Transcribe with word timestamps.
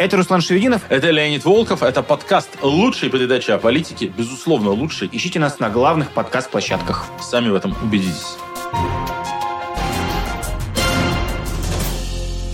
Это 0.00 0.16
Руслан 0.16 0.40
Шевединов. 0.40 0.80
Это 0.88 1.10
Леонид 1.10 1.44
Волков. 1.44 1.82
Это 1.82 2.02
подкаст 2.02 2.48
лучшей 2.62 3.10
передачи 3.10 3.50
о 3.50 3.58
политике. 3.58 4.06
Безусловно, 4.06 4.70
лучший. 4.70 5.10
Ищите 5.12 5.38
нас 5.38 5.58
на 5.58 5.68
главных 5.68 6.12
подкаст-площадках. 6.12 7.04
Сами 7.20 7.50
в 7.50 7.54
этом 7.54 7.76
убедитесь. 7.82 8.38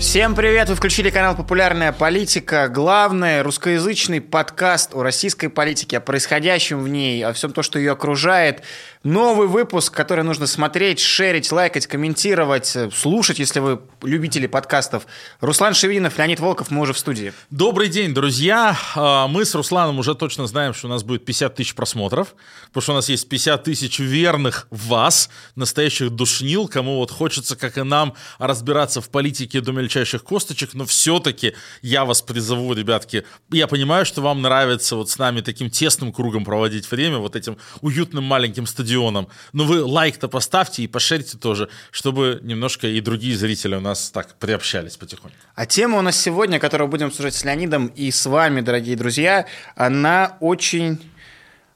Всем 0.07 0.35
привет! 0.35 0.69
Вы 0.69 0.75
включили 0.75 1.09
канал 1.09 1.35
«Популярная 1.35 1.91
политика». 1.91 2.67
Главный 2.67 3.41
русскоязычный 3.41 4.21
подкаст 4.21 4.93
о 4.93 5.03
российской 5.03 5.47
политике, 5.47 5.97
о 5.97 6.01
происходящем 6.01 6.79
в 6.81 6.87
ней, 6.87 7.25
о 7.25 7.33
всем 7.33 7.51
то, 7.51 7.63
что 7.63 7.79
ее 7.79 7.91
окружает. 7.91 8.63
Новый 9.07 9.47
выпуск, 9.47 9.93
который 9.93 10.25
нужно 10.25 10.47
смотреть, 10.47 10.99
шерить, 10.99 11.49
лайкать, 11.53 11.87
комментировать, 11.87 12.75
слушать, 12.93 13.39
если 13.39 13.61
вы 13.61 13.79
любители 14.01 14.47
подкастов. 14.47 15.07
Руслан 15.39 15.73
Шевинов, 15.73 16.17
Леонид 16.17 16.41
Волков, 16.41 16.71
мы 16.71 16.81
уже 16.81 16.91
в 16.91 16.99
студии. 16.99 17.31
Добрый 17.49 17.87
день, 17.87 18.13
друзья. 18.13 18.77
А, 18.95 19.29
мы 19.29 19.45
с 19.45 19.55
Русланом 19.55 19.97
уже 19.99 20.13
точно 20.13 20.45
знаем, 20.45 20.73
что 20.73 20.87
у 20.87 20.89
нас 20.89 21.03
будет 21.03 21.23
50 21.23 21.55
тысяч 21.55 21.73
просмотров, 21.73 22.35
потому 22.67 22.81
что 22.81 22.91
у 22.91 22.95
нас 22.95 23.07
есть 23.07 23.29
50 23.29 23.63
тысяч 23.63 23.99
верных 23.99 24.67
вас, 24.71 25.29
настоящих 25.55 26.09
душнил, 26.09 26.67
кому 26.67 26.97
вот 26.97 27.09
хочется, 27.09 27.55
как 27.55 27.77
и 27.77 27.83
нам, 27.83 28.13
разбираться 28.39 28.99
в 28.99 29.07
политике 29.07 29.61
до 29.61 29.71
мельчайших 29.71 30.21
косточек, 30.21 30.73
но 30.73 30.85
все-таки 30.85 31.53
я 31.81 32.03
вас 32.03 32.21
призову, 32.21 32.73
ребятки, 32.73 33.23
я 33.51 33.67
понимаю, 33.67 34.05
что 34.05 34.21
вам 34.21 34.41
нравится 34.41 34.97
вот 34.97 35.09
с 35.09 35.17
нами 35.17 35.39
таким 35.39 35.69
тесным 35.69 36.11
кругом 36.11 36.43
проводить 36.43 36.91
время, 36.91 37.19
вот 37.19 37.37
этим 37.37 37.57
уютным 37.79 38.25
маленьким 38.25 38.65
стадионом, 38.65 38.96
стадионом. 38.97 39.27
Но 39.53 39.65
вы 39.65 39.83
лайк-то 39.83 40.27
поставьте 40.27 40.83
и 40.83 40.87
пошерьте 40.87 41.37
тоже, 41.37 41.69
чтобы 41.91 42.39
немножко 42.43 42.87
и 42.87 43.01
другие 43.01 43.37
зрители 43.37 43.75
у 43.75 43.79
нас 43.79 44.09
так 44.09 44.35
приобщались 44.35 44.97
потихоньку. 44.97 45.37
А 45.55 45.65
тема 45.65 45.99
у 45.99 46.01
нас 46.01 46.19
сегодня, 46.19 46.59
которую 46.59 46.87
будем 46.87 47.07
обсуждать 47.07 47.35
с 47.35 47.43
Леонидом 47.43 47.87
и 47.87 48.11
с 48.11 48.25
вами, 48.25 48.61
дорогие 48.61 48.95
друзья, 48.95 49.45
она 49.75 50.37
очень 50.39 50.99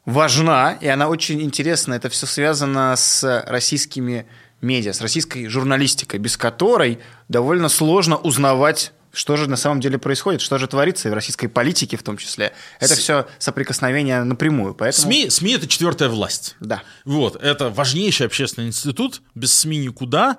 важна, 0.05 0.77
и 0.81 0.87
она 0.87 1.09
очень 1.09 1.41
интересна. 1.41 1.93
Это 1.93 2.09
все 2.09 2.25
связано 2.25 2.95
с 2.95 3.43
российскими 3.47 4.25
медиа, 4.61 4.93
с 4.93 5.01
российской 5.01 5.47
журналистикой, 5.47 6.19
без 6.19 6.37
которой 6.37 6.99
довольно 7.29 7.69
сложно 7.69 8.17
узнавать 8.17 8.91
что 9.11 9.35
же 9.35 9.49
на 9.49 9.57
самом 9.57 9.81
деле 9.81 9.97
происходит, 9.97 10.41
что 10.41 10.57
же 10.57 10.67
творится 10.67 11.07
и 11.07 11.11
в 11.11 11.13
российской 11.13 11.47
политике 11.47 11.97
в 11.97 12.03
том 12.03 12.17
числе. 12.17 12.53
Это 12.79 12.95
С... 12.95 12.99
все 12.99 13.27
соприкосновение 13.39 14.23
напрямую. 14.23 14.73
Поэтому... 14.73 15.07
СМИ, 15.07 15.29
СМИ– 15.29 15.53
это 15.55 15.67
четвертая 15.67 16.09
власть. 16.09 16.55
Да. 16.59 16.83
Вот, 17.05 17.35
это 17.41 17.69
важнейший 17.69 18.27
общественный 18.27 18.67
институт, 18.67 19.21
без 19.35 19.53
СМИ 19.53 19.77
никуда, 19.77 20.37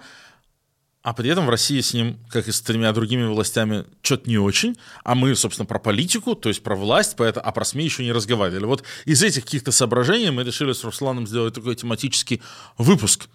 а 1.03 1.15
при 1.15 1.31
этом 1.31 1.47
в 1.47 1.51
России 1.51 1.81
с 1.81 1.95
ним, 1.95 2.19
как 2.31 2.47
и 2.47 2.53
с 2.53 2.61
тремя 2.61 2.93
другими 2.93 3.25
властями, 3.25 3.85
что-то 4.03 4.31
не 4.31 4.39
очень. 4.39 4.77
А 5.03 5.17
мы, 5.17 5.35
собственно, 5.35 5.67
про 5.67 5.81
политику, 5.81 6.37
то 6.37 6.49
есть 6.49 6.63
про 6.63 6.77
власть, 6.77 7.17
поэтому, 7.17 7.47
а 7.47 7.51
про 7.51 7.65
СМИ 7.65 7.85
еще 7.85 8.05
не 8.05 8.13
разговаривали. 8.13 8.65
Вот 8.67 8.85
из 9.05 9.23
этих 9.23 9.45
каких-то 9.45 9.73
соображений 9.73 10.31
мы 10.31 10.45
решили 10.45 10.73
с 10.73 10.85
Русланом 10.85 11.27
сделать 11.27 11.55
такой 11.55 11.75
тематический 11.75 12.41
выпуск. 12.79 13.29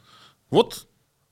Вот 0.49 0.87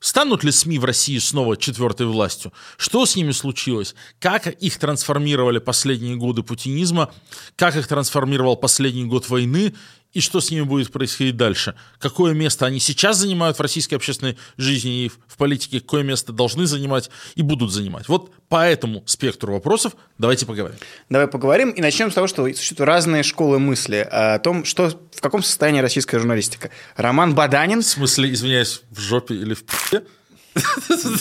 Станут 0.06 0.44
ли 0.44 0.52
СМИ 0.52 0.78
в 0.78 0.84
России 0.84 1.18
снова 1.18 1.56
четвертой 1.56 2.06
властью? 2.06 2.52
Что 2.76 3.04
с 3.06 3.16
ними 3.16 3.32
случилось? 3.32 3.96
Как 4.20 4.46
их 4.46 4.78
трансформировали 4.78 5.58
последние 5.58 6.14
годы 6.14 6.44
путинизма? 6.44 7.12
Как 7.56 7.74
их 7.74 7.88
трансформировал 7.88 8.56
последний 8.56 9.04
год 9.04 9.28
войны? 9.28 9.74
И 10.16 10.20
что 10.20 10.40
с 10.40 10.50
ними 10.50 10.62
будет 10.62 10.90
происходить 10.90 11.36
дальше. 11.36 11.74
Какое 11.98 12.32
место 12.32 12.64
они 12.64 12.80
сейчас 12.80 13.18
занимают 13.18 13.58
в 13.58 13.60
российской 13.60 13.96
общественной 13.96 14.38
жизни 14.56 15.04
и 15.04 15.08
в 15.10 15.36
политике, 15.36 15.78
какое 15.78 16.02
место 16.02 16.32
должны 16.32 16.64
занимать 16.64 17.10
и 17.34 17.42
будут 17.42 17.70
занимать. 17.70 18.08
Вот 18.08 18.32
по 18.48 18.66
этому 18.66 19.02
спектру 19.04 19.52
вопросов 19.52 19.92
давайте 20.16 20.46
поговорим. 20.46 20.78
Давай 21.10 21.28
поговорим 21.28 21.68
и 21.68 21.82
начнем 21.82 22.10
с 22.10 22.14
того, 22.14 22.28
что 22.28 22.50
существуют 22.54 22.88
разные 22.88 23.22
школы 23.24 23.58
мысли 23.58 24.08
о 24.10 24.38
том, 24.38 24.64
что, 24.64 24.98
в 25.14 25.20
каком 25.20 25.42
состоянии 25.42 25.80
российская 25.80 26.18
журналистика. 26.18 26.70
Роман 26.96 27.34
Баданин... 27.34 27.82
В 27.82 27.86
смысле, 27.86 28.32
извиняюсь, 28.32 28.80
в 28.90 28.98
жопе 28.98 29.34
или 29.34 29.52
в 29.52 29.64
пи***е? 29.64 30.02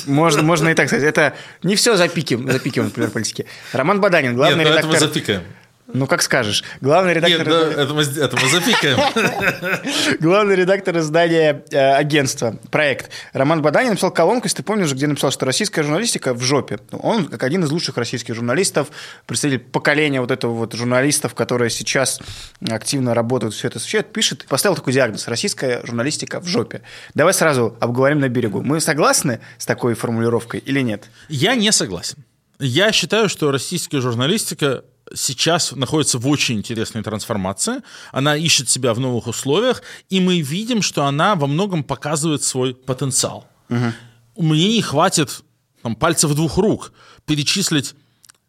Можно, 0.05 0.41
можно 0.41 0.69
и 0.69 0.73
так 0.73 0.87
сказать. 0.87 1.03
Это 1.05 1.35
не 1.63 1.75
все 1.75 1.97
запикиваем, 1.97 2.49
запикиваем, 2.49 2.91
например, 2.91 3.11
политики. 3.11 3.45
Роман 3.73 3.99
Баданин, 3.99 4.35
главный 4.35 4.59
Нет, 4.63 4.67
редактор... 4.67 4.95
Этого 4.95 5.07
запикаем. 5.07 5.43
Ну, 5.87 6.07
как 6.07 6.23
скажешь. 6.23 6.63
Главный 6.81 7.13
редактор... 7.13 7.47
Нет, 7.47 7.47
да, 7.47 7.83
это, 7.83 7.93
мы, 7.93 8.01
это 8.01 8.37
мы 8.37 8.49
запикаем. 8.49 10.17
Главный 10.19 10.55
редактор 10.55 10.97
издания 10.97 11.63
э, 11.69 11.77
агентства 11.77 12.57
«Проект» 12.71 13.11
Роман 13.33 13.61
Баданин 13.61 13.91
написал 13.91 14.09
колонку, 14.09 14.47
если 14.47 14.57
ты 14.57 14.63
помнишь, 14.63 14.91
где 14.91 15.05
написал, 15.05 15.29
что 15.29 15.45
российская 15.45 15.83
журналистика 15.83 16.33
в 16.33 16.41
жопе. 16.41 16.79
Он, 16.91 17.27
как 17.27 17.43
один 17.43 17.63
из 17.63 17.71
лучших 17.71 17.97
российских 17.97 18.33
журналистов, 18.33 18.87
представитель 19.27 19.63
поколения 19.63 20.21
вот 20.21 20.31
этого 20.31 20.53
вот 20.53 20.73
журналистов, 20.73 21.35
которые 21.35 21.69
сейчас 21.69 22.19
активно 22.67 23.13
работают, 23.13 23.53
все 23.53 23.67
это 23.67 23.77
освещают, 23.77 24.11
пишет, 24.11 24.45
поставил 24.47 24.75
такой 24.75 24.93
диагноз 24.93 25.27
«Российская 25.27 25.85
журналистика 25.85 26.39
в 26.39 26.47
жопе». 26.47 26.81
Давай 27.13 27.33
сразу 27.33 27.77
обговорим 27.79 28.19
на 28.19 28.29
берегу. 28.29 28.63
Мы 28.63 28.79
согласны 28.79 29.39
с 29.59 29.67
такой 29.67 29.93
формулировкой 29.93 30.61
или 30.61 30.81
нет? 30.81 31.03
Я 31.29 31.53
не 31.53 31.71
согласен. 31.71 32.25
Я 32.57 32.91
считаю, 32.91 33.29
что 33.29 33.51
российская 33.51 33.99
журналистика 33.99 34.83
сейчас 35.13 35.71
находится 35.71 36.17
в 36.17 36.27
очень 36.27 36.57
интересной 36.57 37.03
трансформации. 37.03 37.81
Она 38.11 38.35
ищет 38.35 38.69
себя 38.69 38.93
в 38.93 38.99
новых 38.99 39.27
условиях, 39.27 39.83
и 40.09 40.19
мы 40.19 40.41
видим, 40.41 40.81
что 40.81 41.05
она 41.05 41.35
во 41.35 41.47
многом 41.47 41.83
показывает 41.83 42.43
свой 42.43 42.73
потенциал. 42.73 43.47
Угу. 43.69 43.93
Мне 44.37 44.69
не 44.69 44.81
хватит 44.81 45.43
там, 45.81 45.95
пальцев 45.95 46.33
двух 46.33 46.57
рук 46.57 46.91
перечислить 47.25 47.95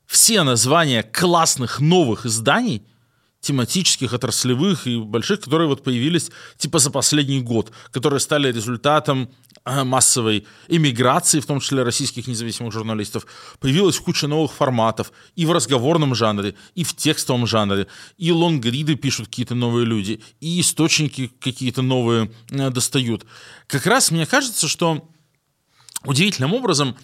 все 0.07 0.43
названия 0.43 1.03
классных 1.03 1.81
новых 1.81 2.27
изданий, 2.27 2.83
тематических, 3.47 4.13
отраслевых 4.13 4.87
и 4.87 4.99
больших, 4.99 5.41
которые 5.41 5.69
вот 5.69 5.83
появились 5.83 6.31
типа 6.59 6.79
за 6.79 6.91
последний 6.91 7.41
год, 7.41 7.73
которые 7.93 8.21
стали 8.21 8.53
результатом 8.53 9.29
Э, 9.69 9.83
массовой 9.83 10.47
эмиграции, 10.69 11.41
в 11.41 11.47
том 11.47 11.59
числе 11.59 11.83
российских 11.83 12.29
независимых 12.29 12.73
журналистов, 12.73 13.27
появилась 13.59 13.99
куча 13.99 14.29
новых 14.29 14.53
форматов 14.53 15.11
и 15.35 15.45
в 15.45 15.51
разговорном 15.51 16.15
жанре, 16.15 16.55
и 16.77 16.85
в 16.85 16.95
текстовом 16.95 17.49
жанре, 17.49 17.89
и 18.17 18.31
лонгриды 18.31 18.95
пишут 18.95 19.27
какие-то 19.27 19.57
новые 19.57 19.85
люди, 19.85 20.23
и 20.39 20.61
источники 20.61 21.33
какие-то 21.41 21.83
новые 21.83 22.31
э, 22.51 22.71
достают. 22.71 23.27
Как 23.67 23.87
раз 23.87 24.13
мне 24.13 24.25
кажется, 24.25 24.69
что 24.69 25.09
удивительным 26.05 26.55
образом, 26.55 26.97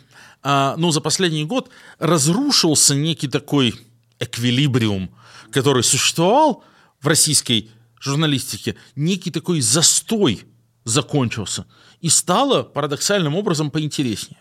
э, 0.44 0.74
ну, 0.76 0.92
за 0.92 1.00
последний 1.00 1.44
год 1.44 1.68
разрушился 1.98 2.94
некий 2.94 3.26
такой 3.26 3.74
эквилибриум, 4.20 5.10
который 5.52 5.84
существовал 5.84 6.64
в 7.00 7.06
российской 7.06 7.70
журналистике, 8.00 8.76
некий 8.96 9.30
такой 9.30 9.60
застой 9.60 10.42
закончился– 10.84 11.66
и 12.02 12.08
стало 12.08 12.64
парадоксальным 12.64 13.36
образом 13.36 13.70
поинтереснее. 13.70 14.40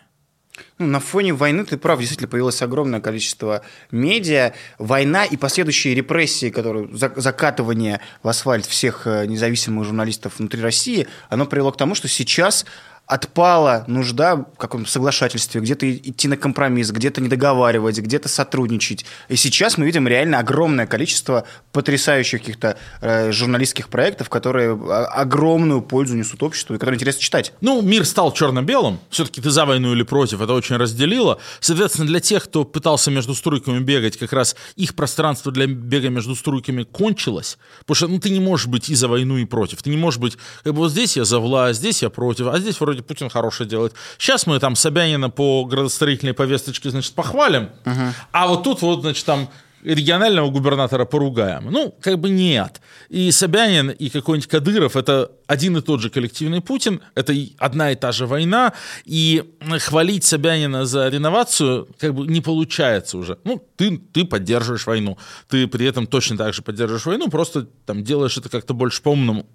Ну, 0.78 0.86
на 0.86 1.00
фоне 1.00 1.32
войны, 1.32 1.64
ты 1.64 1.78
прав, 1.78 1.98
действительно 1.98 2.28
появилось 2.28 2.60
огромное 2.60 3.00
количество 3.00 3.62
медиа. 3.90 4.52
Война 4.78 5.24
и 5.24 5.38
последующие 5.38 5.94
репрессии, 5.94 6.50
которые, 6.50 6.90
закатывание 6.92 8.00
в 8.22 8.28
асфальт 8.28 8.66
всех 8.66 9.06
э, 9.06 9.24
независимых 9.26 9.86
журналистов 9.86 10.38
внутри 10.38 10.60
России, 10.60 11.06
оно 11.30 11.46
привело 11.46 11.72
к 11.72 11.78
тому, 11.78 11.94
что 11.94 12.08
сейчас 12.08 12.66
отпала 13.12 13.84
нужда 13.88 14.36
в 14.36 14.56
каком-то 14.56 14.90
соглашательстве, 14.90 15.60
где-то 15.60 15.90
идти 15.90 16.28
на 16.28 16.38
компромисс, 16.38 16.90
где-то 16.92 17.20
не 17.20 17.28
договаривать, 17.28 17.98
где-то 17.98 18.30
сотрудничать. 18.30 19.04
И 19.28 19.36
сейчас 19.36 19.76
мы 19.76 19.84
видим 19.84 20.08
реально 20.08 20.38
огромное 20.38 20.86
количество 20.86 21.44
потрясающих 21.72 22.40
каких-то 22.40 22.78
э, 23.02 23.30
журналистских 23.30 23.90
проектов, 23.90 24.30
которые 24.30 24.72
а, 24.72 25.04
огромную 25.04 25.82
пользу 25.82 26.16
несут 26.16 26.42
обществу 26.42 26.74
и 26.74 26.78
которые 26.78 26.96
интересно 26.96 27.20
читать. 27.20 27.52
Ну, 27.60 27.82
мир 27.82 28.06
стал 28.06 28.32
черно-белым. 28.32 28.98
Все-таки 29.10 29.42
ты 29.42 29.50
за 29.50 29.66
войну 29.66 29.92
или 29.92 30.04
против, 30.04 30.40
это 30.40 30.54
очень 30.54 30.76
разделило. 30.76 31.38
Соответственно, 31.60 32.06
для 32.06 32.20
тех, 32.20 32.44
кто 32.44 32.64
пытался 32.64 33.10
между 33.10 33.34
струйками 33.34 33.80
бегать, 33.80 34.16
как 34.16 34.32
раз 34.32 34.56
их 34.76 34.94
пространство 34.94 35.52
для 35.52 35.66
бега 35.66 36.08
между 36.08 36.34
струйками 36.34 36.84
кончилось. 36.84 37.58
Потому 37.80 37.94
что 37.94 38.08
ну, 38.08 38.18
ты 38.18 38.30
не 38.30 38.40
можешь 38.40 38.68
быть 38.68 38.88
и 38.88 38.94
за 38.94 39.08
войну, 39.08 39.36
и 39.36 39.44
против. 39.44 39.82
Ты 39.82 39.90
не 39.90 39.98
можешь 39.98 40.18
быть, 40.18 40.38
как 40.64 40.72
бы 40.72 40.78
вот 40.78 40.92
здесь 40.92 41.18
я 41.18 41.26
за 41.26 41.40
власть, 41.40 41.80
здесь 41.80 42.02
я 42.02 42.08
против, 42.08 42.46
а 42.46 42.58
здесь 42.58 42.80
вроде 42.80 43.01
вроде 43.02 43.06
Путин 43.06 43.28
хороший 43.28 43.66
делает. 43.66 43.92
Сейчас 44.18 44.46
мы 44.46 44.58
там 44.58 44.76
Собянина 44.76 45.30
по 45.30 45.64
градостроительной 45.64 46.34
повесточке, 46.34 46.90
значит, 46.90 47.14
похвалим, 47.14 47.70
угу. 47.84 48.14
а 48.32 48.46
вот 48.46 48.62
тут 48.62 48.82
вот, 48.82 49.02
значит, 49.02 49.24
там 49.26 49.48
регионального 49.84 50.48
губернатора 50.48 51.04
поругаем. 51.04 51.64
Ну, 51.70 51.92
как 52.00 52.20
бы 52.20 52.30
нет. 52.30 52.80
И 53.08 53.32
Собянин, 53.32 53.90
и 53.90 54.10
какой-нибудь 54.10 54.48
Кадыров— 54.48 54.94
это 54.96 55.32
один 55.48 55.76
и 55.76 55.80
тот 55.80 56.00
же 56.00 56.08
коллективный 56.08 56.60
Путин, 56.60 57.00
это 57.16 57.34
одна 57.58 57.90
и 57.90 57.96
та 57.96 58.12
же 58.12 58.26
война, 58.26 58.74
и 59.04 59.42
хвалить 59.80 60.22
Собянина 60.22 60.86
за 60.86 61.08
реновацию 61.08 61.88
как 61.98 62.14
бы 62.14 62.28
не 62.28 62.40
получается 62.40 63.18
уже. 63.18 63.38
Ну, 63.42 63.60
ты, 63.74 63.98
ты 64.12 64.24
поддерживаешь 64.24 64.86
войну, 64.86 65.18
ты 65.48 65.66
при 65.66 65.84
этом 65.84 66.06
точно 66.06 66.36
так 66.36 66.54
же 66.54 66.62
поддерживаешь 66.62 67.06
войну, 67.06 67.28
просто 67.28 67.66
там 67.84 68.04
делаешь 68.04 68.38
это 68.38 68.48
как-то 68.48 68.74
больше 68.74 69.02
по-умному. 69.02 69.46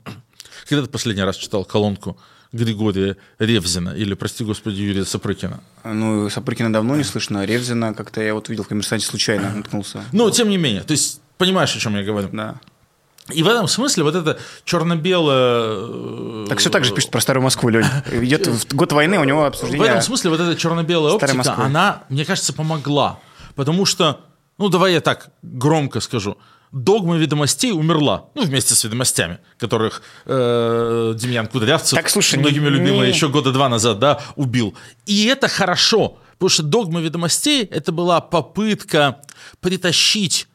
Когда 0.67 0.83
ты 0.83 0.89
последний 0.89 1.23
раз 1.23 1.37
читал 1.37 1.63
колонку 1.63 2.17
Григория 2.51 3.17
Ревзина 3.39 3.89
или, 3.89 4.13
прости 4.13 4.43
господи, 4.43 4.81
Юрия 4.81 5.05
Сапрыкина. 5.05 5.61
Ну, 5.83 6.29
Сапрыкина 6.29 6.71
давно 6.71 6.95
не 6.95 7.03
слышно, 7.03 7.41
а 7.41 7.45
Ревзина 7.45 7.93
как-то 7.93 8.21
я 8.21 8.33
вот 8.33 8.49
видел 8.49 8.63
в 8.63 8.67
«Коммерсанте» 8.67 9.05
случайно 9.05 9.49
наткнулся. 9.55 10.03
Но, 10.11 10.29
тем 10.29 10.49
не 10.49 10.57
менее, 10.57 10.83
то 10.83 10.91
есть, 10.91 11.21
понимаешь, 11.37 11.75
о 11.75 11.79
чем 11.79 11.95
я 11.95 12.03
говорю? 12.03 12.29
Да. 12.31 12.59
И 13.33 13.43
в 13.43 13.47
этом 13.47 13.67
смысле 13.67 14.03
вот 14.03 14.15
это 14.15 14.39
черно-белое... 14.63 16.47
Так 16.47 16.59
все 16.59 16.69
так 16.69 16.85
же 16.85 16.93
пишет 16.93 17.11
про 17.11 17.19
Старую 17.19 17.43
Москву, 17.43 17.67
Лень. 17.69 17.83
Идет 18.11 18.73
год 18.73 18.93
войны, 18.93 19.19
у 19.19 19.25
него 19.25 19.43
обсуждение... 19.45 19.85
В 19.85 19.89
этом 19.89 20.01
смысле 20.01 20.29
вот 20.29 20.39
эта 20.39 20.55
черно-белая 20.55 21.13
оптика, 21.13 21.35
Москвы. 21.35 21.63
она, 21.63 22.03
мне 22.09 22.23
кажется, 22.23 22.53
помогла. 22.53 23.19
Потому 23.55 23.85
что, 23.85 24.21
ну 24.57 24.69
давай 24.69 24.93
я 24.93 25.01
так 25.01 25.29
громко 25.41 25.99
скажу, 25.99 26.37
догма 26.71 27.17
ведомостей 27.17 27.71
умерла, 27.71 28.25
ну 28.35 28.43
вместе 28.43 28.73
с 28.75 28.83
ведомостями, 28.83 29.39
которых 29.57 30.01
э, 30.25 31.13
Демьян 31.17 31.47
Кудрявцев, 31.47 31.97
Так, 31.97 32.09
слушай, 32.09 32.37
многими 32.39 32.67
любимый, 32.69 33.07
не- 33.07 33.13
еще 33.13 33.29
года 33.29 33.51
два 33.51 33.69
назад, 33.69 33.99
да, 33.99 34.19
убил. 34.35 34.75
И 35.05 35.25
это 35.25 35.47
хорошо, 35.47 36.17
потому 36.33 36.49
что 36.49 36.63
догма 36.63 36.99
ведомостей 37.01 37.63
это 37.63 37.91
была 37.91 38.19
попытка 38.21 39.21
притащить 39.61 40.47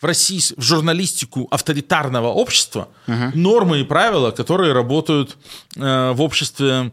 в, 0.00 0.04
российс- 0.04 0.52
в 0.56 0.62
журналистику 0.62 1.46
авторитарного 1.50 2.28
общества 2.28 2.88
нормы 3.34 3.80
и 3.80 3.84
правила, 3.84 4.30
которые 4.32 4.72
работают 4.72 5.36
э, 5.76 6.12
в 6.12 6.20
обществе 6.22 6.92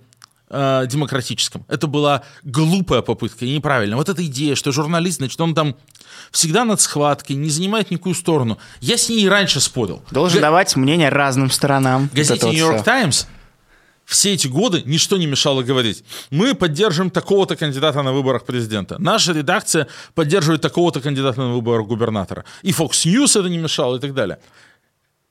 э, 0.49 0.85
демократическом. 0.87 1.65
Это 1.67 1.87
была 1.87 2.23
глупая 2.43 3.01
попытка 3.01 3.45
и 3.45 3.53
неправильная. 3.53 3.97
Вот 3.97 4.09
эта 4.09 4.25
идея, 4.25 4.55
что 4.55 4.71
журналист, 4.71 5.17
значит, 5.17 5.39
он 5.41 5.53
там 5.55 5.75
всегда 6.31 6.65
над 6.65 6.81
схваткой, 6.81 7.35
не 7.35 7.49
занимает 7.49 7.91
никакую 7.91 8.15
сторону. 8.15 8.57
Я 8.81 8.97
с 8.97 9.09
ней 9.09 9.21
и 9.21 9.29
раньше 9.29 9.59
спорил. 9.59 10.01
Должен 10.11 10.39
Га- 10.39 10.47
давать 10.47 10.75
мнение 10.75 11.09
разным 11.09 11.49
сторонам. 11.49 12.09
Газете 12.13 12.45
вот 12.45 12.53
«Нью-Йорк. 12.53 12.83
Таймс» 12.83 13.25
все 14.09 14.33
эти 14.33 14.47
годы 14.47 14.81
ничто 14.85 15.17
не 15.17 15.27
мешало 15.27 15.61
говорить. 15.61 16.03
Мы 16.31 16.55
поддерживаем 16.55 17.11
такого-то 17.11 17.55
кандидата 17.55 18.01
на 18.01 18.11
выборах 18.11 18.43
президента. 18.43 18.97
Наша 18.97 19.33
редакция 19.33 19.87
поддерживает 20.15 20.61
такого-то 20.61 20.99
кандидата 20.99 21.39
на 21.39 21.53
выборах 21.53 21.85
губернатора. 21.85 22.43
И 22.63 22.71
Fox 22.71 23.05
News 23.05 23.39
это 23.39 23.47
не 23.49 23.59
мешало 23.59 23.97
и 23.97 23.99
так 23.99 24.15
далее. 24.15 24.39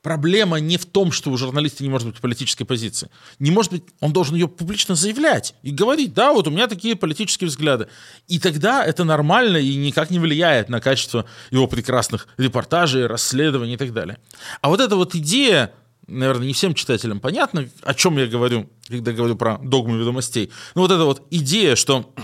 Проблема 0.09 0.57
не 0.57 0.79
в 0.79 0.87
том, 0.87 1.13
что 1.13 1.31
у 1.31 1.37
журналиста 1.37 1.83
не 1.83 1.91
может 1.91 2.09
быть 2.09 2.19
политической 2.19 2.65
позиции. 2.65 3.11
Не 3.41 3.51
может 3.51 3.73
быть, 3.73 3.83
он 4.01 4.15
должен 4.15 4.37
ее 4.37 4.49
публично 4.49 4.95
заявлять 4.95 5.55
и 5.63 5.71
говорить, 5.71 6.15
да, 6.15 6.33
вот 6.33 6.49
у 6.49 6.51
меня 6.51 6.67
такие 6.67 6.97
политические 6.97 7.49
взгляды. 7.49 7.89
И 8.27 8.39
тогда 8.39 8.83
это 8.83 9.05
нормально 9.05 9.59
и 9.59 9.77
никак 9.77 10.09
не 10.09 10.19
влияет 10.19 10.71
на 10.71 10.81
качество 10.81 11.27
его 11.51 11.67
прекрасных 11.67 12.27
репортажей, 12.39 13.05
расследований 13.05 13.75
и 13.75 13.77
так 13.77 13.93
далее. 13.93 14.17
А 14.63 14.71
вот 14.71 14.81
эта 14.81 14.97
вот 14.97 15.15
идея, 15.15 15.75
наверное, 16.07 16.47
не 16.47 16.55
всем 16.55 16.73
читателям 16.73 17.21
понятно, 17.21 17.69
о 17.83 17.93
чем 17.93 18.17
я 18.17 18.27
говорю, 18.27 18.71
когда 18.89 19.13
говорю 19.13 19.37
про 19.37 19.59
догму 19.59 19.99
ведомостей. 19.99 20.51
Но 20.75 20.81
вот 20.81 20.91
эта 20.91 21.05
вот 21.05 21.27
идея, 21.31 21.77
что 21.77 22.15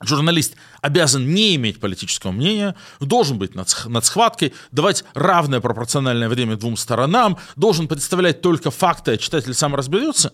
журналист 0.00 0.54
обязан 0.80 1.32
не 1.32 1.56
иметь 1.56 1.80
политического 1.80 2.32
мнения, 2.32 2.74
должен 3.00 3.38
быть 3.38 3.54
над, 3.54 3.68
над 3.86 4.04
схваткой, 4.04 4.54
давать 4.72 5.04
равное 5.14 5.60
пропорциональное 5.60 6.28
время 6.28 6.56
двум 6.56 6.76
сторонам, 6.76 7.38
должен 7.56 7.88
представлять 7.88 8.40
только 8.40 8.70
факты, 8.70 9.12
а 9.12 9.16
читатель 9.16 9.54
сам 9.54 9.74
разберется. 9.74 10.32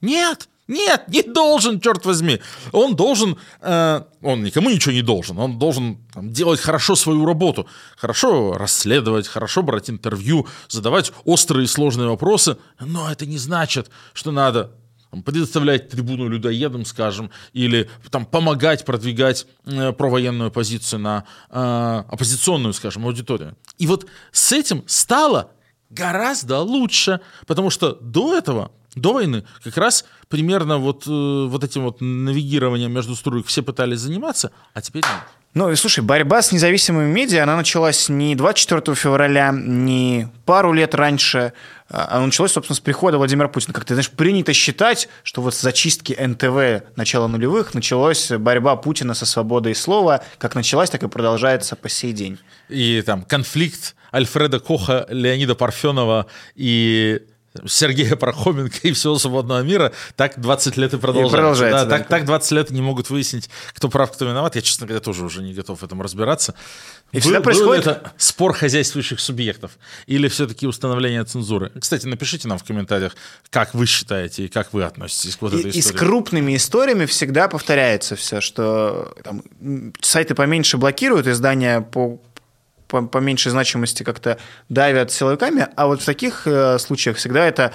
Нет, 0.00 0.48
нет, 0.68 1.04
не 1.08 1.22
должен, 1.22 1.80
черт 1.80 2.04
возьми. 2.06 2.40
Он 2.72 2.96
должен, 2.96 3.36
э, 3.60 4.02
он 4.22 4.42
никому 4.42 4.70
ничего 4.70 4.92
не 4.92 5.02
должен, 5.02 5.38
он 5.38 5.58
должен 5.58 5.98
там, 6.12 6.32
делать 6.32 6.60
хорошо 6.60 6.96
свою 6.96 7.26
работу, 7.26 7.66
хорошо 7.96 8.52
расследовать, 8.52 9.28
хорошо 9.28 9.62
брать 9.62 9.90
интервью, 9.90 10.46
задавать 10.68 11.12
острые 11.24 11.64
и 11.64 11.68
сложные 11.68 12.08
вопросы, 12.08 12.56
но 12.80 13.10
это 13.10 13.26
не 13.26 13.38
значит, 13.38 13.90
что 14.12 14.30
надо 14.30 14.72
предоставлять 15.20 15.90
трибуну 15.90 16.28
людоедам, 16.28 16.86
скажем, 16.86 17.30
или 17.52 17.90
там, 18.10 18.24
помогать 18.24 18.86
продвигать 18.86 19.46
э, 19.66 19.92
провоенную 19.92 20.50
позицию 20.50 21.00
на 21.00 21.24
э, 21.50 22.04
оппозиционную, 22.08 22.72
скажем, 22.72 23.04
аудиторию. 23.04 23.56
И 23.76 23.86
вот 23.86 24.06
с 24.30 24.52
этим 24.52 24.84
стало 24.86 25.50
гораздо 25.90 26.60
лучше, 26.60 27.20
потому 27.46 27.68
что 27.68 27.98
до 28.00 28.34
этого, 28.34 28.72
до 28.94 29.12
войны, 29.12 29.44
как 29.62 29.76
раз 29.76 30.06
примерно 30.28 30.78
вот, 30.78 31.06
э, 31.06 31.10
вот 31.46 31.62
этим 31.62 31.82
вот 31.82 32.00
навигированием 32.00 32.90
между 32.90 33.14
струек 33.14 33.46
все 33.46 33.62
пытались 33.62 34.00
заниматься, 34.00 34.52
а 34.72 34.80
теперь 34.80 35.02
нет. 35.02 35.41
Ну 35.54 35.70
и 35.70 35.76
слушай, 35.76 36.00
борьба 36.00 36.40
с 36.40 36.50
независимыми 36.50 37.12
медиа, 37.12 37.42
она 37.42 37.56
началась 37.56 38.08
не 38.08 38.34
24 38.34 38.96
февраля, 38.96 39.52
не 39.52 40.28
пару 40.46 40.72
лет 40.72 40.94
раньше, 40.94 41.52
а 41.90 42.16
она 42.16 42.26
началась, 42.26 42.52
собственно, 42.52 42.74
с 42.74 42.80
прихода 42.80 43.18
Владимира 43.18 43.48
Путина. 43.48 43.74
Как 43.74 43.84
ты 43.84 43.92
знаешь, 43.92 44.10
принято 44.10 44.54
считать, 44.54 45.10
что 45.22 45.42
вот 45.42 45.54
с 45.54 45.60
зачистки 45.60 46.16
НТВ 46.18 46.96
начала 46.96 47.28
нулевых 47.28 47.74
началась 47.74 48.30
борьба 48.30 48.76
Путина 48.76 49.12
со 49.12 49.26
свободой 49.26 49.74
слова, 49.74 50.24
как 50.38 50.54
началась, 50.54 50.88
так 50.88 51.02
и 51.02 51.08
продолжается 51.08 51.76
по 51.76 51.90
сей 51.90 52.14
день. 52.14 52.38
И 52.70 53.02
там 53.04 53.22
конфликт 53.22 53.94
Альфреда 54.14 54.58
Коха, 54.58 55.06
Леонида 55.10 55.54
Парфенова 55.54 56.28
и 56.54 57.20
Сергея 57.66 58.16
Пархоменко 58.16 58.78
и 58.82 58.92
всего 58.92 59.18
свободного 59.18 59.60
мира, 59.62 59.92
так 60.16 60.40
20 60.40 60.76
лет 60.78 60.94
и 60.94 60.96
продолжается. 60.96 61.36
продолжается, 61.36 61.84
Да, 61.84 61.90
да. 61.90 61.98
так, 61.98 62.08
так 62.08 62.24
20 62.24 62.52
лет 62.52 62.70
не 62.70 62.80
могут 62.80 63.10
выяснить, 63.10 63.50
кто 63.74 63.88
прав, 63.88 64.10
кто 64.12 64.24
виноват. 64.24 64.56
Я, 64.56 64.62
честно 64.62 64.86
говоря, 64.86 65.00
тоже 65.00 65.24
уже 65.24 65.42
не 65.42 65.52
готов 65.52 65.80
в 65.80 65.84
этом 65.84 66.00
разбираться. 66.00 66.54
И 67.12 67.20
всегда 67.20 67.40
Был- 67.40 67.50
ли 67.50 67.56
происходит- 67.58 67.86
это 67.86 68.12
спор 68.16 68.54
хозяйствующих 68.54 69.20
субъектов 69.20 69.72
или 70.06 70.28
все-таки 70.28 70.66
установление 70.66 71.24
цензуры? 71.24 71.70
Кстати, 71.78 72.06
напишите 72.06 72.48
нам 72.48 72.56
в 72.58 72.64
комментариях, 72.64 73.14
как 73.50 73.74
вы 73.74 73.84
считаете 73.84 74.46
и 74.46 74.48
как 74.48 74.72
вы 74.72 74.84
относитесь 74.84 75.36
к 75.36 75.42
вот 75.42 75.52
И, 75.52 75.58
этой 75.60 75.68
и 75.72 75.72
с 75.82 75.86
истории. 75.86 75.98
крупными 75.98 76.56
историями 76.56 77.04
всегда 77.04 77.48
повторяется 77.48 78.16
все, 78.16 78.40
что 78.40 79.14
там, 79.22 79.42
сайты 80.00 80.34
поменьше 80.34 80.78
блокируют, 80.78 81.26
издания 81.26 81.82
по, 81.82 82.18
по, 82.92 83.02
по 83.02 83.18
меньшей 83.18 83.50
значимости 83.50 84.02
как-то 84.04 84.36
давят 84.68 85.10
силовиками, 85.10 85.66
а 85.76 85.86
вот 85.86 86.02
в 86.02 86.04
таких 86.04 86.46
э, 86.46 86.78
случаях 86.78 87.16
всегда 87.16 87.44
это 87.46 87.72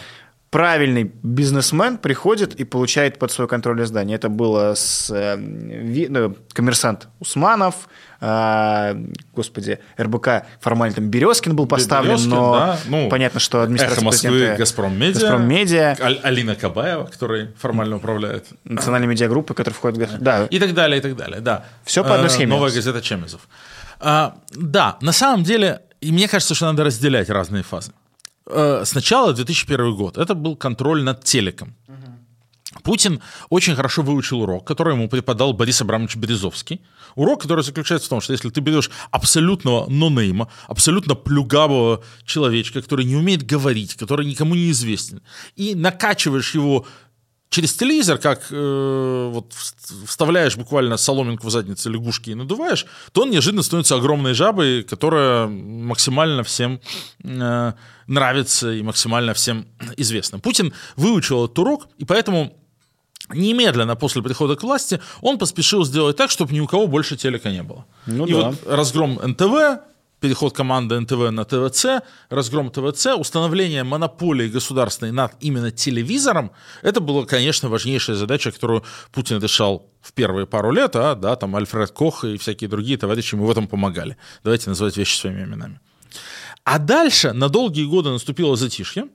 правильный 0.50 1.12
бизнесмен 1.24 1.98
приходит 1.98 2.56
и 2.62 2.64
получает 2.64 3.20
под 3.20 3.32
свой 3.32 3.48
контроль 3.50 3.82
издание. 3.84 4.16
Это 4.16 4.30
было 4.30 4.76
с 4.76 5.12
э, 5.14 5.36
ви- 5.38 6.08
ну, 6.10 6.36
коммерсант 6.54 7.08
Усманов, 7.20 7.76
э, 8.22 8.96
господи, 9.36 9.80
РБК 10.00 10.28
формально 10.62 10.96
там 10.96 11.10
Березкин 11.10 11.54
был 11.56 11.68
поставлен, 11.68 12.12
Березкин, 12.12 12.30
но 12.30 12.54
да, 12.56 12.80
ну, 12.88 13.10
понятно, 13.10 13.40
что 13.42 13.62
администрация 13.62 13.96
Эхо 13.98 14.06
Москвы, 14.06 14.56
Газпром 14.58 14.98
Медиа, 14.98 15.20
Газпром 15.20 15.48
Медиа, 15.50 15.98
Аль- 16.00 16.20
Алина 16.24 16.56
Кабаева, 16.56 17.04
которая 17.06 17.50
формально 17.60 17.98
управляет. 17.98 18.46
национальные 18.64 19.10
медиагруппы, 19.10 19.54
которые 19.54 19.76
входят 19.76 19.98
в 19.98 20.02
гос- 20.02 20.18
Да, 20.20 20.46
И 20.50 20.60
так 20.60 20.74
далее, 20.74 21.00
и 21.00 21.02
так 21.02 21.16
далее, 21.18 21.42
да. 21.42 21.66
Всё 21.84 22.04
по 22.04 22.14
одной 22.16 22.28
Э, 22.28 22.30
схеме. 22.30 22.54
Новая 22.56 22.72
газета 22.72 23.02
Чемезов. 23.02 23.42
А, 24.00 24.38
да, 24.52 24.98
на 25.02 25.12
самом 25.12 25.44
деле, 25.44 25.82
и 26.02 26.12
мне 26.12 26.28
кажется, 26.28 26.56
что 26.56 26.66
надо 26.66 26.84
разделять 26.84 27.30
разные 27.30 27.64
фазы. 27.64 27.92
Э, 28.46 28.84
Сначала 28.86 29.34
2001 29.34 29.96
год. 29.96 30.18
Это 30.18 30.36
был 30.36 30.56
контроль 30.56 31.04
над 31.04 31.24
телеком. 31.24 31.76
Путин 32.84 33.22
очень 33.50 33.76
хорошо 33.76 34.02
выучил 34.02 34.42
урок, 34.42 34.66
который 34.66 34.94
ему 34.94 35.10
преподал 35.10 35.54
Борис 35.54 35.82
Абрамович 35.82 36.16
Березовский. 36.18 36.82
Урок, 37.16 37.42
который 37.42 37.64
заключается 37.64 38.08
в 38.08 38.10
том, 38.10 38.22
что 38.22 38.34
если 38.34 38.50
ты 38.50 38.62
берешь 38.62 38.90
абсолютного 39.12 39.90
нонейма, 39.90 40.50
абсолютно 40.68 41.16
плюгавого 41.16 42.04
человечка, 42.26 42.82
который 42.82 43.06
не 43.06 43.16
умеет 43.16 43.44
говорить, 43.44 43.96
который 43.96 44.26
никому 44.26 44.56
не 44.56 44.70
известен, 44.72 45.22
и 45.56 45.76
накачиваешь 45.76 46.54
его 46.54 46.86
через 47.50 47.74
телевизор, 47.74 48.18
как 48.18 48.48
э, 48.52 49.30
вот 49.34 49.52
вс- 49.54 50.06
вставляешь 50.06 50.58
буквально 50.58 50.98
соломинку 50.98 51.48
в 51.48 51.50
задницу 51.50 51.90
лягушки 51.90 52.32
и 52.32 52.36
надуваешь, 52.36 52.86
то 53.12 53.22
он 53.22 53.32
неожиданно 53.32 53.64
становится 53.64 53.96
огромной 53.96 54.34
жабой, 54.34 54.84
которая 54.84 55.48
максимально 55.48 56.44
всем 56.44 56.80
э, 57.24 57.74
нравится 58.08 58.72
и 58.72 58.82
максимально 58.82 59.34
всем 59.34 59.66
известна. 59.98 60.40
Путин 60.40 60.74
выучил 60.96 61.46
этот 61.46 61.60
урок, 61.60 61.88
и 61.98 62.06
поэтому 62.06 62.54
немедленно 63.30 63.96
после 63.96 64.22
прихода 64.22 64.56
к 64.56 64.64
власти 64.64 65.00
он 65.22 65.38
поспешил 65.38 65.84
сделать 65.86 66.16
так, 66.16 66.32
чтобы 66.32 66.54
ни 66.54 66.60
у 66.60 66.68
кого 66.68 66.88
больше 66.88 67.18
телека 67.18 67.52
не 67.52 67.64
было. 67.64 67.86
Ну 68.06 68.26
и 68.26 68.34
да. 68.34 68.50
вот 68.52 68.68
разгром 68.68 69.20
НТВ, 69.24 69.80
переход 70.20 70.54
команды 70.56 71.00
НТВ 71.00 71.32
на 71.32 71.46
ТВЦ, 71.46 72.04
разгром 72.30 72.72
ТВЦ, 72.72 73.08
установление 73.18 73.84
монополии 73.84 74.48
государственной 74.48 75.12
над 75.12 75.34
именно 75.40 75.72
телевизором, 75.72 76.52
это 76.82 77.00
была, 77.00 77.26
конечно, 77.26 77.70
важнейшая 77.70 78.16
задача, 78.16 78.52
которую 78.52 78.84
Путин 79.12 79.40
решал 79.42 79.90
в 80.02 80.14
первые 80.14 80.48
пару 80.48 80.72
лет, 80.72 80.96
а 80.96 81.16
да, 81.16 81.36
там 81.36 81.56
Альфред 81.56 81.92
Кох 81.92 82.24
и 82.24 82.38
всякие 82.38 82.70
другие 82.70 82.98
товарищи 82.98 83.36
ему 83.36 83.46
в 83.46 83.52
этом 83.52 83.68
помогали. 83.68 84.18
Давайте 84.44 84.70
называть 84.70 84.98
вещи 84.98 85.18
своими 85.18 85.44
именами. 85.44 85.80
А 86.64 86.80
дальше 86.80 87.34
на 87.34 87.50
долгие 87.50 87.86
годы 87.86 88.10
наступило 88.10 88.56
затишье, 88.56 89.08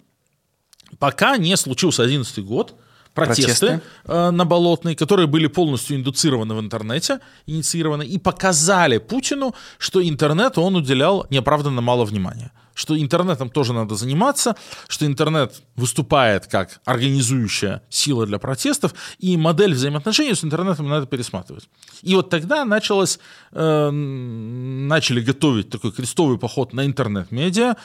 пока 0.99 1.37
не 1.37 1.57
случился 1.57 2.03
11 2.03 2.45
год, 2.45 2.75
протесты, 3.15 3.67
Протесты. 3.67 3.81
э, 4.07 4.31
на 4.31 4.45
Болотной, 4.45 4.95
которые 4.95 5.27
были 5.27 5.47
полностью 5.49 5.97
индуцированы 5.97 6.55
в 6.55 6.61
интернете, 6.61 7.21
инициированы, 7.47 8.05
и 8.05 8.19
показали 8.19 8.99
Путину, 8.99 9.55
что 9.79 10.01
интернету 10.01 10.63
он 10.63 10.77
уделял 10.77 11.27
неоправданно 11.31 11.81
мало 11.81 12.05
внимания. 12.05 12.51
что 12.75 12.97
интернетом 12.97 13.51
тоже 13.51 13.73
надо 13.75 13.97
заниматься, 13.97 14.57
что 14.89 15.05
интернет 15.05 15.63
выступает 15.77 16.47
как 16.47 16.81
организующая 16.87 17.83
сила 17.91 18.27
для 18.27 18.39
протестов, 18.39 18.95
и 19.19 19.37
модель 19.37 19.75
взаимоотношений 19.75 20.35
с 20.35 20.43
интернетом 20.43 20.89
надо 20.89 21.07
пересматривать. 21.07 21.69
И 22.01 22.15
вот 22.15 22.31
тогда 22.31 22.65
началось, 22.65 23.19
э, 23.53 23.91
начали 23.91 25.21
готовить 25.21 25.69
такой 25.69 25.93
крестовый 25.93 26.39
поход 26.39 26.73
на 26.73 26.87
интернет-медиа, 26.87 27.77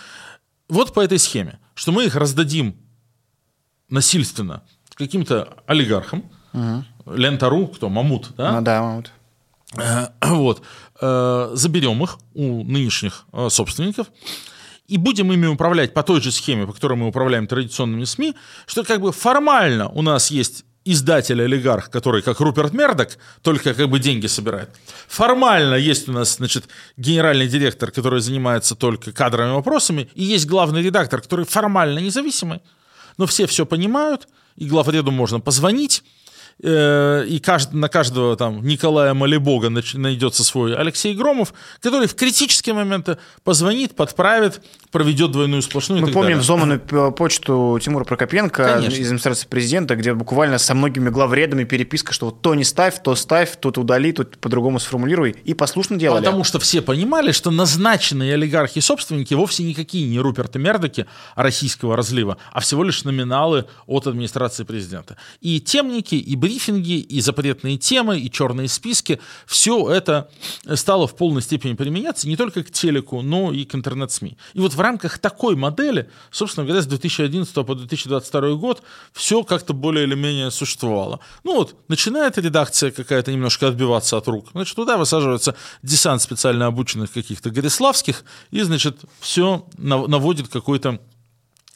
вот 0.70 0.94
по 0.94 1.02
этой 1.02 1.20
схеме, 1.20 1.60
что 1.76 1.92
мы 1.92 2.06
их 2.06 2.16
раздадим 2.16 2.76
насильственно 3.90 4.64
каким-то 4.98 5.58
олигархам, 5.66 6.24
угу. 6.54 6.84
Лентору, 7.16 7.68
кто, 7.68 7.90
Мамут, 7.90 8.32
да? 8.38 8.54
Ну 8.54 8.62
да, 8.62 8.82
Мамут. 8.82 9.12
Э, 9.78 10.08
вот. 10.22 10.62
Э, 11.02 11.52
заберем 11.54 12.04
их 12.04 12.18
у 12.34 12.64
нынешних 12.64 13.26
э, 13.34 13.50
собственников 13.50 14.08
и 14.88 14.98
будем 14.98 15.32
ими 15.32 15.48
управлять 15.48 15.94
по 15.94 16.04
той 16.04 16.22
же 16.22 16.32
схеме, 16.32 16.66
по 16.66 16.74
которой 16.74 16.98
мы 16.98 17.08
управляем 17.08 17.48
традиционными 17.48 18.06
СМИ, 18.06 18.36
что 18.66 18.84
как 18.84 19.02
бы 19.02 19.12
формально 19.12 19.90
у 19.90 20.02
нас 20.02 20.32
есть 20.32 20.64
издатель-олигарх, 20.86 21.90
который 21.90 22.22
как 22.22 22.40
Руперт 22.40 22.74
Мердок, 22.74 23.18
только 23.42 23.74
как 23.74 23.90
бы 23.90 24.00
деньги 24.00 24.28
собирает. 24.28 24.70
Формально 25.08 25.76
есть 25.76 26.08
у 26.08 26.14
нас, 26.14 26.38
значит, 26.38 26.70
генеральный 26.96 27.48
директор, 27.48 27.92
который 27.92 28.22
занимается 28.22 28.74
только 28.76 29.12
кадровыми 29.12 29.56
вопросами, 29.56 30.10
и 30.16 30.24
есть 30.24 30.48
главный 30.48 30.82
редактор, 30.82 31.22
который 31.22 31.46
формально 31.46 32.00
независимый, 32.00 32.62
но 33.18 33.26
все 33.26 33.48
все 33.48 33.66
понимают, 33.66 34.30
и 34.58 34.66
главреду 34.66 35.12
можно 35.12 35.40
позвонить, 35.40 36.04
Э, 36.64 37.24
и 37.28 37.42
на 37.72 37.88
каждого 37.88 38.36
там 38.36 38.66
Николая 38.66 39.14
Малибога 39.14 39.70
найдется 39.70 40.44
свой 40.44 40.76
Алексей 40.76 41.14
Громов, 41.14 41.54
который 41.82 42.08
в 42.08 42.16
критические 42.16 42.74
моменты 42.74 43.18
позвонит, 43.44 43.96
подправит, 43.96 44.62
проведет 44.92 45.32
двойную 45.32 45.62
сплошную. 45.62 46.02
Мы 46.02 46.12
помним 46.12 46.40
взломанную 46.40 47.12
почту 47.12 47.80
Тимура 47.82 48.04
Прокопенко 48.06 48.74
Конечно. 48.76 48.96
из 48.96 49.06
администрации 49.06 49.48
президента, 49.48 49.96
где 49.96 50.14
буквально 50.14 50.58
со 50.58 50.74
многими 50.74 51.10
главредами 51.10 51.64
переписка, 51.64 52.12
что 52.12 52.28
вот 52.28 52.42
то 52.42 52.56
не 52.56 52.64
ставь, 52.64 53.02
то 53.04 53.16
ставь, 53.16 53.60
тут 53.60 53.78
удали, 53.78 54.12
тут 54.12 54.38
по-другому 54.40 54.80
сформулируй, 54.80 55.36
и 55.44 55.54
послушно 55.54 55.98
делали. 55.98 56.24
Потому 56.24 56.44
что 56.44 56.60
все 56.60 56.82
понимали, 56.82 57.32
что 57.32 57.52
назначенные 57.52 58.34
олигархи 58.34 58.80
и 58.80 58.82
собственники 58.82 59.36
вовсе 59.36 59.64
никакие 59.64 60.08
не 60.08 60.20
Руперты 60.20 60.58
Мердоки 60.58 61.06
российского 61.36 61.96
разлива, 61.96 62.38
а 62.52 62.62
всего 62.62 62.84
лишь 62.84 63.04
номиналы 63.04 63.66
от 63.86 64.08
администрации 64.08 64.64
президента. 64.64 65.18
И 65.42 65.60
темники, 65.60 66.16
и 66.16 66.36
брифинги, 66.48 67.00
и 67.00 67.20
запретные 67.20 67.78
темы, 67.78 68.20
и 68.20 68.32
черные 68.32 68.70
списки, 68.70 69.20
все 69.46 69.92
это 69.92 70.30
стало 70.76 71.06
в 71.06 71.16
полной 71.16 71.42
степени 71.42 71.74
применяться 71.74 72.28
не 72.28 72.38
только 72.38 72.64
к 72.64 72.72
телеку, 72.72 73.22
но 73.22 73.52
и 73.52 73.66
к 73.66 73.76
интернет-СМИ. 73.76 74.38
И 74.54 74.60
вот 74.60 74.74
в 74.74 74.80
рамках 74.80 75.20
такой 75.20 75.58
модели, 75.58 76.10
собственно 76.32 76.66
говоря, 76.66 76.82
с 76.82 76.86
2011 76.86 77.54
по 77.54 77.76
2022 77.76 78.54
год 78.54 78.82
все 79.12 79.44
как-то 79.44 79.74
более 79.74 80.06
или 80.06 80.16
менее 80.16 80.50
существовало. 80.52 81.20
Ну 81.44 81.56
вот, 81.56 81.76
начинает 81.90 82.38
редакция 82.38 82.92
какая-то 82.92 83.34
немножко 83.34 83.68
отбиваться 83.68 84.16
от 84.16 84.28
рук, 84.28 84.48
значит, 84.54 84.76
туда 84.76 84.98
высаживается 84.98 85.54
десант 85.84 86.22
специально 86.22 86.68
обученных 86.68 87.12
каких-то 87.12 87.50
Гориславских, 87.50 88.24
и, 88.52 88.62
значит, 88.62 89.02
все 89.20 89.66
наводит 89.78 90.48
какой-то 90.48 91.00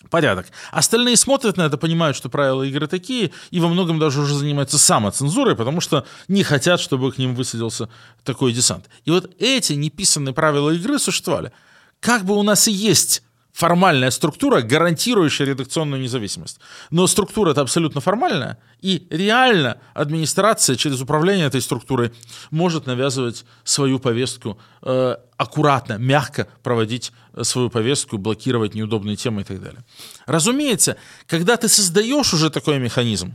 порядок. 0.10 0.48
Остальные 0.72 1.17
смотрят 1.17 1.58
на 1.58 1.63
это, 1.63 1.77
понимают, 1.77 2.17
что 2.17 2.29
правила 2.29 2.63
игры 2.63 2.88
такие, 2.88 3.31
и 3.51 3.60
во 3.60 3.67
многом 3.67 4.00
даже 4.00 4.22
уже 4.22 4.36
занимаются 4.36 4.77
самоцензурой, 4.77 5.55
потому 5.55 5.81
что 5.81 6.05
не 6.27 6.43
хотят, 6.43 6.79
чтобы 6.79 7.12
к 7.12 7.17
ним 7.17 7.36
высадился 7.36 7.89
такой 8.24 8.53
десант. 8.53 8.89
И 9.05 9.12
вот 9.12 9.31
эти 9.39 9.74
неписанные 9.74 10.34
правила 10.34 10.72
игры 10.72 11.00
существовали. 11.00 11.51
Как 12.00 12.25
бы 12.25 12.36
у 12.36 12.43
нас 12.43 12.67
и 12.67 12.72
есть 12.72 13.24
формальная 13.53 14.12
структура, 14.12 14.62
гарантирующая 14.62 15.46
редакционную 15.46 16.01
независимость. 16.01 16.60
Но 16.89 17.08
структура 17.08 17.51
это 17.51 17.62
абсолютно 17.62 18.01
формальная, 18.01 18.58
и 18.81 19.08
реально 19.10 19.77
администрация 19.93 20.75
через 20.75 21.01
управление 21.01 21.48
этой 21.48 21.62
структурой 21.62 22.12
может 22.50 22.88
навязывать 22.88 23.46
свою 23.63 24.00
повестку 24.00 24.58
э, 24.81 25.15
аккуратно, 25.38 25.98
мягко 25.98 26.48
проводить 26.63 27.12
э, 27.34 27.43
свою 27.43 27.70
повестку, 27.70 28.17
блокировать 28.17 28.74
неудобные 28.74 29.15
темы 29.15 29.41
и 29.41 29.46
так 29.46 29.62
далее. 29.62 29.84
Разумеется, 30.25 30.96
когда 31.27 31.58
ты 31.58 31.67
создаешь 31.67 32.34
уже 32.34 32.50
такой 32.50 32.79
механизм, 32.79 33.34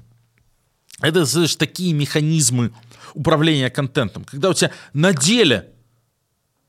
это 1.00 1.26
знаешь, 1.26 1.56
такие 1.56 1.92
механизмы 1.92 2.72
управления 3.14 3.70
контентом, 3.70 4.24
когда 4.24 4.48
у 4.48 4.54
тебя 4.54 4.72
на 4.94 5.12
деле 5.12 5.72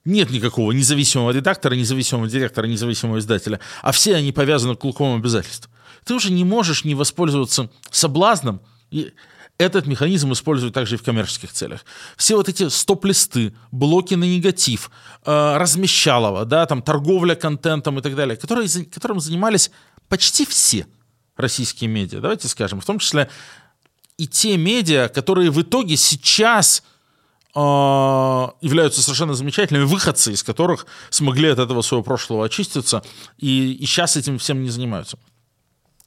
нет 0.07 0.29
никакого 0.31 0.71
независимого 0.71 1.31
редактора, 1.31 1.75
независимого 1.75 2.27
директора, 2.27 2.65
независимого 2.65 3.19
издателя, 3.19 3.59
а 3.81 3.91
все 3.91 4.15
они 4.15 4.31
повязаны 4.31 4.75
клубком 4.75 5.17
обязательств. 5.17 5.69
Ты 6.05 6.15
уже 6.15 6.31
не 6.31 6.43
можешь 6.43 6.85
не 6.85 6.95
воспользоваться 6.95 7.69
соблазном, 7.91 8.61
и 8.89 9.11
этот 9.57 9.87
механизм 9.87 10.31
используют 10.31 10.73
также 10.73 10.95
и 10.95 10.97
в 10.97 11.03
коммерческих 11.03 11.51
целях. 11.51 11.83
Все 12.15 12.35
вот 12.35 12.47
эти 12.47 12.69
стоп-листы, 12.69 13.53
блоки 13.71 14.13
на 14.13 14.23
негатив, 14.23 14.91
э, 15.25 15.57
размещалово, 15.57 16.45
да, 16.45 16.65
там, 16.65 16.81
торговля 16.81 17.35
контентом 17.35 17.99
и 17.99 18.01
так 18.01 18.15
далее, 18.15 18.37
которые, 18.37 18.69
которым 18.85 19.19
занимались 19.19 19.71
почти 20.07 20.45
все 20.45 20.87
российские 21.35 21.89
медиа, 21.89 22.21
давайте 22.21 22.47
скажем, 22.47 22.81
в 22.81 22.85
том 22.85 22.99
числе 22.99 23.29
и 24.17 24.27
те 24.27 24.57
медиа, 24.57 25.09
которые 25.09 25.51
в 25.51 25.61
итоге 25.61 25.97
сейчас 25.97 26.83
являются 27.57 29.01
совершенно 29.01 29.33
замечательными 29.33 29.85
выходцы, 29.85 30.31
из 30.31 30.43
которых 30.43 30.85
смогли 31.09 31.49
от 31.49 31.59
этого 31.59 31.81
своего 31.81 32.03
прошлого 32.03 32.45
очиститься, 32.45 33.01
и, 33.37 33.73
и 33.73 33.85
сейчас 33.85 34.15
этим 34.15 34.37
всем 34.37 34.61
не 34.61 34.69
занимаются. 34.69 35.17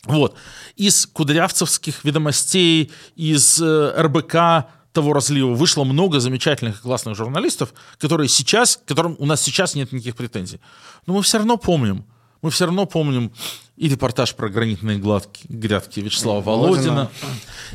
Вот. 0.04 0.36
Из 0.76 1.06
кудрявцевских 1.06 2.04
ведомостей, 2.04 2.90
из 3.16 3.60
э, 3.60 3.94
РБК 4.00 4.70
того 4.92 5.12
разлива 5.12 5.52
вышло 5.52 5.84
много 5.84 6.20
замечательных 6.20 6.78
и 6.78 6.82
классных 6.82 7.16
журналистов, 7.16 7.74
которые 7.98 8.28
сейчас, 8.28 8.80
которым 8.86 9.16
у 9.18 9.26
нас 9.26 9.40
сейчас 9.42 9.74
нет 9.74 9.92
никаких 9.92 10.16
претензий. 10.16 10.60
Но 11.06 11.14
мы 11.14 11.22
все 11.22 11.38
равно 11.38 11.56
помним, 11.56 12.04
мы 12.42 12.50
все 12.50 12.66
равно 12.66 12.86
помним 12.86 13.32
и 13.76 13.88
репортаж 13.88 14.34
про 14.34 14.48
гранитные 14.48 14.98
гладки, 14.98 15.46
грядки 15.48 16.00
Вячеслава 16.00 16.40
Володина. 16.40 17.10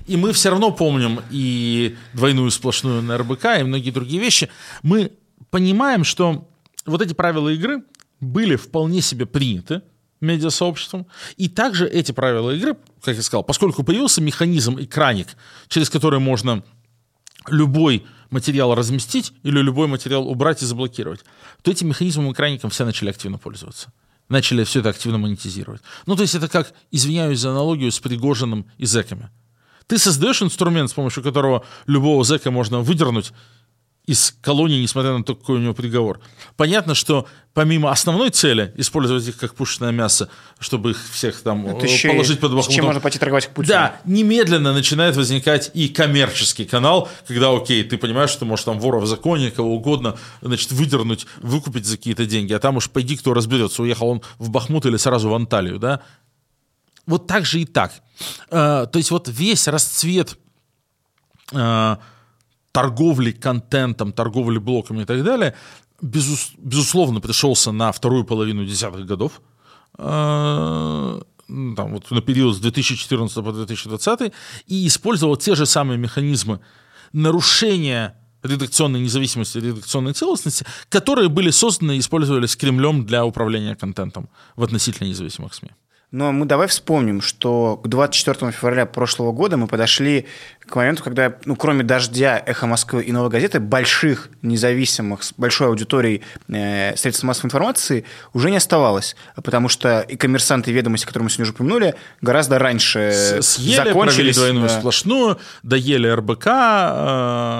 И 0.07 0.17
мы 0.17 0.33
все 0.33 0.49
равно 0.49 0.71
помним 0.71 1.21
и 1.31 1.95
двойную 2.13 2.51
сплошную 2.51 3.01
на 3.01 3.17
РБК, 3.17 3.45
и 3.59 3.63
многие 3.63 3.91
другие 3.91 4.21
вещи. 4.21 4.49
Мы 4.83 5.11
понимаем, 5.49 6.03
что 6.03 6.47
вот 6.85 7.01
эти 7.01 7.13
правила 7.13 7.49
игры 7.49 7.83
были 8.19 8.55
вполне 8.55 9.01
себе 9.01 9.25
приняты 9.25 9.81
медиасообществом. 10.21 11.07
И 11.37 11.49
также 11.49 11.87
эти 11.87 12.11
правила 12.11 12.51
игры, 12.51 12.77
как 13.01 13.15
я 13.15 13.21
сказал, 13.21 13.43
поскольку 13.43 13.83
появился 13.83 14.21
механизм 14.21 14.79
экраник, 14.79 15.29
через 15.67 15.89
который 15.89 16.19
можно 16.19 16.63
любой 17.47 18.05
материал 18.31 18.73
разместить 18.73 19.33
или 19.43 19.59
любой 19.59 19.87
материал 19.87 20.27
убрать 20.27 20.63
и 20.63 20.65
заблокировать, 20.65 21.21
то 21.61 21.71
этим 21.71 21.89
механизмом 21.89 22.31
экраником 22.31 22.69
все 22.69 22.85
начали 22.85 23.09
активно 23.09 23.37
пользоваться 23.37 23.91
начали 24.29 24.63
все 24.63 24.79
это 24.79 24.89
активно 24.89 25.17
монетизировать. 25.17 25.81
Ну, 26.05 26.15
то 26.15 26.21
есть 26.21 26.35
это 26.35 26.47
как, 26.47 26.73
извиняюсь 26.91 27.39
за 27.39 27.51
аналогию, 27.51 27.91
с 27.91 27.99
Пригожиным 27.99 28.65
и 28.77 28.85
зэками. 28.85 29.29
Ты 29.87 29.97
создаешь 29.97 30.41
инструмент, 30.41 30.89
с 30.89 30.93
помощью 30.93 31.23
которого 31.23 31.63
любого 31.85 32.23
зэка 32.23 32.49
можно 32.51 32.79
выдернуть 32.79 33.33
из 34.07 34.35
колонии, 34.41 34.81
несмотря 34.81 35.17
на 35.17 35.23
то, 35.23 35.35
какой 35.35 35.57
у 35.57 35.59
него 35.59 35.73
приговор. 35.73 36.19
Понятно, 36.57 36.93
что 36.93 37.27
помимо 37.53 37.91
основной 37.91 38.29
цели 38.29 38.73
использовать 38.75 39.27
их 39.27 39.37
как 39.37 39.55
пушечное 39.55 39.91
мясо, 39.91 40.29
чтобы 40.59 40.91
их 40.91 41.09
всех 41.11 41.41
там 41.41 41.65
Это 41.65 41.87
э, 41.87 42.11
положить 42.11 42.39
под 42.39 42.51
бахмутом. 42.51 42.73
Чем 42.73 42.85
можно 42.85 43.01
пойти 43.01 43.17
торговать 43.17 43.47
к 43.47 43.51
Путину. 43.51 43.73
Да, 43.73 43.95
немедленно 44.05 44.73
начинает 44.73 45.15
возникать 45.15 45.71
и 45.73 45.87
коммерческий 45.87 46.65
канал, 46.65 47.09
когда, 47.27 47.55
окей, 47.55 47.83
ты 47.83 47.97
понимаешь, 47.97 48.29
что 48.29 48.39
ты 48.39 48.45
можешь 48.45 48.65
там 48.65 48.79
вора 48.79 48.99
в 48.99 49.07
законе, 49.07 49.49
кого 49.49 49.73
угодно, 49.75 50.17
значит, 50.41 50.71
выдернуть, 50.71 51.25
выкупить 51.37 51.85
за 51.85 51.97
какие-то 51.97 52.25
деньги, 52.25 52.53
а 52.53 52.59
там 52.59 52.77
уж 52.77 52.89
пойди, 52.89 53.17
кто 53.17 53.33
разберется, 53.33 53.81
уехал 53.81 54.09
он 54.09 54.21
в 54.37 54.49
Бахмут 54.49 54.85
или 54.85 54.97
сразу 54.97 55.29
в 55.29 55.33
Анталию, 55.33 55.79
да? 55.79 56.01
Вот 57.07 57.27
так 57.27 57.45
же 57.45 57.61
и 57.61 57.65
так. 57.65 57.93
Э, 58.49 58.85
то 58.91 58.97
есть 58.97 59.11
вот 59.11 59.27
весь 59.29 59.67
расцвет 59.67 60.37
э, 61.51 61.95
торговли 62.75 63.31
контентом, 63.31 64.11
торговли 64.11 64.59
блоками 64.59 65.03
и 65.03 65.05
так 65.05 65.23
далее, 65.23 65.53
безус, 66.01 66.51
безусловно, 66.57 67.21
пришелся 67.21 67.71
на 67.71 67.91
вторую 67.91 68.25
половину 68.25 68.65
десятых 68.65 69.05
годов, 69.05 69.41
э, 69.97 71.21
там, 71.47 71.93
вот 71.93 72.11
на 72.11 72.21
период 72.21 72.55
с 72.55 72.59
2014 72.59 73.43
по 73.43 73.51
2020, 73.53 74.33
и 74.67 74.87
использовал 74.87 75.37
те 75.37 75.55
же 75.55 75.65
самые 75.65 75.97
механизмы 75.97 76.59
нарушения 77.13 78.13
редакционной 78.43 78.99
независимости, 78.99 79.57
редакционной 79.59 80.13
целостности, 80.13 80.65
которые 80.89 81.29
были 81.29 81.51
созданы 81.51 81.95
и 81.95 81.99
использовались 81.99 82.57
Кремлем 82.57 83.05
для 83.05 83.23
управления 83.23 83.75
контентом 83.75 84.27
в 84.57 84.63
относительно 84.63 85.07
независимых 85.07 85.53
СМИ. 85.53 85.69
Но 86.15 86.31
мы 86.31 86.45
давай 86.45 86.69
вспомним, 86.69 87.19
что 87.19 87.75
к 87.75 87.89
24 87.89 88.53
февраля 88.53 88.85
прошлого 88.85 89.33
года 89.33 89.57
мы 89.57 89.67
подошли 89.67 90.27
к 90.65 90.73
моменту, 90.73 91.03
когда, 91.03 91.35
ну, 91.43 91.57
кроме 91.57 91.83
«Дождя», 91.83 92.41
«Эхо 92.45 92.67
Москвы» 92.67 93.03
и 93.03 93.11
«Новой 93.11 93.29
газеты», 93.29 93.59
больших, 93.59 94.29
независимых, 94.41 95.23
с 95.23 95.33
большой 95.33 95.67
аудиторией 95.67 96.23
э, 96.47 96.95
средств 96.95 97.23
массовой 97.23 97.47
информации 97.47 98.05
уже 98.31 98.49
не 98.49 98.55
оставалось, 98.55 99.17
потому 99.43 99.67
что 99.67 99.99
и 99.99 100.15
«Коммерсанты», 100.15 100.71
и 100.71 100.73
«Ведомости», 100.73 101.05
которые 101.05 101.25
мы 101.25 101.29
сегодня 101.29 101.43
уже 101.43 101.51
упомянули, 101.51 101.95
гораздо 102.21 102.59
раньше 102.59 103.41
Съели, 103.41 103.75
закончились. 103.75 104.37
двойную 104.37 104.69
да. 104.69 104.79
сплошную, 104.79 105.37
доели 105.63 106.07
РБК, 106.07 106.47
э, 106.47 107.54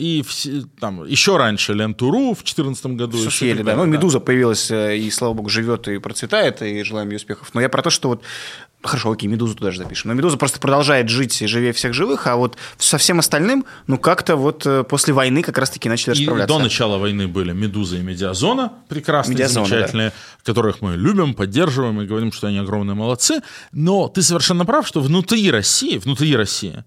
и 0.00 0.22
все, 0.22 0.62
там, 0.80 1.04
еще 1.04 1.36
раньше 1.36 1.74
Лентуру 1.74 2.32
в 2.32 2.38
2014 2.38 2.86
году. 2.86 3.16
Все 3.16 3.26
еще 3.26 3.38
съели, 3.38 3.56
так 3.58 3.66
да. 3.66 3.76
Ну, 3.76 3.84
«Медуза» 3.84 4.20
появилась, 4.20 4.70
э, 4.70 4.96
и, 4.96 5.10
слава 5.10 5.34
богу, 5.34 5.48
живет 5.48 5.88
и 5.88 5.98
процветает, 5.98 6.62
и 6.62 6.82
желаем 6.82 7.10
ей 7.10 7.16
успехов. 7.16 7.50
Но 7.52 7.60
я 7.60 7.68
про 7.68 7.82
то, 7.82 7.90
что 7.90 8.08
вот 8.08 8.22
Хорошо, 8.82 9.12
окей, 9.12 9.28
«Медузу» 9.28 9.54
туда 9.54 9.72
же 9.72 9.78
запишем. 9.78 10.08
Но 10.08 10.14
«Медуза» 10.14 10.38
просто 10.38 10.58
продолжает 10.58 11.10
жить 11.10 11.42
и 11.42 11.46
живее 11.46 11.74
всех 11.74 11.92
живых, 11.92 12.26
а 12.26 12.36
вот 12.36 12.56
со 12.78 12.96
всем 12.96 13.18
остальным, 13.18 13.66
ну, 13.86 13.98
как-то 13.98 14.36
вот 14.36 14.64
э, 14.64 14.84
после 14.84 15.12
войны 15.12 15.42
как 15.42 15.58
раз-таки 15.58 15.86
начали 15.90 16.14
И 16.14 16.18
расправляться. 16.20 16.56
до 16.56 16.62
начала 16.62 16.96
войны 16.96 17.28
были 17.28 17.52
«Медуза» 17.52 17.98
и 17.98 18.00
«Медиазона», 18.00 18.72
прекрасные, 18.88 19.34
«Медиазона», 19.34 19.66
замечательные, 19.66 20.12
которых 20.44 20.80
мы 20.80 20.96
любим, 20.96 21.34
поддерживаем 21.34 22.00
и 22.00 22.06
говорим, 22.06 22.32
что 22.32 22.46
они 22.46 22.56
огромные 22.56 22.94
молодцы. 22.94 23.42
Но 23.72 24.08
ты 24.08 24.22
совершенно 24.22 24.64
прав, 24.64 24.88
что 24.88 25.00
внутри 25.00 25.50
России, 25.50 25.98
внутри 25.98 26.34
России, 26.34 26.82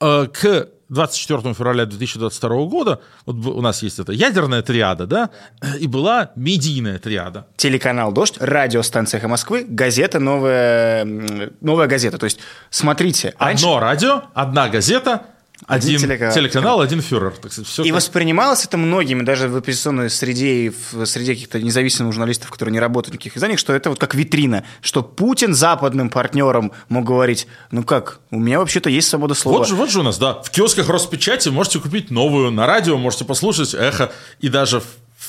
э, 0.00 0.28
к 0.32 0.68
24 0.88 1.54
февраля 1.54 1.84
2022 1.86 2.48
года, 2.66 3.00
вот 3.26 3.36
у 3.46 3.60
нас 3.60 3.82
есть 3.82 3.98
эта 3.98 4.12
ядерная 4.12 4.62
триада, 4.62 5.06
да, 5.06 5.30
и 5.78 5.86
была 5.86 6.30
медийная 6.36 6.98
триада. 6.98 7.46
Телеканал 7.56 8.12
«Дождь», 8.12 8.36
радиостанция 8.38 9.18
«Эхо 9.18 9.28
Москвы», 9.28 9.64
газета 9.68 10.18
«Новая, 10.18 11.04
новая 11.60 11.86
газета». 11.86 12.18
То 12.18 12.24
есть, 12.24 12.38
смотрите, 12.70 13.34
раньше- 13.38 13.64
Одно 13.66 13.80
радио, 13.80 14.22
одна 14.34 14.68
газета, 14.68 15.22
Один 15.66 15.96
один, 15.96 16.08
телеканал. 16.08 16.34
телеканал, 16.34 16.80
один 16.80 17.02
фюрер. 17.02 17.32
Так 17.32 17.52
сказать, 17.52 17.68
все 17.68 17.82
И 17.82 17.90
воспринималось 17.90 18.64
это 18.64 18.76
многими, 18.76 19.22
даже 19.22 19.48
в 19.48 19.56
оппозиционной 19.56 20.08
среде 20.08 20.66
и 20.66 20.72
в 20.92 21.04
среде 21.04 21.34
каких-то 21.34 21.60
независимых 21.60 22.12
журналистов, 22.12 22.50
которые 22.50 22.72
не 22.72 22.80
работают 22.80 23.10
в 23.10 23.12
никаких 23.14 23.36
изданиях, 23.36 23.58
что 23.58 23.72
это 23.72 23.90
вот 23.90 23.98
как 23.98 24.14
витрина, 24.14 24.64
что 24.80 25.02
Путин 25.02 25.54
западным 25.54 26.10
партнерам 26.10 26.72
мог 26.88 27.04
говорить, 27.04 27.48
ну 27.70 27.82
как, 27.82 28.20
у 28.30 28.38
меня 28.38 28.60
вообще-то 28.60 28.88
есть 28.88 29.08
свобода 29.08 29.34
слова. 29.34 29.58
Вот 29.58 29.68
же, 29.68 29.74
вот 29.74 29.90
же 29.90 30.00
у 30.00 30.02
нас, 30.04 30.18
да. 30.18 30.34
В 30.34 30.50
киосках 30.50 30.88
Роспечати 30.88 31.48
можете 31.48 31.80
купить 31.80 32.10
новую, 32.10 32.50
на 32.52 32.66
радио 32.66 32.96
можете 32.96 33.24
послушать 33.24 33.74
эхо, 33.74 34.12
и 34.40 34.48
даже 34.48 34.80
в, 34.80 34.86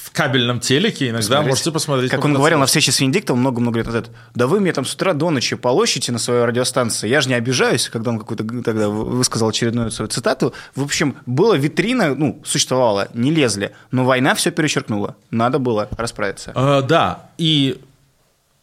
в 0.10 0.16
кабельном 0.16 0.60
телеке 0.60 1.10
иногда 1.10 1.22
Смотрите, 1.28 1.50
можете 1.50 1.72
посмотреть. 1.72 2.12
Как 2.12 2.22
по 2.22 2.25
он 2.25 2.34
говорил 2.34 2.60
на 2.60 2.66
встрече 2.66 2.92
с 2.92 3.00
Венедиктовым 3.00 3.42
много-много 3.42 3.78
лет 3.78 3.86
назад, 3.86 4.10
да 4.34 4.48
вы 4.48 4.60
мне 4.60 4.74
там 4.74 4.86
с 4.86 4.94
утра 4.94 5.13
до 5.13 5.30
ночи 5.30 5.56
полощите 5.56 6.12
на 6.12 6.18
своей 6.18 6.44
радиостанции, 6.44 7.08
я 7.08 7.22
же 7.22 7.30
не 7.30 7.36
обижаюсь, 7.36 7.89
когда 7.89 8.10
он 8.10 8.20
какую-то 8.20 8.44
тогда 8.63 8.89
высказал 8.89 9.50
очередную 9.50 9.92
свою 9.92 10.10
цитату. 10.10 10.54
В 10.75 10.84
общем, 10.84 11.16
была 11.25 11.56
витрина, 11.58 12.16
ну, 12.16 12.42
существовала, 12.44 13.10
не 13.13 13.32
лезли, 13.32 13.72
но 13.92 14.04
война 14.04 14.34
все 14.34 14.51
перечеркнула, 14.51 15.16
надо 15.30 15.60
было 15.60 15.88
расправиться. 15.96 16.54
А, 16.56 16.82
да, 16.82 17.30
и 17.38 17.80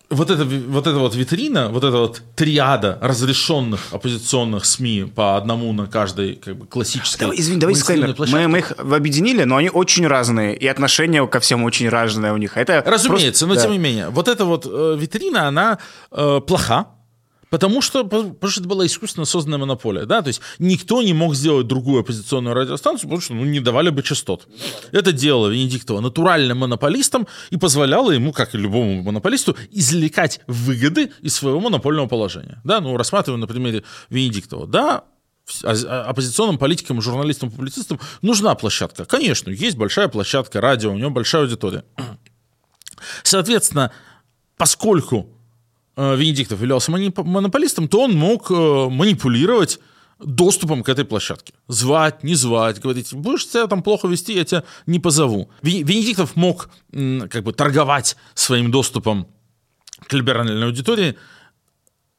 вот 0.08 0.30
эта, 0.30 0.44
вот 0.44 0.86
эта 0.86 0.98
вот 0.98 1.14
витрина, 1.16 1.68
вот 1.68 1.82
эта 1.82 1.96
вот 1.96 2.22
триада 2.36 2.98
разрешенных 3.02 3.92
оппозиционных 3.92 4.64
СМИ 4.64 5.10
по 5.14 5.36
одному 5.36 5.72
на 5.72 5.86
каждой 5.86 6.36
как 6.36 6.56
бы, 6.56 6.66
классической 6.66 7.20
Давай, 7.20 7.40
извини, 7.40 7.58
давай 7.60 7.74
дисклеймер. 7.74 8.14
Мы, 8.18 8.48
мы 8.48 8.58
их 8.58 8.72
объединили, 8.78 9.42
но 9.44 9.56
они 9.56 9.68
очень 9.68 10.06
разные, 10.06 10.56
и 10.56 10.66
отношение 10.66 11.26
ко 11.26 11.40
всем 11.40 11.64
очень 11.64 11.88
разное 11.88 12.32
у 12.32 12.36
них. 12.36 12.56
Это 12.56 12.82
Разумеется, 12.86 13.46
просто- 13.46 13.46
но 13.46 13.54
да. 13.54 13.60
тем 13.62 13.72
не 13.72 13.78
менее, 13.78 14.08
вот 14.10 14.28
эта 14.28 14.44
вот 14.44 14.66
э, 14.66 14.96
витрина, 14.98 15.48
она 15.48 15.78
э, 16.12 16.40
плоха, 16.46 16.86
потому 17.50 17.80
что, 17.80 18.04
потому 18.04 18.48
что 18.48 18.60
это 18.60 18.68
была 18.68 18.86
искусственно 18.86 19.24
созданная 19.24 19.58
монополия, 19.58 20.06
да, 20.06 20.22
то 20.22 20.28
есть 20.28 20.40
никто 20.58 21.02
не 21.02 21.14
мог 21.14 21.34
сделать 21.34 21.66
другую 21.66 22.00
оппозиционную 22.00 22.54
радиостанцию, 22.54 23.08
потому 23.08 23.20
что 23.20 23.34
ну, 23.34 23.44
не 23.44 23.60
давали 23.60 23.90
бы 23.90 24.02
частот. 24.02 24.48
Это 24.92 25.12
делала 25.12 25.48
Венедиктова 25.48 26.00
натуральным 26.00 26.58
монополистом 26.58 27.26
и 27.50 27.56
позволяло 27.56 28.10
ему, 28.10 28.32
как 28.32 28.54
и 28.54 28.58
любому 28.58 29.02
монополисту, 29.02 29.56
извлекать 29.70 30.40
выгоды 30.46 31.12
из 31.22 31.34
своего 31.34 31.60
монопольного 31.60 32.06
положения. 32.06 32.60
Да, 32.64 32.80
ну, 32.80 32.96
рассматриваем 32.96 33.40
на 33.40 33.46
примере 33.46 33.84
Венедиктова. 34.10 34.66
Да, 34.66 35.04
а- 35.62 35.72
а- 35.72 36.04
оппозиционным 36.10 36.58
политикам, 36.58 37.00
журналистам, 37.00 37.50
публицистам 37.50 38.00
нужна 38.22 38.54
площадка. 38.54 39.04
Конечно, 39.04 39.50
есть 39.50 39.76
большая 39.76 40.08
площадка, 40.08 40.60
радио, 40.60 40.92
у 40.92 40.98
него 40.98 41.10
большая 41.10 41.42
аудитория. 41.42 41.84
Соответственно, 43.22 43.92
поскольку 44.56 45.35
Венедиктов 45.96 46.60
являлся 46.60 46.90
монополистом, 46.90 47.88
то 47.88 48.02
он 48.02 48.14
мог 48.14 48.50
э, 48.50 48.54
манипулировать 48.90 49.80
доступом 50.18 50.82
к 50.82 50.88
этой 50.88 51.04
площадке. 51.04 51.54
Звать, 51.68 52.22
не 52.22 52.34
звать, 52.34 52.80
говорить, 52.80 53.12
будешь 53.14 53.46
себя 53.46 53.66
там 53.66 53.82
плохо 53.82 54.08
вести, 54.08 54.34
я 54.34 54.44
тебя 54.44 54.64
не 54.86 54.98
позову. 54.98 55.50
Ве- 55.62 55.82
Венедиктов 55.82 56.36
мог 56.36 56.70
как 56.90 57.44
бы 57.44 57.52
торговать 57.52 58.16
своим 58.34 58.70
доступом 58.70 59.26
к 60.06 60.12
либеральной 60.12 60.64
аудитории 60.66 61.16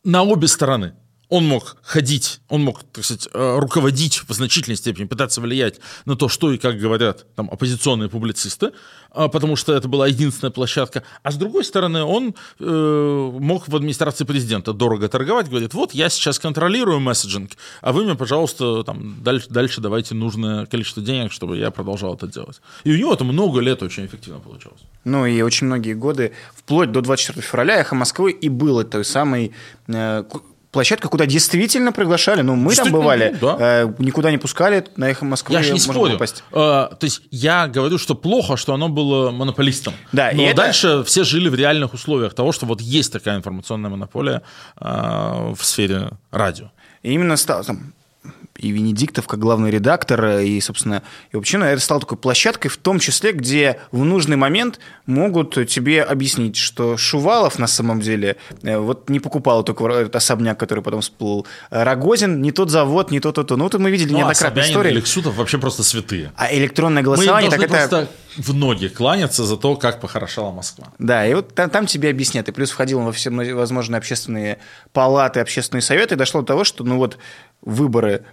на 0.04 0.24
обе 0.24 0.48
стороны. 0.48 0.94
Он 1.30 1.46
мог 1.46 1.78
ходить, 1.82 2.40
он 2.48 2.64
мог, 2.64 2.84
так 2.84 3.04
сказать, 3.04 3.28
э, 3.34 3.60
руководить 3.60 4.22
в 4.28 4.34
значительной 4.34 4.78
степени, 4.78 5.06
пытаться 5.06 5.42
влиять 5.42 5.80
на 6.06 6.16
то, 6.16 6.30
что 6.30 6.54
и 6.54 6.58
как 6.58 6.78
говорят 6.78 7.26
там 7.36 7.50
оппозиционные 7.52 8.10
публицисты, 8.10 8.72
а, 9.12 9.28
потому 9.28 9.56
что 9.56 9.74
это 9.74 9.88
была 9.88 10.08
единственная 10.08 10.52
площадка. 10.52 11.04
А 11.24 11.32
с 11.32 11.36
другой 11.36 11.64
стороны, 11.64 12.04
он 12.04 12.36
э, 12.60 13.32
мог 13.40 13.68
в 13.68 13.76
администрации 13.76 14.24
президента 14.24 14.74
дорого 14.74 15.10
торговать, 15.10 15.50
говорит, 15.50 15.74
вот 15.74 15.94
я 15.94 16.10
сейчас 16.10 16.40
контролирую 16.40 17.00
месседжинг, 17.00 17.52
а 17.82 17.92
вы 17.92 18.04
мне, 18.04 18.16
пожалуйста, 18.16 18.84
там, 18.84 19.22
дальше, 19.22 19.48
дальше 19.50 19.82
давайте 19.82 20.16
нужное 20.16 20.66
количество 20.66 21.04
денег, 21.04 21.32
чтобы 21.32 21.58
я 21.58 21.72
продолжал 21.72 22.14
это 22.14 22.28
делать. 22.28 22.62
И 22.86 22.92
у 22.92 22.98
него 22.98 23.14
это 23.14 23.24
много 23.24 23.60
лет 23.60 23.84
очень 23.84 24.06
эффективно 24.06 24.40
получалось. 24.40 24.82
Ну 25.04 25.26
и 25.26 25.42
очень 25.42 25.68
многие 25.68 25.94
годы, 25.94 26.32
вплоть 26.56 26.92
до 26.92 27.02
24 27.02 27.42
февраля, 27.46 27.78
«Эхо 27.78 27.96
Москвы» 27.96 28.32
и 28.32 28.50
было 28.50 28.84
той 28.84 29.04
самой 29.04 29.52
э, 29.88 30.24
площадкой, 30.78 31.10
куда 31.10 31.26
действительно 31.26 31.92
приглашали. 31.92 32.44
Ну, 32.44 32.56
мы 32.56 32.76
там 32.76 32.92
бывали, 32.92 33.36
ну, 33.42 33.58
да. 33.58 33.82
э, 33.84 33.94
никуда 33.98 34.30
не 34.30 34.38
пускали, 34.38 34.86
на 34.96 35.10
«Эхо 35.10 35.26
Москвы» 35.26 35.56
Я 35.56 35.64
же 35.64 35.74
не 35.74 35.80
спорю. 35.80 36.14
попасть. 36.14 36.44
Э, 36.52 36.54
то 36.54 37.00
есть 37.02 37.22
я 37.32 37.68
говорю, 37.68 37.98
что 37.98 38.14
плохо, 38.14 38.58
что 38.58 38.76
оно 38.76 38.88
было 38.88 39.32
монополистом. 39.32 39.96
Да, 40.12 40.30
и 40.30 40.36
Но 40.38 40.44
это- 40.44 40.56
дальше 40.58 41.04
все 41.04 41.24
жили 41.24 41.50
в 41.50 41.56
реальных 41.56 41.96
условиях 41.96 42.36
того, 42.36 42.52
что 42.52 42.68
вот 42.68 42.80
есть 42.80 43.12
такая 43.12 43.38
информационная 43.38 43.90
монополия 43.90 44.44
э, 44.80 45.54
в 45.58 45.64
сфере 45.64 46.12
радио. 46.30 46.70
И 47.02 47.12
именно 47.12 47.36
там 47.38 47.94
и 48.58 48.70
Венедиктов 48.70 49.28
как 49.28 49.40
главный 49.40 49.72
редактор, 49.72 50.40
и, 50.40 50.60
собственно, 50.62 51.04
и 51.32 51.36
вообще, 51.36 51.58
это 51.58 51.82
стало 51.82 52.02
такой 52.02 52.18
площадкой, 52.18 52.70
в 52.70 52.78
том 52.78 53.00
числе, 53.00 53.32
где 53.32 53.80
в 53.92 54.04
нужный 54.04 54.36
момент 54.36 54.80
могут 55.06 55.68
тебе 55.68 56.04
объяснить, 56.04 56.58
что 56.58 56.98
Шувалов 56.98 57.60
на 57.60 57.68
самом 57.68 58.02
деле 58.02 58.38
э, 58.64 58.78
вот 58.78 59.10
не 59.10 59.20
покупал 59.20 59.64
только 59.64 59.88
этот 59.88 60.16
особняк, 60.16 60.60
который 60.60 60.84
потом 60.84 61.02
всплыл. 61.02 61.46
Рогозин 61.70 62.42
не 62.42 62.52
тот 62.52 62.70
завод, 62.70 63.12
не 63.12 63.20
то, 63.20 63.32
то, 63.32 63.44
то. 63.44 63.58
Ну, 63.58 63.68
это 63.68 63.80
мы 63.80 63.92
видели 63.92 64.12
Ну, 64.12 64.18
а 64.18 64.20
неоднократно 64.20 64.62
истории. 64.62 64.92
Лексутов 64.92 65.36
вообще 65.36 65.58
просто 65.58 65.84
святые. 65.84 66.32
А 66.36 66.54
электронное 66.54 67.04
голосование, 67.04 67.50
так 67.50 67.62
это... 67.62 67.70
просто 67.70 68.10
в 68.38 68.54
ноги 68.54 68.88
кланяться 68.88 69.46
за 69.46 69.58
то, 69.58 69.76
как 69.76 70.00
похорошала 70.00 70.52
Москва. 70.52 70.88
Да, 71.00 71.26
и 71.26 71.34
вот 71.34 71.56
там, 71.56 71.70
там 71.70 71.86
тебе 71.86 72.10
объяснят. 72.10 72.48
И 72.48 72.52
плюс 72.52 72.70
входил 72.70 73.00
он 73.00 73.06
во 73.06 73.12
все 73.12 73.30
возможные 73.30 73.98
общественные 73.98 74.60
палаты, 74.94 75.40
общественные 75.40 75.82
советы, 75.82 76.16
и 76.16 76.18
дошло 76.18 76.42
до 76.42 76.48
того, 76.48 76.64
что 76.64 76.84
ну 76.84 76.98
вот 76.98 77.18
выборы 77.62 78.24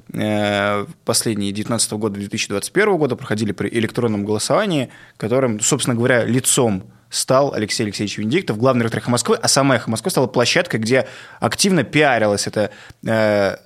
последние 1.04 1.52
19 1.52 1.92
года, 1.92 2.14
2021 2.14 2.96
года 2.96 3.16
проходили 3.16 3.52
при 3.52 3.68
электронном 3.68 4.24
голосовании, 4.24 4.90
которым, 5.16 5.60
собственно 5.60 5.96
говоря, 5.96 6.24
лицом 6.24 6.84
стал 7.10 7.52
Алексей 7.54 7.84
Алексеевич 7.84 8.18
Венедиктов, 8.18 8.58
главный 8.58 8.82
редактор 8.82 9.02
«Эхо 9.02 9.10
Москвы», 9.10 9.38
а 9.40 9.48
сама 9.48 9.76
«Эхо 9.76 9.90
Москвы» 9.90 10.10
стала 10.10 10.26
площадкой, 10.26 10.78
где 10.78 11.06
активно 11.38 11.84
пиарилась 11.84 12.46
это, 12.46 12.70
э, 13.06 13.56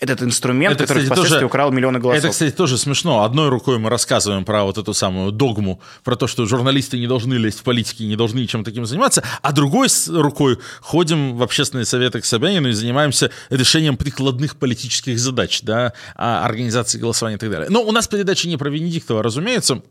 этот 0.00 0.22
инструмент, 0.22 0.76
Это, 0.76 0.84
который 0.84 1.02
кстати, 1.02 1.06
впоследствии 1.06 1.34
тоже- 1.38 1.46
украл 1.46 1.72
миллионы 1.72 1.98
голосов. 1.98 2.24
Это, 2.24 2.32
кстати, 2.32 2.52
тоже 2.54 2.78
смешно. 2.78 3.24
Одной 3.24 3.48
рукой 3.48 3.78
мы 3.78 3.90
рассказываем 3.90 4.44
про 4.44 4.62
вот 4.64 4.78
эту 4.78 4.94
самую 4.94 5.32
догму, 5.32 5.80
про 6.04 6.14
то, 6.14 6.28
что 6.28 6.46
журналисты 6.46 6.98
не 6.98 7.08
должны 7.08 7.34
лезть 7.34 7.60
в 7.60 7.62
политики, 7.64 8.04
не 8.04 8.14
должны 8.14 8.38
ничем 8.38 8.62
таким 8.62 8.86
заниматься, 8.86 9.24
а 9.42 9.52
другой 9.52 9.88
рукой 10.08 10.58
ходим 10.80 11.36
в 11.36 11.42
общественные 11.42 11.84
советы 11.84 12.20
к 12.20 12.24
Собянину 12.24 12.68
и 12.68 12.72
занимаемся 12.72 13.32
решением 13.50 13.96
прикладных 13.96 14.56
политических 14.56 15.18
задач, 15.18 15.62
да, 15.62 15.92
а, 16.14 16.44
организации 16.44 16.98
голосования 16.98 17.36
и 17.36 17.40
так 17.40 17.50
далее. 17.50 17.68
Но 17.68 17.82
у 17.82 17.90
нас 17.90 18.06
передача 18.06 18.48
не 18.48 18.56
про 18.56 18.70
Венедиктова, 18.70 19.22
разумеется. 19.22 19.82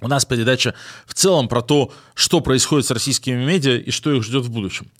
У 0.00 0.08
нас 0.08 0.24
передача 0.24 0.74
в 1.06 1.12
целом 1.12 1.48
про 1.48 1.60
то, 1.60 1.92
что 2.14 2.40
происходит 2.40 2.86
с 2.86 2.90
российскими 2.90 3.44
медиа 3.44 3.76
и 3.76 3.90
что 3.90 4.12
их 4.12 4.22
ждет 4.22 4.44
в 4.44 4.50
будущем. 4.50 4.90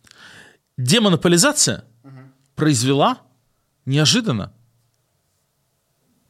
Демонополизация 0.76 1.84
произвела 2.54 3.18
неожиданно 3.86 4.52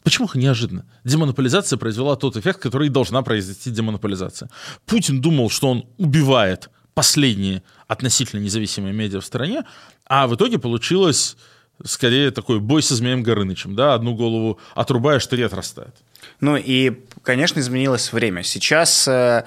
Почему 0.06 0.30
неожиданно? 0.34 0.86
Демонополизация 1.02 1.78
произвела 1.78 2.14
тот 2.14 2.36
эффект, 2.36 2.60
который 2.60 2.86
и 2.86 2.90
должна 2.90 3.22
произвести 3.22 3.72
демонополизация. 3.72 4.48
Путин 4.84 5.20
думал, 5.20 5.50
что 5.50 5.68
он 5.68 5.88
убивает 5.98 6.70
последние 6.94 7.64
относительно 7.88 8.40
независимые 8.40 8.94
медиа 8.94 9.20
в 9.20 9.24
стране, 9.24 9.64
а 10.06 10.28
в 10.28 10.36
итоге 10.36 10.60
получилось 10.60 11.36
скорее 11.84 12.30
такой 12.30 12.60
бой 12.60 12.84
со 12.84 12.94
Змеем 12.94 13.24
Горынычем, 13.24 13.74
да, 13.74 13.94
одну 13.94 14.14
голову 14.14 14.60
отрубаешь, 14.76 15.26
три 15.26 15.42
отрастает. 15.42 15.96
Ну 16.40 16.56
и, 16.56 17.04
конечно, 17.22 17.58
изменилось 17.58 18.12
время. 18.12 18.44
Сейчас 18.44 19.08
э, 19.08 19.44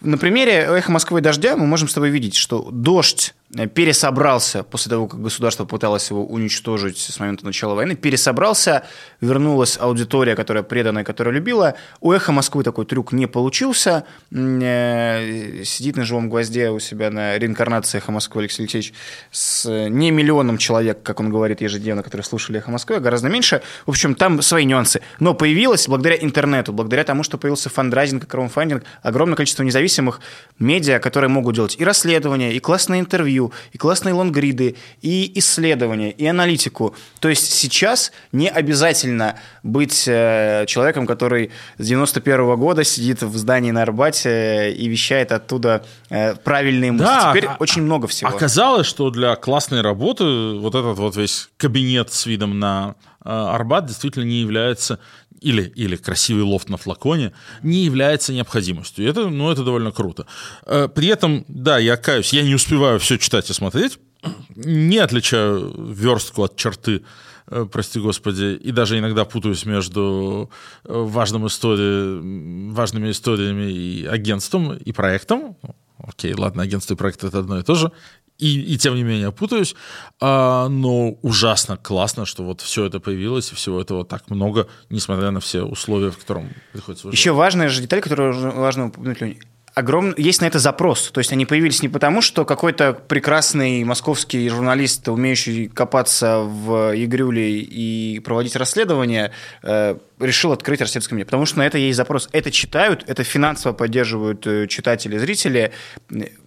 на 0.00 0.16
примере 0.16 0.68
«Эхо 0.70 0.90
Москвы» 0.90 1.20
и 1.20 1.22
«Дождя» 1.22 1.54
мы 1.56 1.66
можем 1.66 1.88
с 1.88 1.94
тобой 1.94 2.08
видеть, 2.08 2.34
что 2.34 2.70
«Дождь» 2.72 3.34
пересобрался 3.74 4.62
после 4.62 4.90
того, 4.90 5.06
как 5.06 5.20
государство 5.20 5.64
пыталось 5.64 6.08
его 6.10 6.24
уничтожить 6.24 6.98
с 6.98 7.20
момента 7.20 7.44
начала 7.44 7.74
войны, 7.74 7.94
пересобрался, 7.96 8.84
вернулась 9.20 9.76
аудитория, 9.78 10.34
которая 10.34 10.62
преданная, 10.62 11.04
которая 11.04 11.34
любила. 11.34 11.74
У 12.00 12.12
«Эхо 12.12 12.32
Москвы» 12.32 12.64
такой 12.64 12.86
трюк 12.86 13.12
не 13.12 13.26
получился. 13.26 14.04
Э, 14.30 15.62
сидит 15.64 15.96
на 15.96 16.04
живом 16.04 16.30
гвозде 16.30 16.70
у 16.70 16.78
себя 16.78 17.10
на 17.10 17.38
реинкарнации 17.38 17.98
«Эхо 17.98 18.10
Москвы» 18.10 18.42
Алексей 18.42 18.62
Алексеевич 18.62 18.94
с 19.30 19.68
не 19.88 20.10
миллионом 20.10 20.56
человек, 20.56 21.02
как 21.02 21.20
он 21.20 21.28
говорит 21.28 21.60
ежедневно, 21.60 22.02
которые 22.02 22.24
слушали 22.24 22.58
«Эхо 22.58 22.70
Москвы», 22.70 22.96
а 22.96 23.00
гораздо 23.00 23.28
меньше. 23.28 23.60
В 23.84 23.90
общем, 23.90 24.14
там 24.14 24.40
свои 24.40 24.64
нюансы. 24.64 25.02
Но 25.18 25.34
появилось 25.34 25.88
благодаря 25.88 26.16
интернету, 26.16 26.72
благодаря 26.72 27.04
тому, 27.04 27.22
что 27.22 27.36
появился 27.36 27.68
фандрайзинг 27.68 28.24
и 28.24 28.26
краудфандинг, 28.26 28.84
огромное 29.02 29.36
количество 29.36 29.62
независимых 29.62 30.20
медиа, 30.58 31.00
которые 31.00 31.28
могут 31.28 31.54
делать 31.54 31.76
и 31.78 31.84
расследования, 31.84 32.54
и 32.54 32.60
классные 32.60 33.00
интервью, 33.00 33.41
интервью, 33.42 33.52
и 33.72 33.78
классные 33.78 34.14
лонгриды, 34.14 34.76
и 35.00 35.32
исследования, 35.38 36.10
и 36.10 36.26
аналитику. 36.26 36.94
То 37.20 37.28
есть 37.28 37.52
сейчас 37.52 38.12
не 38.32 38.48
обязательно 38.48 39.36
быть 39.62 40.04
э, 40.06 40.64
человеком, 40.66 41.06
который 41.06 41.50
с 41.78 41.86
91 41.86 42.40
-го 42.40 42.56
года 42.56 42.84
сидит 42.84 43.22
в 43.22 43.36
здании 43.36 43.72
на 43.72 43.82
Арбате 43.82 44.72
и 44.72 44.88
вещает 44.88 45.32
оттуда 45.32 45.84
э, 46.10 46.34
правильные 46.36 46.92
мысли. 46.92 47.04
Да, 47.04 47.30
Теперь 47.30 47.46
а, 47.46 47.56
очень 47.60 47.82
много 47.82 48.06
всего. 48.06 48.30
Оказалось, 48.30 48.86
что 48.86 49.10
для 49.10 49.36
классной 49.36 49.80
работы 49.80 50.24
вот 50.58 50.74
этот 50.74 50.98
вот 50.98 51.16
весь 51.16 51.48
кабинет 51.56 52.12
с 52.12 52.26
видом 52.26 52.58
на 52.58 52.94
э, 53.24 53.30
Арбат 53.30 53.86
действительно 53.86 54.24
не 54.24 54.40
является 54.40 54.98
или, 55.42 55.72
или 55.76 55.96
красивый 55.96 56.44
лофт 56.44 56.68
на 56.68 56.76
флаконе 56.76 57.32
не 57.62 57.84
является 57.84 58.32
необходимостью. 58.32 59.08
Это, 59.08 59.28
ну, 59.28 59.50
это 59.50 59.64
довольно 59.64 59.92
круто. 59.92 60.26
Э, 60.66 60.88
при 60.88 61.08
этом, 61.08 61.44
да, 61.48 61.78
я 61.78 61.96
каюсь, 61.96 62.32
я 62.32 62.42
не 62.42 62.54
успеваю 62.54 62.98
все 62.98 63.18
читать 63.18 63.50
и 63.50 63.52
смотреть, 63.52 63.98
не 64.54 64.98
отличаю 64.98 65.92
верстку 65.92 66.44
от 66.44 66.56
черты, 66.56 67.02
э, 67.48 67.66
прости 67.70 68.00
господи, 68.00 68.58
и 68.62 68.70
даже 68.72 68.98
иногда 68.98 69.24
путаюсь 69.24 69.66
между 69.66 70.50
э, 70.84 70.92
важным 70.92 71.46
истории, 71.46 72.72
важными 72.72 73.10
историями 73.10 73.70
и 73.70 74.06
агентством, 74.06 74.76
и 74.76 74.92
проектом. 74.92 75.56
Окей, 75.98 76.34
ладно, 76.34 76.62
агентство 76.62 76.94
и 76.94 76.96
проект— 76.96 77.24
это 77.24 77.38
одно 77.38 77.58
и 77.58 77.62
то 77.62 77.74
же 77.74 77.92
и, 78.38 78.74
и 78.74 78.78
тем 78.78 78.94
не 78.94 79.02
менее 79.02 79.32
путаюсь. 79.32 79.74
А, 80.20 80.68
но 80.68 81.10
ужасно 81.22 81.76
классно, 81.76 82.26
что 82.26 82.44
вот 82.44 82.60
все 82.60 82.84
это 82.84 83.00
появилось, 83.00 83.52
и 83.52 83.54
всего 83.54 83.80
этого 83.80 84.04
так 84.04 84.28
много, 84.30 84.68
несмотря 84.90 85.30
на 85.30 85.40
все 85.40 85.62
условия, 85.62 86.10
в 86.10 86.18
котором 86.18 86.50
приходится 86.72 87.06
выживать. 87.06 87.18
Еще 87.18 87.32
важная 87.32 87.68
же 87.68 87.80
деталь, 87.80 88.00
которую 88.00 88.52
важно 88.52 88.86
упомянуть, 88.86 89.20
Лень 89.20 89.38
огром... 89.74 90.14
есть 90.16 90.40
на 90.40 90.46
это 90.46 90.58
запрос. 90.58 91.10
То 91.10 91.18
есть 91.18 91.32
они 91.32 91.46
появились 91.46 91.82
не 91.82 91.88
потому, 91.88 92.22
что 92.22 92.44
какой-то 92.44 92.92
прекрасный 92.92 93.84
московский 93.84 94.48
журналист, 94.48 95.08
умеющий 95.08 95.68
копаться 95.68 96.38
в 96.38 96.92
Игрюле 96.94 97.60
и 97.60 98.20
проводить 98.20 98.56
расследование, 98.56 99.32
э, 99.62 99.96
решил 100.20 100.52
открыть 100.52 100.80
расследовательское 100.80 101.16
мнение. 101.16 101.26
Потому 101.26 101.46
что 101.46 101.58
на 101.58 101.66
это 101.66 101.78
есть 101.78 101.96
запрос. 101.96 102.28
Это 102.32 102.50
читают, 102.50 103.04
это 103.06 103.24
финансово 103.24 103.72
поддерживают 103.72 104.46
э, 104.46 104.66
читатели, 104.66 105.18
зрители. 105.18 105.72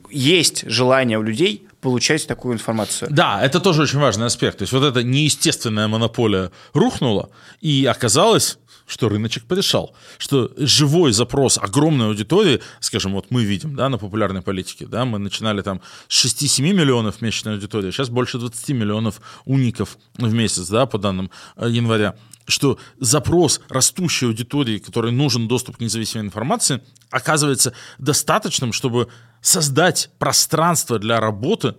Есть 0.09 0.69
желание 0.69 1.17
у 1.17 1.23
людей 1.23 1.67
получать 1.85 2.25
такую 2.25 2.55
информацию. 2.55 3.11
Да, 3.11 3.39
это 3.45 3.59
тоже 3.59 3.83
очень 3.83 3.99
важный 3.99 4.25
аспект. 4.25 4.57
То 4.57 4.63
есть 4.63 4.73
вот 4.73 4.83
эта 4.83 5.03
неестественная 5.03 5.87
монополия 5.87 6.49
рухнула, 6.73 7.29
и 7.61 7.85
оказалось, 7.85 8.57
что 8.87 9.09
рыночек 9.09 9.45
порешал, 9.45 9.95
что 10.17 10.51
живой 10.57 11.11
запрос 11.11 11.57
огромной 11.57 12.07
аудитории, 12.07 12.61
скажем, 12.79 13.13
вот 13.13 13.27
мы 13.31 13.43
видим, 13.43 13.75
да, 13.75 13.89
на 13.89 13.97
популярной 13.97 14.41
политике, 14.41 14.85
да, 14.85 15.05
мы 15.05 15.19
начинали 15.19 15.61
там 15.61 15.81
с 16.07 16.25
6-7 16.25 16.73
миллионов 16.73 17.21
месячной 17.21 17.55
аудитории, 17.55 17.91
сейчас 17.91 18.09
больше 18.09 18.37
20 18.37 18.69
миллионов 18.69 19.21
уников 19.45 19.97
в 20.17 20.33
месяц, 20.33 20.67
да, 20.67 20.85
по 20.85 20.97
данным 20.97 21.31
э, 21.57 21.69
января, 21.69 22.15
что 22.47 22.77
запрос 22.99 23.61
растущей 23.69 24.27
аудитории, 24.27 24.77
которой 24.77 25.11
нужен 25.11 25.47
доступ 25.47 25.77
к 25.77 25.79
независимой 25.79 26.25
информации, 26.25 26.81
оказывается 27.09 27.73
достаточным, 27.97 28.71
чтобы 28.71 29.07
создать 29.41 30.09
пространство 30.19 30.99
для 30.99 31.19
работы 31.19 31.75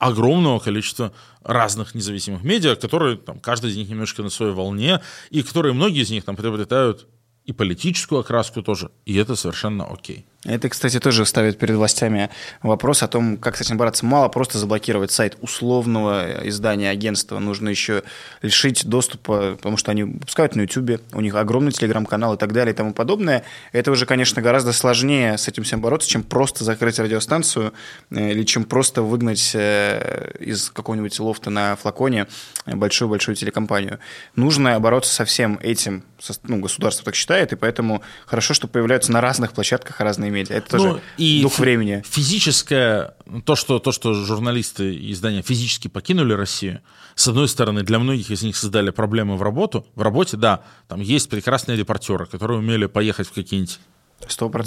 огромного 0.00 0.58
количества 0.58 1.12
разных 1.44 1.94
независимых 1.94 2.42
медиа, 2.42 2.74
которые 2.74 3.16
там, 3.16 3.38
каждый 3.38 3.70
из 3.70 3.76
них 3.76 3.88
немножко 3.88 4.22
на 4.22 4.30
своей 4.30 4.52
волне, 4.52 5.00
и 5.28 5.42
которые 5.42 5.74
многие 5.74 6.02
из 6.02 6.10
них 6.10 6.24
там 6.24 6.36
приобретают 6.36 7.06
и 7.44 7.52
политическую 7.52 8.20
окраску 8.20 8.62
тоже, 8.62 8.90
и 9.04 9.14
это 9.16 9.36
совершенно 9.36 9.84
окей. 9.84 10.26
Это, 10.46 10.70
кстати, 10.70 10.98
тоже 10.98 11.26
ставит 11.26 11.58
перед 11.58 11.76
властями 11.76 12.30
вопрос 12.62 13.02
о 13.02 13.08
том, 13.08 13.36
как 13.36 13.58
с 13.58 13.60
этим 13.60 13.76
бороться. 13.76 14.06
Мало 14.06 14.28
просто 14.28 14.56
заблокировать 14.56 15.10
сайт 15.10 15.36
условного 15.42 16.48
издания 16.48 16.88
агентства. 16.88 17.38
Нужно 17.38 17.68
еще 17.68 18.02
лишить 18.40 18.86
доступа, 18.86 19.56
потому 19.56 19.76
что 19.76 19.90
они 19.90 20.04
выпускают 20.04 20.56
на 20.56 20.62
YouTube, 20.62 21.02
у 21.12 21.20
них 21.20 21.34
огромный 21.34 21.72
телеграм-канал 21.72 22.34
и 22.34 22.38
так 22.38 22.54
далее 22.54 22.72
и 22.72 22.76
тому 22.76 22.94
подобное. 22.94 23.44
Это 23.72 23.90
уже, 23.90 24.06
конечно, 24.06 24.40
гораздо 24.40 24.72
сложнее 24.72 25.36
с 25.36 25.46
этим 25.46 25.62
всем 25.62 25.82
бороться, 25.82 26.08
чем 26.08 26.22
просто 26.22 26.64
закрыть 26.64 26.98
радиостанцию 26.98 27.74
э, 28.10 28.30
или 28.30 28.42
чем 28.44 28.64
просто 28.64 29.02
выгнать 29.02 29.50
э, 29.54 30.32
из 30.40 30.70
какого-нибудь 30.70 31.20
лофта 31.20 31.50
на 31.50 31.76
флаконе 31.76 32.26
большую-большую 32.64 33.34
телекомпанию. 33.34 33.98
Нужно 34.36 34.80
бороться 34.80 35.12
со 35.12 35.26
всем 35.26 35.58
этим. 35.62 36.02
Ну, 36.44 36.60
государство 36.60 37.04
так 37.04 37.14
считает, 37.14 37.52
и 37.52 37.56
поэтому 37.56 38.02
хорошо, 38.24 38.54
что 38.54 38.68
появляются 38.68 39.12
на 39.12 39.20
разных 39.20 39.52
площадках 39.52 40.00
разные 40.00 40.29
медиа. 40.30 40.56
Это 40.56 40.70
тоже 40.70 40.88
ну, 40.88 41.00
и 41.16 41.42
дух 41.42 41.58
времени. 41.58 42.02
Физическое, 42.06 43.14
то 43.44 43.56
что, 43.56 43.78
то, 43.78 43.92
что 43.92 44.14
журналисты 44.14 44.94
и 44.94 45.12
издания 45.12 45.42
физически 45.42 45.88
покинули 45.88 46.32
Россию, 46.32 46.80
с 47.14 47.28
одной 47.28 47.48
стороны, 47.48 47.82
для 47.82 47.98
многих 47.98 48.30
из 48.30 48.42
них 48.42 48.56
создали 48.56 48.90
проблемы 48.90 49.36
в 49.36 49.42
работу. 49.42 49.86
В 49.94 50.02
работе, 50.02 50.36
да, 50.36 50.62
там 50.88 51.00
есть 51.00 51.28
прекрасные 51.28 51.76
репортеры, 51.76 52.26
которые 52.26 52.58
умели 52.58 52.86
поехать 52.86 53.28
в 53.28 53.32
какие-нибудь 53.32 53.78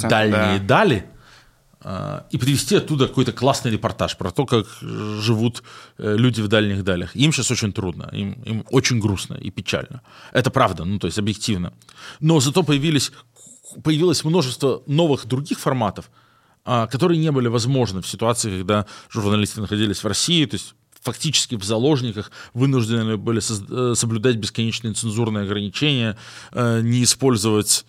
дальние 0.09 0.59
да. 0.59 0.65
дали, 0.65 1.05
а, 1.85 2.25
и 2.31 2.37
привести 2.37 2.75
оттуда 2.75 3.07
какой-то 3.07 3.33
классный 3.33 3.71
репортаж 3.71 4.15
про 4.17 4.31
то, 4.31 4.45
как 4.45 4.67
живут 4.81 5.63
э, 5.97 6.15
люди 6.15 6.39
в 6.39 6.47
дальних 6.47 6.83
далях. 6.83 7.13
Им 7.15 7.33
сейчас 7.33 7.51
очень 7.51 7.73
трудно, 7.73 8.09
им, 8.13 8.33
им 8.43 8.65
очень 8.69 8.99
грустно 8.99 9.33
и 9.33 9.49
печально. 9.49 10.01
Это 10.31 10.49
правда, 10.49 10.85
ну 10.85 10.97
то 10.97 11.07
есть 11.07 11.19
объективно. 11.19 11.73
Но 12.21 12.39
зато 12.39 12.63
появились 12.63 13.11
появилось 13.83 14.23
множество 14.23 14.83
новых 14.87 15.25
других 15.25 15.59
форматов, 15.59 16.11
а, 16.65 16.87
которые 16.87 17.17
не 17.17 17.31
были 17.31 17.47
возможны 17.47 18.01
в 18.01 18.07
ситуации, 18.07 18.59
когда 18.59 18.85
журналисты 19.09 19.61
находились 19.61 20.03
в 20.03 20.07
России, 20.07 20.45
то 20.45 20.55
есть 20.55 20.75
фактически 21.01 21.55
в 21.55 21.63
заложниках 21.63 22.31
вынуждены 22.53 23.17
были 23.17 23.39
э, 23.39 23.95
соблюдать 23.95 24.37
бесконечные 24.37 24.93
цензурные 24.93 25.43
ограничения, 25.43 26.17
э, 26.53 26.81
не 26.81 27.03
использовать 27.03 27.85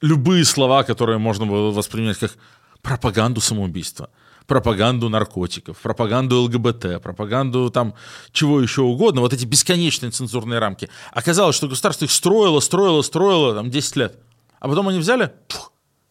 любые 0.00 0.44
слова, 0.44 0.84
которые 0.84 1.18
можно 1.18 1.46
было 1.46 1.72
воспринять 1.72 2.18
как 2.18 2.36
пропаганду 2.82 3.40
самоубийства 3.40 4.10
пропаганду 4.46 5.08
наркотиков, 5.08 5.78
пропаганду 5.78 6.42
ЛГБТ, 6.42 7.02
пропаганду 7.02 7.70
там 7.70 7.94
чего 8.32 8.60
еще 8.60 8.82
угодно, 8.82 9.20
вот 9.20 9.32
эти 9.32 9.46
бесконечные 9.46 10.10
цензурные 10.10 10.58
рамки. 10.58 10.90
Оказалось, 11.12 11.56
что 11.56 11.68
государство 11.68 12.04
их 12.04 12.10
строило, 12.10 12.60
строило, 12.60 13.02
строило 13.02 13.54
там 13.54 13.70
10 13.70 13.96
лет. 13.96 14.18
А 14.64 14.68
потом 14.68 14.88
они 14.88 14.98
взяли 14.98 15.30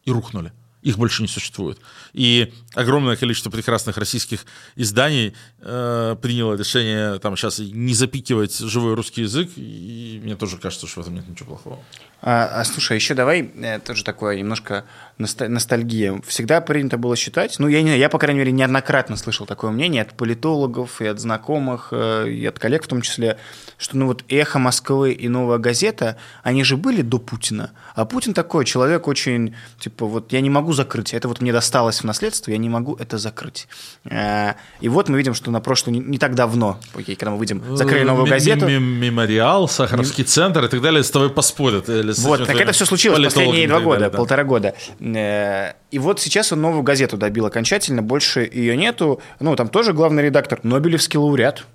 и 0.03 0.11
рухнули. 0.11 0.53
Их 0.83 0.97
больше 0.97 1.21
не 1.21 1.27
существует. 1.27 1.79
И 2.13 2.53
огромное 2.75 3.15
количество 3.15 3.49
прекрасных 3.49 3.97
российских 3.97 4.45
изданий 4.75 5.33
э, 5.61 6.15
приняло 6.21 6.55
решение 6.55 7.19
там 7.19 7.37
сейчас 7.37 7.59
не 7.59 7.93
запикивать 7.93 8.57
живой 8.57 8.93
русский 8.93 9.21
язык, 9.21 9.49
и 9.55 10.19
мне 10.23 10.35
тоже 10.35 10.57
кажется, 10.57 10.85
что 10.85 10.99
в 10.99 11.03
этом 11.03 11.15
нет 11.15 11.27
ничего 11.27 11.55
плохого. 11.55 11.79
А, 12.25 12.61
а 12.61 12.63
слушай, 12.63 12.95
еще 12.95 13.15
давай, 13.15 13.51
э, 13.55 13.79
тоже 13.79 14.03
такое 14.03 14.37
немножко 14.37 14.85
ностальгия. 15.17 16.21
Всегда 16.25 16.61
принято 16.61 16.97
было 16.97 17.15
считать, 17.15 17.59
ну, 17.59 17.67
я, 17.67 17.81
не, 17.81 17.97
я, 17.97 18.09
по 18.09 18.17
крайней 18.17 18.39
мере, 18.39 18.51
неоднократно 18.51 19.17
слышал 19.17 19.45
такое 19.45 19.71
мнение 19.71 20.01
от 20.01 20.13
политологов 20.13 21.01
и 21.01 21.05
от 21.05 21.19
знакомых, 21.19 21.89
э, 21.91 22.29
и 22.29 22.45
от 22.45 22.59
коллег 22.59 22.83
в 22.83 22.87
том 22.87 23.01
числе, 23.01 23.37
что 23.77 23.97
ну 23.97 24.07
вот 24.07 24.23
«Эхо 24.29 24.59
Москвы» 24.59 25.11
и 25.11 25.27
«Новая 25.27 25.57
газета», 25.57 26.17
они 26.43 26.63
же 26.63 26.77
были 26.77 27.01
до 27.01 27.19
Путина, 27.19 27.71
а 27.95 28.05
Путин 28.05 28.33
такой 28.33 28.65
человек 28.65 29.07
очень, 29.07 29.55
типа, 29.79 30.05
вот 30.05 30.31
я 30.33 30.41
не 30.41 30.49
могу 30.49 30.72
могу 30.73 30.75
закрыть. 30.75 31.13
Это 31.13 31.27
вот 31.27 31.41
мне 31.41 31.53
досталось 31.53 32.01
в 32.01 32.03
наследство, 32.03 32.51
я 32.51 32.57
не 32.57 32.69
могу 32.69 32.95
это 32.95 33.17
закрыть. 33.17 33.67
Э, 34.05 34.53
и 34.81 34.89
вот 34.89 35.09
мы 35.09 35.17
видим, 35.17 35.33
что 35.33 35.51
на 35.51 35.61
прошлую, 35.61 35.99
не, 35.99 36.09
не 36.09 36.17
так 36.17 36.35
давно, 36.35 36.79
окей, 36.95 37.15
когда 37.15 37.31
мы 37.31 37.37
выйдем, 37.37 37.61
закрыли 37.75 38.03
новую 38.03 38.27
газету. 38.27 38.67
Мемориал, 38.67 39.67
Сахаровский 39.67 40.23
центр 40.23 40.65
и 40.65 40.67
так 40.67 40.81
далее 40.81 41.03
с 41.03 41.11
тобой 41.11 41.29
поспорят. 41.29 41.87
Вот, 42.19 42.45
так 42.45 42.55
это 42.55 42.71
все 42.71 42.85
случилось 42.85 43.23
последние 43.23 43.67
два 43.67 43.79
года, 43.79 44.09
полтора 44.09 44.43
года. 44.43 44.73
И 44.99 45.99
вот 45.99 46.19
сейчас 46.19 46.51
он 46.51 46.61
новую 46.61 46.83
газету 46.83 47.17
добил 47.17 47.45
окончательно, 47.45 48.01
больше 48.01 48.49
ее 48.51 48.75
нету. 48.75 49.21
Ну, 49.39 49.55
там 49.55 49.69
тоже 49.69 49.93
главный 49.93 50.23
редактор, 50.23 50.59
Нобелевский 50.63 51.19
лауреат 51.19 51.65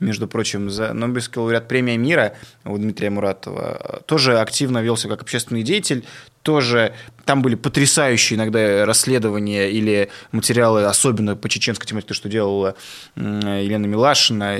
между 0.00 0.28
прочим, 0.28 0.70
за 0.70 0.92
Нобелевский 0.92 1.40
лауреат 1.40 1.66
премии 1.68 1.96
мира 1.96 2.34
у 2.64 2.76
Дмитрия 2.78 3.10
Муратова, 3.10 4.02
тоже 4.06 4.38
активно 4.38 4.78
велся 4.78 5.08
как 5.08 5.22
общественный 5.22 5.62
деятель, 5.62 6.04
тоже 6.42 6.94
там 7.24 7.42
были 7.42 7.54
потрясающие 7.54 8.36
иногда 8.36 8.86
расследования 8.86 9.70
или 9.70 10.08
материалы, 10.32 10.84
особенно 10.84 11.36
по 11.36 11.48
чеченской 11.48 11.86
тематике, 11.86 12.14
что 12.14 12.28
делала 12.28 12.74
Елена 13.16 13.86
Милашина, 13.86 14.58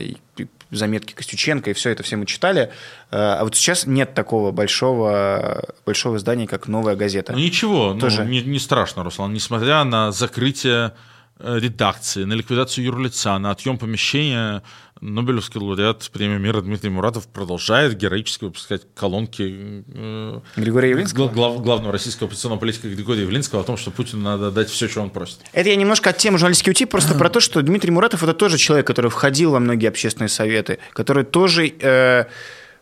заметки 0.71 1.15
Костюченко, 1.15 1.71
и 1.71 1.73
все 1.73 1.91
это 1.91 2.03
все 2.03 2.17
мы 2.17 2.27
читали. 2.27 2.71
А 3.11 3.43
вот 3.43 3.57
сейчас 3.57 3.87
нет 3.87 4.15
такого 4.15 4.53
большого, 4.53 5.65
большого 5.87 6.17
издания, 6.17 6.47
как 6.47 6.69
«Новая 6.69 6.97
газета». 6.97 7.33
Ну 7.33 7.39
ничего, 7.39 7.95
ну, 7.95 8.01
Тоже... 8.01 8.25
ну, 8.25 8.31
не, 8.31 8.43
не 8.43 8.59
страшно, 8.59 9.03
Руслан, 9.03 9.33
несмотря 9.33 9.85
на 9.85 10.13
закрытие 10.13 10.93
э, 11.39 11.59
редакции, 11.59 12.25
на 12.25 12.35
ликвидацию 12.35 12.85
юрлица, 12.85 13.39
на 13.39 13.53
отъем 13.53 13.79
помещения 13.79 14.63
Нобелевский 15.01 15.61
лауреат 15.61 16.11
премии 16.13 16.39
мира 16.39 16.61
Дмитрий 16.61 16.91
Муратов 16.91 17.29
продолжает 17.29 17.97
героически 17.97 18.45
выпускать 18.45 18.83
колонки 18.95 19.85
э, 19.95 20.41
Григория 20.57 20.91
Явлинского? 20.91 21.29
Глав, 21.29 21.63
главного 21.63 21.93
российского 21.93 22.27
оппозиционного 22.27 22.61
политика 22.61 22.89
Григория 22.89 23.23
Явлинского 23.23 23.63
о 23.63 23.65
том, 23.65 23.77
что 23.77 23.91
Путину 23.91 24.23
надо 24.23 24.51
дать 24.51 24.69
все, 24.69 24.89
что 24.89 25.03
он 25.03 25.11
просит. 25.11 25.39
Это 25.53 25.69
я 25.69 25.77
немножко 25.77 26.11
от 26.11 26.19
темы 26.19 26.39
журналистики 26.39 26.71
уйти, 26.71 26.85
просто 26.85 27.15
про 27.15 27.31
то, 27.31 27.41
что 27.41 27.63
Дмитрий 27.63 27.91
Муратов 27.91 28.23
это 28.23 28.35
тоже 28.35 28.59
человек, 28.59 28.87
который 28.87 29.11
входил 29.11 29.53
во 29.53 29.61
многие 29.61 29.87
общественные 29.89 30.29
советы, 30.29 30.79
который 30.93 31.25
тоже... 31.25 31.73
Э, 31.81 32.25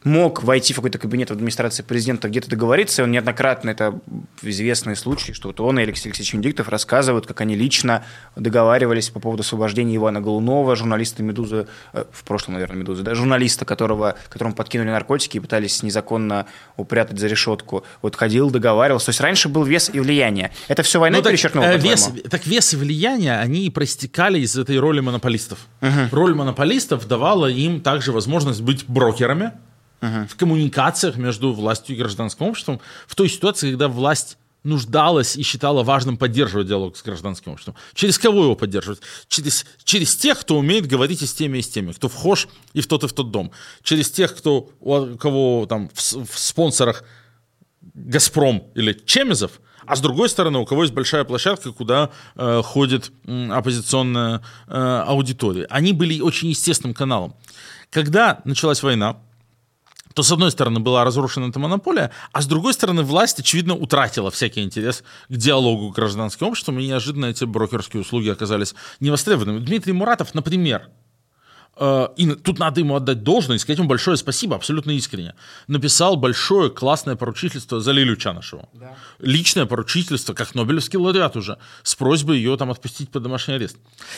мог 0.07 0.45
войти 0.45 0.73
в 0.73 0.77
какой-то 0.77 0.99
кабинет 0.99 1.31
в 1.31 1.33
администрации 1.33 1.83
президента, 1.83 2.29
где-то 2.29 2.49
договориться, 2.49 3.03
и 3.03 3.05
он 3.05 3.11
неоднократно, 3.11 3.71
это 3.71 3.99
известные 4.40 4.95
случаи, 4.95 5.33
что 5.33 5.49
вот 5.49 5.61
он 5.61 5.81
и 5.81 5.83
Алексей 5.83 6.09
Алексеевич 6.09 6.33
Венедиктов 6.33 6.69
рассказывают, 6.69 7.27
как 7.27 7.40
они 7.40 7.57
лично 7.57 8.05
договаривались 8.37 9.11
по 9.11 9.19
поводу 9.19 9.42
освобождения 9.42 9.97
Ивана 9.97 10.21
Голунова, 10.21 10.77
журналиста 10.77 11.25
«Медузы», 11.25 11.66
э, 11.92 12.05
в 12.12 12.23
прошлом, 12.23 12.55
наверное, 12.55 12.77
«Медузы», 12.77 13.03
да, 13.03 13.16
журналиста, 13.16 13.64
которого, 13.64 14.14
которому 14.29 14.55
подкинули 14.55 14.90
наркотики 14.90 15.38
и 15.38 15.40
пытались 15.40 15.83
незаконно 15.83 16.47
упрятать 16.77 17.19
за 17.19 17.27
решетку. 17.27 17.83
Вот 18.01 18.14
ходил, 18.14 18.49
договаривался. 18.51 19.07
То 19.07 19.11
есть 19.11 19.21
раньше 19.21 19.49
был 19.49 19.64
вес 19.64 19.90
и 19.92 19.99
влияние. 19.99 20.53
Это 20.69 20.85
все 20.85 21.01
война 21.01 21.19
ну, 21.19 21.25
перечеркнула, 21.25 21.64
э, 21.64 21.79
вес, 21.79 22.12
Так 22.31 22.47
вес 22.47 22.75
и 22.75 22.77
влияние, 22.77 23.40
они 23.40 23.69
проистекали 23.71 24.38
из 24.38 24.57
этой 24.57 24.79
роли 24.79 25.01
монополистов. 25.01 25.66
Угу. 25.83 25.90
Роль 26.12 26.35
монополистов 26.37 27.09
давала 27.09 27.49
им 27.49 27.81
также 27.81 28.12
возможность 28.12 28.62
быть 28.62 28.85
брокерами, 28.87 29.51
в 30.29 30.37
коммуникациях 30.37 31.16
между 31.16 31.53
властью 31.53 31.97
и 31.97 31.99
гражданским 31.99 32.47
обществом 32.47 32.81
в 33.07 33.14
той 33.14 33.29
ситуации, 33.29 33.71
когда 33.71 33.88
власть 33.88 34.38
нуждалась 34.66 35.37
и 35.37 35.42
считала 35.42 35.83
важным 35.85 36.16
поддерживать 36.16 36.66
диалог 36.66 36.97
с 36.97 37.03
гражданским 37.03 37.53
обществом. 37.53 37.77
Через 37.95 38.19
кого 38.19 38.42
его 38.42 38.57
поддерживать? 38.57 39.01
Через, 39.29 39.64
через 39.85 40.16
тех, 40.16 40.40
кто 40.40 40.59
умеет 40.59 40.87
говорить 40.87 41.23
и 41.23 41.27
с 41.27 41.33
теми, 41.33 41.59
и 41.59 41.62
с 41.62 41.69
теми, 41.69 41.92
кто 41.92 42.09
вхож 42.09 42.49
и 42.73 42.81
в 42.81 42.87
тот, 42.88 43.05
и 43.05 43.07
в 43.07 43.12
тот 43.12 43.31
дом. 43.31 43.53
Через 43.83 44.11
тех, 44.11 44.37
кто, 44.37 44.69
у 44.81 45.16
кого 45.16 45.66
там 45.66 45.88
в, 45.95 46.01
в 46.27 46.38
спонсорах 46.38 47.05
«Газпром» 47.95 48.64
или 48.75 48.92
Чемезов, 48.92 49.61
а 49.87 49.95
с 49.95 50.01
другой 50.01 50.29
стороны, 50.29 50.59
у 50.59 50.66
кого 50.66 50.83
есть 50.83 50.95
большая 50.95 51.23
площадка, 51.23 51.71
куда 51.71 52.11
э, 52.35 52.61
ходит 52.64 53.12
э, 53.25 53.49
оппозиционная 53.53 54.42
э, 54.66 55.05
аудитория. 55.07 55.66
Они 55.71 55.92
были 55.92 56.21
очень 56.21 56.49
естественным 56.49 56.92
каналом. 56.92 57.37
Когда 57.90 58.40
началась 58.45 58.83
война, 58.83 59.19
то, 60.17 60.23
с 60.23 60.33
одной 60.33 60.51
стороны, 60.51 60.81
была 60.81 61.05
разрушена 61.05 61.51
эта 61.51 61.59
монополия, 61.59 62.11
а 62.33 62.41
с 62.41 62.47
другой 62.47 62.73
стороны, 62.73 63.03
власть, 63.03 63.39
очевидно, 63.39 63.75
утратила 63.75 64.31
всякий 64.31 64.63
интерес 64.63 65.05
к 65.29 65.37
диалогу 65.37 65.91
гражданским 65.91 66.47
обществом, 66.47 66.79
и 66.79 66.87
неожиданно 66.87 67.27
эти 67.27 67.45
брокерские 67.45 68.01
услуги 68.01 68.31
оказались 68.31 68.75
невостребованными. 68.99 69.63
Дмитрий 69.63 69.93
Муратов, 69.93 70.33
например, 70.33 70.89
э, 71.77 72.09
и 72.17 72.31
тут 72.31 72.59
надо 72.59 72.81
ему 72.81 72.97
отдать 72.97 73.25
должное 73.25 73.57
и 73.57 73.59
сказать 73.59 73.77
ему 73.77 73.89
большое 73.89 74.17
спасибо, 74.17 74.57
абсолютно 74.57 74.93
искренне. 74.93 75.35
Написал 75.67 76.17
большое 76.17 76.71
классное 76.71 77.17
поручительство 77.17 77.81
за 77.81 77.93
Лилю 77.93 78.17
Чанышеву. 78.17 78.71
Да. 78.73 78.97
Личное 79.19 79.67
поручительство, 79.67 80.33
как 80.33 80.55
Нобелевский 80.55 80.99
лауреат 80.99 81.37
уже, 81.37 81.59
с 81.83 81.95
просьбой 81.95 82.39
ее 82.39 82.57
там 82.57 82.71
отпустить 82.71 83.11
под 83.11 83.23
домашний 83.23 83.57
арест. 83.57 83.77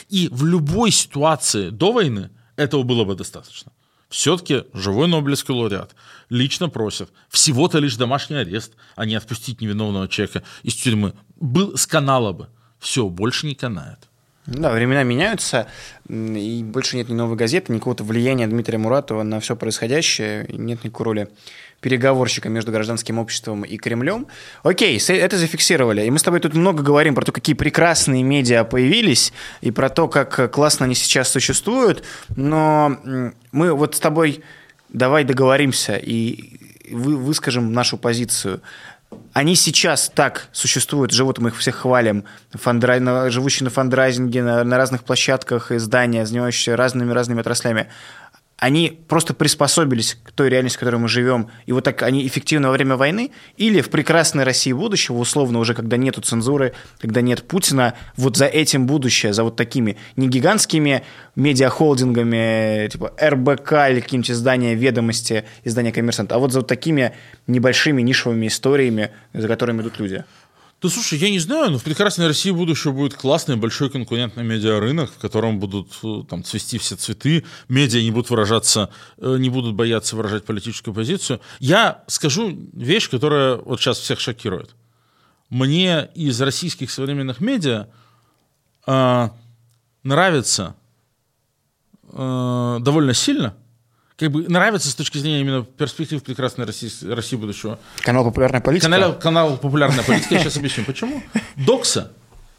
И 0.09 0.29
в 0.31 0.45
любой 0.45 0.93
ситуации 0.93 1.71
до 1.71 1.91
войны 1.91 2.31
этого 2.55 2.85
было 2.85 3.05
бы 3.05 3.17
достаточно 3.17 3.73
все-таки 4.09 4.64
живой 4.73 5.09
Нобелевский 5.09 5.55
лауреат 5.55 5.94
лично 6.31 6.68
просит 6.68 7.11
всего-то 7.29 7.79
лишь 7.79 7.97
домашний 7.97 8.37
арест, 8.37 8.73
а 8.97 9.05
не 9.05 9.14
отпустить 9.14 9.61
невиновного 9.61 10.09
человека 10.09 10.42
из 10.62 10.75
тюрьмы. 10.75 11.14
Был, 11.37 11.77
сканало 11.77 12.33
бы. 12.33 12.49
Все, 12.79 13.09
больше 13.09 13.47
не 13.47 13.55
канает. 13.55 14.09
Да, 14.47 14.73
времена 14.73 15.03
меняются, 15.03 15.66
и 16.09 16.62
больше 16.64 16.97
нет 16.97 17.11
ни 17.11 17.14
новой 17.14 17.37
газеты, 17.37 17.71
ни 17.71 17.79
какого-то 17.79 18.03
влияния 18.03 18.47
Дмитрия 18.47 18.79
Муратова 18.79 19.23
на 19.23 19.40
все 19.40 19.57
происходящее, 19.57 20.47
нет 20.49 20.85
никакой 20.85 21.05
роли 21.05 21.29
переговорщика 21.81 22.49
между 22.49 22.73
гражданским 22.73 23.19
обществом 23.19 23.62
и 23.62 23.77
Кремлем. 23.77 24.27
Окей, 24.62 24.99
это 24.99 25.38
зафиксировали. 25.38 26.05
И 26.05 26.11
мы 26.11 26.19
с 26.19 26.23
тобой 26.23 26.41
тут 26.41 26.55
много 26.55 26.83
говорим 26.83 27.14
про 27.14 27.25
то, 27.25 27.33
какие 27.33 27.55
прекрасные 27.55 28.23
медиа 28.23 28.64
появились, 28.64 29.33
и 29.61 29.71
про 29.71 29.88
то, 29.88 30.09
как 30.09 30.51
классно 30.53 30.87
они 30.87 30.95
сейчас 30.95 31.29
существуют. 31.29 32.05
Но 32.37 32.99
мы 33.53 33.73
вот 33.73 33.95
с 33.95 34.01
тобой 34.01 34.43
давай 34.88 35.25
договоримся 35.25 35.97
и 35.97 36.59
вы, 36.91 37.17
выскажем 37.17 37.73
нашу 37.73 37.97
позицию. 37.97 38.61
Они 39.33 39.55
сейчас 39.55 40.11
так 40.14 40.49
существуют, 40.53 41.12
живут, 41.12 41.38
мы 41.38 41.49
их 41.49 41.57
всех 41.57 41.77
хвалим, 41.77 42.25
фандра... 42.53 43.31
живущие 43.31 43.64
на 43.64 43.71
фандрайзинге, 43.71 44.43
на, 44.43 44.64
на 44.64 44.77
разных 44.77 45.05
площадках, 45.05 45.73
издания, 45.73 46.27
занимающиеся 46.27 46.77
разными-разными 46.77 47.41
отраслями 47.41 47.88
они 48.59 48.99
просто 49.07 49.35
приспособились 49.35 50.18
к 50.23 50.33
той 50.33 50.49
реальности, 50.49 50.77
в 50.77 50.81
которой 50.81 50.97
мы 50.97 51.09
живем, 51.09 51.49
и 51.66 51.73
вот 51.73 51.85
так 51.85 52.03
они 52.03 52.27
эффективны 52.27 52.66
во 52.66 52.73
время 52.73 52.97
войны, 52.97 53.31
или 53.57 53.81
в 53.81 53.88
прекрасной 53.88 54.42
России 54.42 54.73
будущего, 54.73 55.16
условно 55.18 55.61
уже, 55.61 55.75
когда 55.75 55.97
нету 55.97 56.21
цензуры, 56.23 56.75
когда 57.01 57.21
нет 57.21 57.47
Путина, 57.47 57.94
вот 58.16 58.37
за 58.37 58.47
этим 58.47 58.87
будущее, 58.87 59.33
за 59.33 59.44
вот 59.44 59.55
такими 59.55 59.97
не 60.16 60.29
гигантскими 60.29 61.05
медиахолдингами, 61.37 62.88
типа 62.88 63.12
РБК 63.23 63.73
или 63.90 64.01
какие-нибудь 64.01 64.33
издания 64.33 64.75
«Ведомости», 64.75 65.44
издания 65.62 65.92
«Коммерсант», 65.92 66.33
а 66.33 66.38
вот 66.38 66.53
за 66.53 66.61
вот 66.61 66.66
такими 66.66 67.12
небольшими 67.47 68.03
нишевыми 68.03 68.49
историями, 68.49 69.12
за 69.33 69.47
которыми 69.47 69.83
идут 69.83 70.01
люди. 70.01 70.25
Да 70.81 70.88
слушай, 70.88 71.19
я 71.19 71.29
не 71.29 71.41
знаю, 71.41 71.73
но 71.73 71.79
в 71.79 71.83
прекрасной 71.83 72.29
России 72.29 72.53
будущего 72.53 72.93
будет 72.93 73.14
классный 73.14 73.57
большой 73.57 73.91
конкурентный 73.91 74.45
медиарынок, 74.45 75.11
в 75.11 75.19
котором 75.19 75.59
будут 75.59 75.91
э, 76.05 76.23
там 76.29 76.45
цвести 76.45 76.79
все 76.79 76.95
цветы, 76.95 77.45
медиа 77.69 78.01
не 78.01 78.12
будут 78.12 78.31
выражаться, 78.31 78.91
э, 79.17 79.38
не 79.41 79.51
будут 79.51 79.75
бояться 79.75 80.14
выражать 80.14 80.45
политическую 80.45 80.95
позицию. 80.95 81.41
Я 81.59 82.05
скажу 82.07 82.57
вещь, 82.73 83.11
которая 83.11 83.57
вот 83.57 83.81
сейчас 83.81 83.99
всех 83.99 84.21
шокирует. 84.21 84.77
Мне 85.51 86.11
из 86.14 86.41
российских 86.41 86.93
современных 86.93 87.41
медиа 87.41 87.88
э, 88.87 89.29
нравится 90.05 90.77
э, 92.05 92.79
довольно 92.81 93.14
сильно– 93.14 93.57
как 94.18 94.33
бы 94.33 94.48
нравится 94.48 94.88
с 94.88 94.94
точки 94.96 95.18
зрения 95.18 95.40
именно 95.40 95.62
перспектив 95.62 96.20
прекрасной 96.22 96.66
России, 96.66 96.90
России 97.09 97.37
будущего. 97.37 97.78
Канал 98.00 98.24
«Популярная 98.24 98.61
политика»? 98.61 98.90
Канал, 98.90 99.18
канал 99.18 99.57
«Популярная 99.59 100.02
политика», 100.02 100.35
я 100.35 100.40
сейчас 100.40 100.57
объясню, 100.57 100.85
почему. 100.85 101.22
Докса 101.54 102.11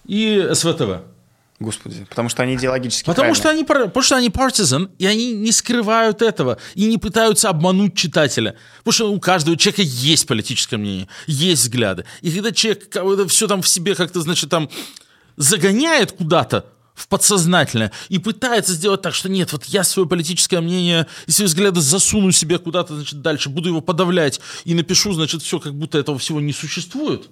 и 0.05 0.49
СВТВ. 0.53 1.01
Господи, 1.59 2.05
потому 2.07 2.29
что 2.29 2.43
они 2.43 2.55
идеологически 2.55 3.05
Потому 3.05 3.35
что 3.35 3.49
они, 3.49 3.65
потому 3.65 4.01
что 4.01 4.15
они 4.15 4.29
партизан, 4.29 4.89
и 4.97 5.05
они 5.05 5.33
не 5.33 5.51
скрывают 5.51 6.21
этого, 6.21 6.57
и 6.75 6.85
не 6.85 6.97
пытаются 6.97 7.49
обмануть 7.49 7.93
читателя. 7.93 8.55
Потому 8.77 8.93
что 8.93 9.11
у 9.11 9.19
каждого 9.19 9.57
человека 9.57 9.81
есть 9.81 10.25
политическое 10.25 10.77
мнение, 10.77 11.09
есть 11.27 11.63
взгляды. 11.63 12.05
И 12.21 12.31
когда 12.31 12.53
человек 12.53 13.29
все 13.29 13.47
там 13.47 13.61
в 13.61 13.67
себе 13.67 13.95
как-то, 13.95 14.21
значит, 14.21 14.49
там 14.49 14.69
загоняет 15.35 16.13
куда-то, 16.13 16.65
в 16.99 17.07
подсознательное 17.07 17.91
и 18.09 18.19
пытается 18.19 18.73
сделать 18.73 19.01
так, 19.01 19.15
что 19.15 19.29
нет, 19.29 19.53
вот 19.53 19.65
я 19.65 19.83
свое 19.83 20.07
политическое 20.07 20.59
мнение 20.59 21.07
и 21.27 21.31
свои 21.31 21.47
взгляды 21.47 21.79
засуну 21.79 22.31
себе 22.31 22.59
куда-то, 22.59 22.95
значит, 22.95 23.21
дальше, 23.21 23.49
буду 23.49 23.69
его 23.69 23.81
подавлять 23.81 24.41
и 24.65 24.73
напишу, 24.73 25.13
значит, 25.13 25.41
все, 25.41 25.59
как 25.59 25.73
будто 25.73 25.97
этого 25.97 26.19
всего 26.19 26.41
не 26.41 26.53
существует. 26.53 27.29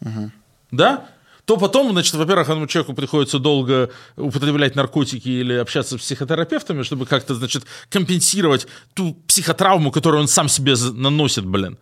Угу. 0.00 0.30
Да? 0.70 1.08
то 1.48 1.56
потом, 1.56 1.92
значит, 1.92 2.12
во-первых, 2.12 2.50
этому 2.50 2.66
человеку 2.66 2.92
приходится 2.92 3.38
долго 3.38 3.88
употреблять 4.18 4.76
наркотики 4.76 5.30
или 5.30 5.54
общаться 5.54 5.96
с 5.96 6.00
психотерапевтами, 6.02 6.82
чтобы 6.82 7.06
как-то, 7.06 7.34
значит, 7.34 7.64
компенсировать 7.88 8.66
ту 8.92 9.14
психотравму, 9.26 9.90
которую 9.90 10.20
он 10.20 10.28
сам 10.28 10.50
себе 10.50 10.74
наносит, 10.92 11.46
блин. 11.46 11.78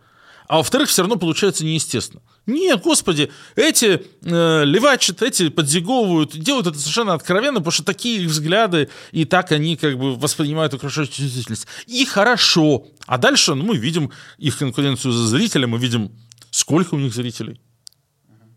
А 0.47 0.57
во-вторых, 0.57 0.89
все 0.89 1.01
равно 1.01 1.17
получается 1.17 1.65
неестественно. 1.65 2.21
Нет, 2.45 2.81
господи, 2.81 3.29
эти 3.57 4.01
э, 4.23 4.63
левачат, 4.63 5.21
эти 5.21 5.49
подзиговывают, 5.49 6.37
делают 6.37 6.67
это 6.67 6.79
совершенно 6.79 7.13
откровенно, 7.13 7.59
потому 7.59 7.71
что 7.71 7.83
такие 7.83 8.23
их 8.23 8.29
взгляды, 8.29 8.89
и 9.11 9.25
так 9.25 9.51
они 9.51 9.75
как 9.75 9.97
бы 9.97 10.15
воспринимают 10.15 10.73
окружающую 10.73 11.25
действительность. 11.25 11.67
И 11.87 12.05
хорошо. 12.05 12.87
А 13.05 13.17
дальше 13.17 13.53
ну, 13.53 13.65
мы 13.65 13.77
видим 13.77 14.11
их 14.37 14.57
конкуренцию 14.57 15.11
за 15.11 15.27
зрителя, 15.27 15.67
мы 15.67 15.77
видим, 15.77 16.11
сколько 16.49 16.95
у 16.95 16.99
них 16.99 17.13
зрителей 17.13 17.59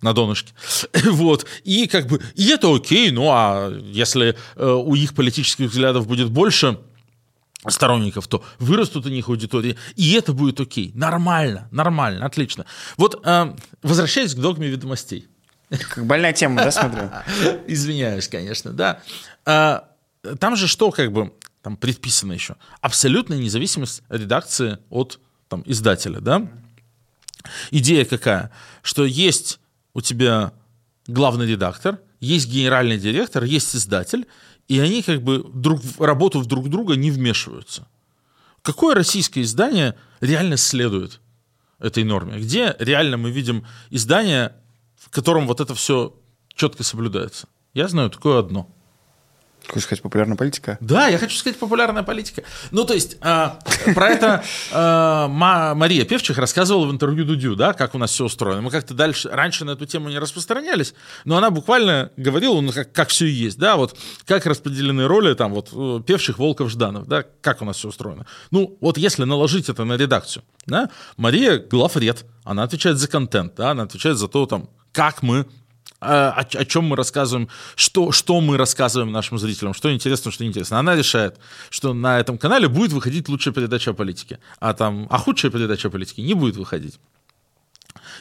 на 0.00 0.12
донышке. 0.12 0.52
Вот. 1.10 1.46
И 1.64 1.88
как 1.88 2.06
бы, 2.06 2.20
и 2.36 2.46
это 2.48 2.72
окей, 2.72 3.10
ну 3.10 3.28
а 3.30 3.72
если 3.84 4.36
э, 4.54 4.70
у 4.70 4.94
их 4.94 5.14
политических 5.14 5.70
взглядов 5.70 6.06
будет 6.06 6.30
больше, 6.30 6.78
сторонников, 7.68 8.26
то 8.26 8.42
вырастут 8.58 9.06
у 9.06 9.08
них 9.08 9.28
аудитории, 9.28 9.76
и 9.96 10.12
это 10.14 10.32
будет 10.32 10.60
окей. 10.60 10.92
Нормально, 10.94 11.68
нормально, 11.70 12.24
отлично. 12.24 12.64
Вот 12.96 13.20
э, 13.24 13.54
возвращаясь 13.82 14.34
к 14.34 14.38
догме 14.38 14.68
ведомостей. 14.68 15.28
Как 15.68 16.04
больная 16.04 16.32
тема, 16.32 16.64
да, 16.64 16.70
смотрю? 16.70 17.10
Извиняюсь, 17.66 18.28
конечно, 18.28 18.72
да. 18.72 19.00
А, 19.44 19.88
там 20.38 20.56
же 20.56 20.66
что, 20.66 20.90
как 20.90 21.12
бы, 21.12 21.32
там 21.62 21.76
предписано 21.76 22.32
еще? 22.32 22.56
Абсолютная 22.80 23.38
независимость 23.38 24.02
редакции 24.08 24.78
от 24.88 25.20
там, 25.48 25.62
издателя, 25.66 26.20
да? 26.20 26.50
Идея 27.70 28.04
какая? 28.04 28.50
Что 28.82 29.04
есть 29.04 29.60
у 29.94 30.00
тебя 30.00 30.52
главный 31.06 31.46
редактор, 31.46 32.00
есть 32.20 32.48
генеральный 32.48 32.98
директор, 32.98 33.44
есть 33.44 33.74
издатель, 33.74 34.26
и 34.70 34.78
они 34.78 35.02
как 35.02 35.20
бы 35.22 35.44
друг, 35.52 35.80
работу 35.98 36.44
друг 36.44 36.68
друга 36.68 36.94
не 36.94 37.10
вмешиваются. 37.10 37.88
Какое 38.62 38.94
российское 38.94 39.42
издание 39.42 39.96
реально 40.20 40.56
следует 40.56 41.20
этой 41.80 42.04
норме? 42.04 42.38
Где 42.38 42.76
реально 42.78 43.16
мы 43.16 43.32
видим 43.32 43.66
издание, 43.90 44.54
в 44.96 45.10
котором 45.10 45.48
вот 45.48 45.60
это 45.60 45.74
все 45.74 46.14
четко 46.54 46.84
соблюдается? 46.84 47.48
Я 47.74 47.88
знаю 47.88 48.10
такое 48.10 48.38
одно– 48.38 48.72
Хочешь 49.70 49.84
сказать 49.84 50.02
популярная 50.02 50.36
политика? 50.36 50.78
Да, 50.80 51.06
я 51.06 51.16
хочу 51.18 51.36
сказать 51.36 51.58
популярная 51.58 52.02
политика. 52.02 52.42
Ну, 52.72 52.84
то 52.84 52.92
есть, 52.92 53.18
э, 53.20 53.48
про 53.94 54.08
это 54.08 54.42
э, 54.72 55.26
Мария 55.28 56.04
Певчих 56.04 56.38
рассказывала 56.38 56.86
в 56.86 56.90
интервью 56.90 57.24
Дудю, 57.24 57.54
да, 57.54 57.72
как 57.72 57.94
у 57.94 57.98
нас 57.98 58.10
все 58.10 58.24
устроено. 58.24 58.62
Мы 58.62 58.70
как-то 58.70 58.94
дальше, 58.94 59.28
раньше 59.28 59.64
на 59.64 59.72
эту 59.72 59.86
тему 59.86 60.08
не 60.08 60.18
распространялись, 60.18 60.94
но 61.24 61.36
она 61.36 61.50
буквально 61.50 62.10
говорила, 62.16 62.60
ну, 62.60 62.72
как, 62.72 62.92
как 62.92 63.08
все 63.10 63.26
и 63.26 63.30
есть, 63.30 63.58
да, 63.58 63.76
вот 63.76 63.96
как 64.26 64.44
распределены 64.44 65.06
роли, 65.06 65.34
там, 65.34 65.54
вот, 65.54 65.68
э, 65.72 66.00
Певчих, 66.04 66.38
Волков, 66.38 66.68
Жданов, 66.70 67.06
да, 67.06 67.24
как 67.40 67.62
у 67.62 67.64
нас 67.64 67.76
все 67.76 67.88
устроено. 67.88 68.26
Ну, 68.50 68.76
вот 68.80 68.98
если 68.98 69.22
наложить 69.22 69.68
это 69.68 69.84
на 69.84 69.96
редакцию, 69.96 70.42
да, 70.66 70.90
Мария 71.16 71.58
главред, 71.58 72.26
она 72.42 72.64
отвечает 72.64 72.98
за 72.98 73.06
контент, 73.06 73.54
да, 73.56 73.70
она 73.70 73.84
отвечает 73.84 74.16
за 74.16 74.26
то, 74.26 74.46
там, 74.46 74.68
как 74.92 75.22
мы 75.22 75.46
о, 75.98 76.30
о 76.30 76.64
чем 76.64 76.84
мы 76.84 76.96
рассказываем, 76.96 77.48
что, 77.74 78.12
что 78.12 78.40
мы 78.40 78.56
рассказываем 78.56 79.12
нашим 79.12 79.38
зрителям, 79.38 79.74
что 79.74 79.92
интересно, 79.92 80.30
что 80.30 80.44
неинтересно. 80.44 80.78
Она 80.78 80.94
решает, 80.96 81.38
что 81.68 81.92
на 81.92 82.18
этом 82.18 82.38
канале 82.38 82.68
будет 82.68 82.92
выходить 82.92 83.28
лучшая 83.28 83.52
передача 83.52 83.90
о 83.90 83.94
политике, 83.94 84.38
а, 84.60 84.72
там, 84.72 85.06
а 85.10 85.18
худшая 85.18 85.50
передача 85.50 85.88
о 85.88 85.90
политике 85.90 86.22
не 86.22 86.34
будет 86.34 86.56
выходить. 86.56 86.98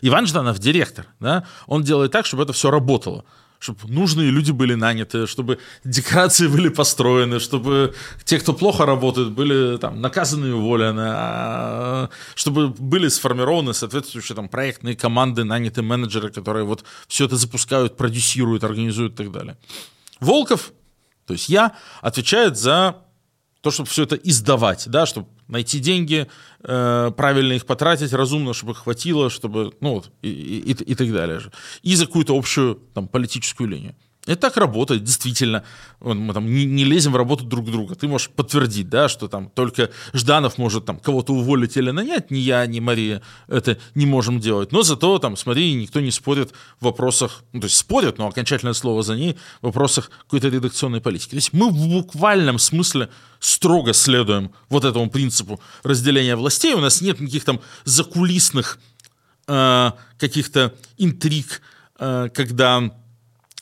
Иван 0.01 0.27
Жданов 0.27 0.60
директор, 0.60 1.08
да, 1.19 1.45
он 1.67 1.84
делает 1.84 2.12
так, 2.12 2.25
чтобы 2.25 2.43
это 2.43 2.53
все 2.53 2.71
работало 2.71 3.25
чтобы 3.59 3.93
нужные 3.93 4.31
люди 4.31 4.51
были 4.51 4.73
наняты, 4.73 5.27
чтобы 5.27 5.59
декорации 5.83 6.47
были 6.55 6.69
построены, 6.69 7.39
чтобы 7.39 7.93
те, 8.23 8.39
кто 8.39 8.53
плохо 8.53 8.85
работают, 8.85 9.31
были 9.31 9.77
там 9.77 10.01
наказаны 10.01 10.47
и 10.47 10.51
уволены, 10.51 11.03
а, 11.05 12.09
чтобы 12.35 12.69
были 12.69 13.09
сформированы 13.09 13.73
соответствующие 13.73 14.35
там 14.35 14.47
проектные 14.47 14.95
команды, 14.95 15.43
наняты 15.43 15.81
менеджеры, 15.81 16.31
которые 16.31 16.63
вот 16.63 16.83
все 17.07 17.25
это 17.25 17.35
запускают, 17.35 17.97
продюсируют, 17.97 18.63
организуют 18.63 19.13
и 19.13 19.17
так 19.17 19.31
далее. 19.31 19.57
Волков, 20.21 20.71
то 21.25 21.33
есть 21.33 21.49
я, 21.49 21.75
отвечает 22.01 22.57
за 22.57 23.03
то, 23.61 23.71
чтобы 23.71 23.89
все 23.89 24.03
это 24.03 24.15
издавать, 24.15 24.87
да, 24.87 25.05
чтобы 25.05 25.27
найти 25.49 25.79
деньги, 25.79 26.27
э, 26.63 27.12
правильно 27.17 27.53
их 27.53 27.65
потратить, 27.65 28.13
разумно, 28.13 28.53
чтобы 28.53 28.75
хватило, 28.75 29.29
чтобы, 29.29 29.73
ну 29.81 30.03
и, 30.21 30.29
и, 30.29 30.71
и 30.71 30.95
так 30.95 31.12
далее. 31.12 31.41
И 31.81 31.95
за 31.95 32.05
какую-то 32.05 32.38
общую 32.38 32.75
там, 32.93 33.07
политическую 33.07 33.67
линию. 33.69 33.95
Это 34.29 34.41
так 34.41 34.57
работает, 34.57 35.03
действительно. 35.03 35.63
Мы 35.99 36.33
там 36.35 36.45
не, 36.45 36.65
не 36.65 36.83
лезем 36.83 37.13
в 37.13 37.15
работу 37.15 37.45
друг 37.45 37.65
друга. 37.65 37.95
Ты 37.95 38.07
можешь 38.07 38.29
подтвердить, 38.29 38.87
да, 38.87 39.09
что 39.09 39.27
там 39.27 39.49
только 39.49 39.89
Жданов 40.13 40.59
может 40.59 40.85
там 40.85 40.99
кого-то 40.99 41.33
уволить 41.33 41.75
или 41.77 41.89
нанять, 41.89 42.29
ни 42.29 42.37
я, 42.37 42.63
ни 42.67 42.79
Мария 42.79 43.23
это 43.47 43.79
не 43.95 44.05
можем 44.05 44.39
делать. 44.39 44.71
Но 44.71 44.83
зато 44.83 45.17
там 45.17 45.35
с 45.35 45.47
Марией 45.47 45.73
никто 45.73 45.99
не 45.99 46.11
спорит 46.11 46.51
в 46.79 46.85
вопросах, 46.85 47.43
ну, 47.53 47.61
то 47.61 47.65
есть 47.65 47.77
спорят, 47.77 48.19
но 48.19 48.27
окончательное 48.27 48.73
слово 48.73 49.01
за 49.01 49.15
ней, 49.15 49.35
в 49.61 49.65
вопросах 49.65 50.11
какой-то 50.25 50.49
редакционной 50.49 51.01
политики. 51.01 51.31
То 51.31 51.37
есть 51.37 51.51
мы 51.51 51.71
в 51.71 51.87
буквальном 51.87 52.59
смысле 52.59 53.09
строго 53.39 53.93
следуем 53.93 54.51
вот 54.69 54.85
этому 54.85 55.09
принципу 55.09 55.59
разделения 55.81 56.35
властей. 56.35 56.75
У 56.75 56.81
нас 56.81 57.01
нет 57.01 57.19
никаких 57.19 57.45
там 57.45 57.61
закулисных 57.83 58.77
э, 59.47 59.91
каких-то 60.19 60.75
интриг, 60.99 61.63
э, 61.97 62.29
когда 62.31 62.91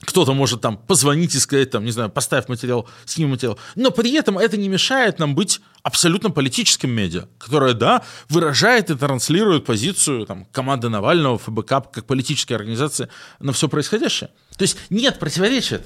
кто-то 0.01 0.33
может 0.33 0.61
там 0.61 0.77
позвонить 0.77 1.33
и 1.33 1.39
сказать, 1.39 1.71
там, 1.71 1.83
не 1.83 1.91
знаю, 1.91 2.09
поставь 2.09 2.47
материал, 2.47 2.87
сними 3.05 3.31
материал. 3.31 3.57
Но 3.75 3.89
при 3.89 4.13
этом 4.13 4.37
это 4.37 4.55
не 4.55 4.69
мешает 4.69 5.17
нам 5.17 5.33
быть 5.33 5.59
абсолютно 5.81 6.29
политическим 6.29 6.91
медиа, 6.91 7.27
которое, 7.39 7.73
да, 7.73 8.03
выражает 8.29 8.91
и 8.91 8.95
транслирует 8.95 9.65
позицию 9.65 10.25
там, 10.25 10.45
команды 10.51 10.89
Навального, 10.89 11.39
ФБК, 11.39 11.91
как 11.91 12.05
политической 12.05 12.53
организации 12.53 13.09
на 13.39 13.53
все 13.53 13.67
происходящее. 13.67 14.29
То 14.55 14.63
есть 14.63 14.77
нет 14.89 15.17
противоречия. 15.17 15.81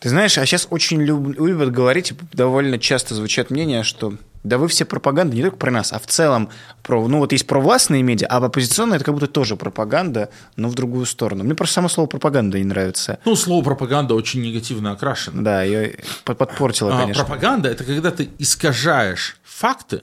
Ты 0.00 0.08
знаешь, 0.08 0.36
а 0.38 0.44
сейчас 0.44 0.66
очень 0.70 1.00
люб, 1.00 1.38
любят 1.38 1.70
говорить, 1.70 2.12
довольно 2.32 2.78
часто 2.80 3.14
звучат 3.14 3.50
мнения, 3.50 3.84
что 3.84 4.14
да 4.44 4.58
вы 4.58 4.68
все 4.68 4.84
пропаганда 4.84 5.36
не 5.36 5.42
только 5.42 5.56
про 5.56 5.70
нас, 5.70 5.92
а 5.92 5.98
в 5.98 6.06
целом 6.06 6.48
про, 6.82 7.06
ну 7.06 7.18
вот 7.18 7.32
есть 7.32 7.46
провластные 7.46 8.02
медиа, 8.02 8.26
а 8.28 8.38
оппозиционная 8.38 8.96
это 8.96 9.04
как 9.04 9.14
будто 9.14 9.28
тоже 9.28 9.56
пропаганда, 9.56 10.30
но 10.56 10.68
в 10.68 10.74
другую 10.74 11.06
сторону. 11.06 11.44
Мне 11.44 11.54
просто 11.54 11.74
само 11.74 11.88
слово 11.88 12.08
пропаганда 12.08 12.58
не 12.58 12.64
нравится. 12.64 13.18
Ну, 13.24 13.36
слово 13.36 13.62
пропаганда 13.64 14.14
очень 14.14 14.42
негативно 14.42 14.92
окрашено. 14.92 15.44
Да, 15.44 15.62
ее 15.62 15.96
подпортило, 16.24 16.96
а, 16.96 17.00
конечно. 17.00 17.24
Пропаганда– 17.24 17.68
это 17.70 17.84
когда 17.84 18.10
ты 18.10 18.30
искажаешь 18.38 19.36
факты 19.44 20.02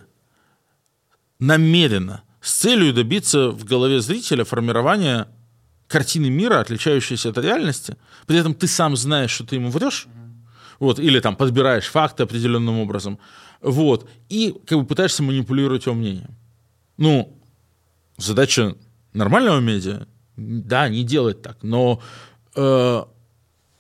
намеренно 1.40 2.24
с 2.42 2.54
целью 2.54 2.94
добиться 2.94 3.50
в 3.50 3.66
голове 3.66 4.00
зрителя 4.00 4.46
формирования 4.46 5.28
картины 5.88 6.30
мира, 6.30 6.60
отличающейся 6.60 7.30
от 7.30 7.38
реальности, 7.38 7.98
при 8.28 8.38
этом 8.38 8.54
ты 8.54 8.68
сам 8.68 8.96
знаешь, 8.96 9.32
что 9.32 9.46
ты 9.46 9.56
ему 9.56 9.70
врешь, 9.70 10.08
вот, 10.80 11.00
или 11.00 11.20
там 11.20 11.36
подбираешь 11.36 11.88
факты 11.88 12.24
определенным 12.24 12.80
образом, 12.80 13.20
вот, 13.62 14.10
и 14.30 14.56
как 14.66 14.80
бы 14.80 14.86
пытаешься 14.86 15.24
манипулировать 15.24 15.86
его 15.86 15.96
мнением. 15.96 16.36
Ну, 16.98 17.38
задача 18.18 18.76
нормального 19.14 19.60
медиа, 19.60 20.08
да, 20.38 20.90
не 20.90 21.04
делать 21.04 21.42
так, 21.42 21.58
но 21.64 22.02
э, 22.56 23.04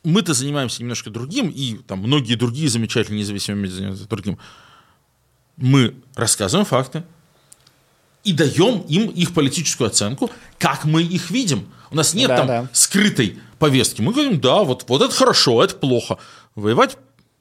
мы-то 0.03 0.33
занимаемся 0.33 0.81
немножко 0.81 1.09
другим, 1.09 1.49
и 1.49 1.77
там 1.77 1.99
многие 1.99 2.35
другие 2.35 2.69
замечательные 2.69 3.19
независимые 3.19 3.63
медиа 3.63 3.75
занимаются 3.75 4.07
другим. 4.07 4.37
Мы 5.57 5.95
рассказываем 6.15 6.65
факты, 6.65 7.03
и 8.23 8.33
даем 8.33 8.81
им 8.81 9.09
их 9.09 9.33
политическую 9.33 9.87
оценку, 9.87 10.29
как 10.57 10.85
мы 10.85 11.01
их 11.01 11.31
видим. 11.31 11.67
У 11.91 11.95
нас 11.95 12.13
нет 12.13 12.27
да, 12.27 12.37
там 12.37 12.47
да. 12.47 12.69
скрытой 12.73 13.39
повестки. 13.57 14.01
Мы 14.01 14.13
говорим, 14.13 14.39
да, 14.39 14.63
вот, 14.63 14.85
вот 14.87 15.01
это 15.01 15.13
хорошо, 15.13 15.63
это 15.63 15.75
плохо. 15.75 16.17
Воевать 16.55 16.97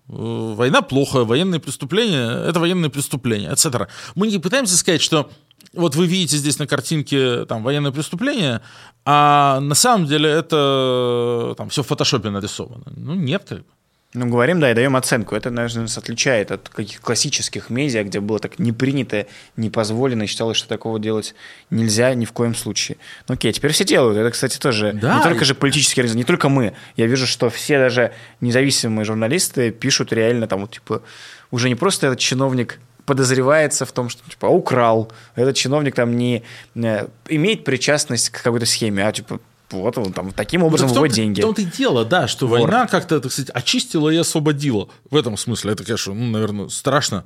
война 0.08 0.82
плохо, 0.82 1.24
военные 1.24 1.60
преступления– 1.60 2.30
это 2.48 2.60
военные 2.60 2.90
преступления, 2.90 3.50
etc. 3.50 3.88
Мы 4.14 4.28
не 4.28 4.38
пытаемся 4.38 4.76
сказать, 4.76 5.02
что 5.02 5.30
вот 5.74 5.96
вы 5.96 6.06
видите 6.06 6.36
здесь 6.36 6.58
на 6.58 6.66
картинке 6.66 7.44
там 7.44 7.62
военное 7.62 7.92
преступление, 7.92 8.60
а 9.04 9.60
на 9.60 9.74
самом 9.74 10.06
деле 10.06 10.30
это 10.30 11.54
там 11.56 11.68
все 11.68 11.82
в 11.82 11.86
фотошопе 11.86 12.30
нарисовано. 12.30 12.84
Ну 12.96 13.14
нет, 13.14 13.44
как 13.48 13.58
бы. 13.58 13.77
Ну, 14.14 14.26
говорим, 14.26 14.58
да, 14.58 14.70
и 14.70 14.74
даем 14.74 14.96
оценку. 14.96 15.36
Это, 15.36 15.50
наверное, 15.50 15.82
нас 15.82 15.98
отличает 15.98 16.50
от 16.50 16.70
каких 16.70 17.02
классических 17.02 17.68
медиа, 17.68 18.04
где 18.04 18.20
было 18.20 18.38
так 18.38 18.58
не 18.58 18.72
принято, 18.72 19.26
не 19.56 19.68
позволено, 19.68 20.22
и 20.22 20.26
считалось, 20.26 20.56
что 20.56 20.66
такого 20.66 20.98
делать 20.98 21.34
нельзя 21.68 22.14
ни 22.14 22.24
в 22.24 22.32
коем 22.32 22.54
случае. 22.54 22.96
Ну, 23.28 23.34
окей, 23.34 23.52
теперь 23.52 23.72
все 23.72 23.84
делают. 23.84 24.16
Это, 24.16 24.30
кстати, 24.30 24.58
тоже 24.58 24.94
да, 24.94 25.18
не 25.18 25.22
только 25.22 25.44
же 25.44 25.54
политические 25.54 26.04
организации, 26.04 26.20
не 26.20 26.24
только 26.24 26.48
мы. 26.48 26.72
Я 26.96 27.06
вижу, 27.06 27.26
что 27.26 27.50
все 27.50 27.78
даже 27.78 28.14
независимые 28.40 29.04
журналисты 29.04 29.72
пишут 29.72 30.10
реально 30.14 30.46
там 30.46 30.62
вот, 30.62 30.70
типа, 30.70 31.02
уже 31.50 31.68
не 31.68 31.74
просто 31.74 32.06
этот 32.06 32.18
чиновник 32.18 32.80
подозревается 33.04 33.84
в 33.84 33.92
том, 33.92 34.08
что 34.08 34.28
типа 34.28 34.46
украл, 34.46 35.12
этот 35.34 35.56
чиновник 35.56 35.94
там 35.94 36.16
не, 36.16 36.44
не 36.74 36.88
э, 36.88 37.08
имеет 37.28 37.64
причастность 37.64 38.30
к 38.30 38.42
какой-то 38.42 38.66
схеме, 38.66 39.06
а 39.06 39.12
типа 39.12 39.40
вот 39.70 39.98
он 39.98 40.12
там 40.12 40.32
таким 40.32 40.62
образом 40.62 40.88
выводит 40.88 41.14
деньги. 41.16 41.40
В 41.40 41.44
том-то 41.44 41.62
и 41.62 41.64
дело, 41.64 42.04
да, 42.04 42.26
что 42.28 42.46
Вор. 42.46 42.60
война 42.60 42.86
как-то, 42.86 43.20
так 43.20 43.30
сказать, 43.32 43.50
очистила 43.50 44.08
и 44.10 44.16
освободила. 44.16 44.88
В 45.10 45.16
этом 45.16 45.36
смысле 45.36 45.72
это, 45.72 45.84
конечно, 45.84 46.14
ну, 46.14 46.26
наверное, 46.26 46.68
страшно 46.68 47.24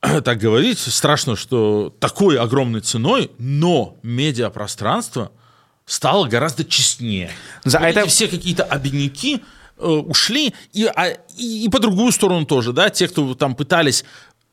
так 0.00 0.38
говорить, 0.38 0.78
страшно, 0.78 1.36
что 1.36 1.94
такой 2.00 2.38
огромной 2.38 2.80
ценой, 2.80 3.30
но 3.38 3.96
медиапространство 4.02 5.30
стало 5.86 6.26
гораздо 6.28 6.64
честнее. 6.64 7.30
За 7.64 7.78
вот 7.78 7.86
это- 7.88 8.06
все 8.06 8.28
какие-то 8.28 8.64
обидники 8.64 9.42
э, 9.78 9.84
ушли, 9.86 10.54
и, 10.72 10.84
а, 10.86 11.08
и, 11.36 11.64
и 11.64 11.68
по 11.68 11.78
другую 11.80 12.12
сторону 12.12 12.46
тоже, 12.46 12.72
да, 12.72 12.90
те, 12.90 13.08
кто 13.08 13.34
там 13.34 13.54
пытались 13.54 14.04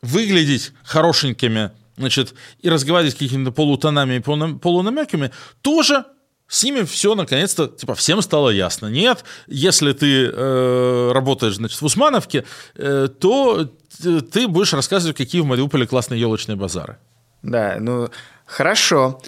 выглядеть 0.02 0.72
хорошенькими, 0.84 1.72
значит, 1.98 2.34
и 2.62 2.70
разговаривать 2.70 3.16
какими-то 3.16 3.52
полутонами 3.52 4.16
и 4.16 4.20
полуна- 4.20 4.58
полунамеками, 4.58 5.32
тоже 5.62 6.06
с 6.48 6.64
ними 6.64 6.84
все 6.84 7.14
наконец-то, 7.16 7.68
типа, 7.68 7.93
всем 7.95 8.22
стало 8.22 8.50
ясно. 8.50 8.88
Нет, 8.88 9.24
если 9.48 9.91
ты 9.93 10.26
э, 10.34 11.12
работаешь, 11.14 11.56
значит, 11.56 11.82
в 11.82 11.86
Усмановке, 11.86 12.45
э, 12.76 13.10
то 13.20 13.66
т- 14.02 14.22
ты 14.22 14.48
будешь 14.48 14.74
рассказывать, 14.74 15.18
какие 15.18 15.41
в 15.41 15.45
Мариуполе 15.45 15.86
классные 15.86 16.20
елочные 16.22 16.56
базары. 16.56 16.98
Да, 17.43 17.78
ну 17.80 18.10
хорошо. 18.45 19.22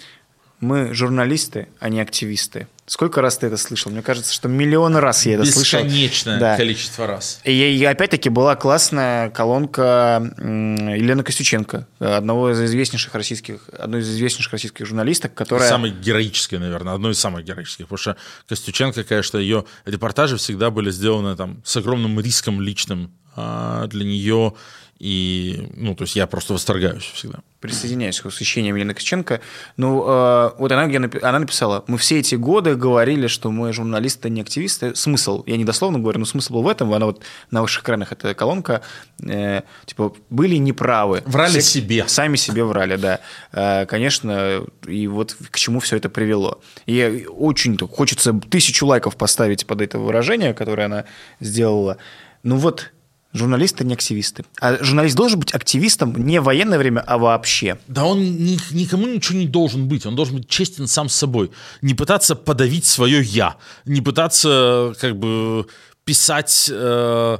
Мы 0.60 0.92
журналисты, 0.94 1.68
а 1.78 1.88
не 1.88 2.00
активисты. 2.00 2.68
Сколько 2.90 3.22
раз 3.22 3.38
ты 3.38 3.46
это 3.46 3.56
слышал? 3.56 3.92
Мне 3.92 4.02
кажется, 4.02 4.34
что 4.34 4.48
миллионы 4.48 4.98
раз 4.98 5.24
я 5.24 5.34
это 5.34 5.44
слышал. 5.44 5.78
Бесконечное 5.78 6.40
Да. 6.40 6.56
количество 6.56 7.06
раз. 7.06 7.40
И, 7.44 7.52
и 7.52 7.84
опять-таки 7.84 8.30
была 8.30 8.56
классная 8.56 9.30
колонка 9.30 10.20
Елены 10.38 11.22
Костюченко, 11.22 11.86
одного 12.00 12.50
из 12.50 12.60
известнейших 12.60 13.14
российских, 13.14 13.60
одной 13.78 14.00
из 14.00 14.10
известнейших 14.10 14.52
российских 14.52 14.86
журналисток, 14.86 15.34
которая... 15.34 15.68
Самой 15.68 15.92
героической, 15.92 16.58
наверное, 16.58 16.94
одной 16.94 17.12
из 17.12 17.20
самых 17.20 17.44
героических. 17.44 17.86
Потому 17.86 17.98
что 17.98 18.16
Костюченко, 18.48 19.04
конечно, 19.04 19.38
ее 19.38 19.66
репортажи 19.84 20.36
всегда 20.36 20.70
были 20.72 20.90
сделаны 20.90 21.36
там 21.36 21.62
с 21.64 21.76
огромным 21.76 22.18
риском 22.18 22.60
личным 22.60 23.12
а, 23.36 23.86
для 23.86 24.04
нее. 24.04 24.54
И, 25.00 25.68
ну, 25.76 25.94
то 25.94 26.04
есть 26.04 26.14
я 26.14 26.26
просто 26.26 26.52
восторгаюсь 26.52 27.02
всегда. 27.02 27.38
присоединяюсь 27.60 28.20
к 28.20 28.26
восхищениям 28.26 28.76
Елены 28.76 28.92
Костюченко. 28.92 29.40
Ну, 29.78 30.04
э, 30.06 30.50
вот 30.58 30.70
она, 30.72 30.82
она 31.22 31.38
написала, 31.38 31.84
мы 31.86 31.96
все 31.96 32.18
эти 32.18 32.34
годы 32.34 32.76
говорили, 32.76 33.26
что 33.26 33.50
мы 33.50 33.72
журналисты, 33.72 34.28
не 34.28 34.42
активисты. 34.42 34.94
Смысл, 34.94 35.42
я 35.46 35.56
не 35.56 35.64
дословно 35.64 35.98
говорю, 35.98 36.18
но 36.18 36.26
смысл 36.26 36.52
был 36.52 36.62
в 36.64 36.68
этом, 36.68 36.92
она 36.92 37.06
вот 37.06 37.22
на 37.50 37.62
ваших 37.62 37.82
экранах, 37.82 38.12
эта 38.12 38.34
колонка, 38.34 38.82
э, 39.26 39.62
типа, 39.86 40.12
были 40.28 40.56
неправы. 40.56 41.22
Врали 41.24 41.60
Все- 41.60 41.80
себе. 41.80 42.04
Сами 42.06 42.36
себе 42.36 42.62
врали, 42.64 42.96
да. 42.96 43.20
Э, 43.52 43.86
Конечно, 43.86 44.64
и 44.86 45.06
вот 45.06 45.34
к 45.50 45.56
чему 45.58 45.80
все 45.80 45.96
это 45.96 46.10
привело. 46.10 46.60
И 46.84 47.26
очень 47.30 47.78
хочется 47.88 48.34
тысячу 48.50 48.84
лайков 48.86 49.16
поставить 49.16 49.66
под 49.66 49.80
это 49.80 49.98
выражение, 49.98 50.52
которое 50.52 50.84
она 50.84 51.04
сделала. 51.40 51.96
Ну 52.42 52.56
вот, 52.56 52.92
журналисты 53.32 53.84
не 53.84 53.94
активисты. 53.94 54.44
А 54.60 54.82
журналист 54.82 55.16
должен 55.16 55.38
быть 55.38 55.54
активистом 55.54 56.14
не 56.26 56.40
в 56.40 56.44
военное 56.44 56.78
время, 56.78 57.00
а 57.06 57.18
вообще. 57.18 57.78
Да 57.86 58.04
он 58.04 58.20
ни- 58.20 58.74
никому 58.74 59.06
ничего 59.06 59.38
не 59.38 59.46
должен 59.46 59.88
быть, 59.88 60.06
он 60.06 60.16
должен 60.16 60.36
быть 60.36 60.48
честен 60.48 60.86
сам 60.86 61.08
с 61.08 61.14
собой. 61.14 61.50
Не 61.82 61.94
пытаться 61.94 62.34
подавить 62.34 62.84
свое 62.84 63.22
«я», 63.22 63.56
не 63.84 64.00
пытаться 64.00 64.94
как 65.00 65.16
бы 65.16 65.66
писать 66.04 66.70
э, 66.72 67.38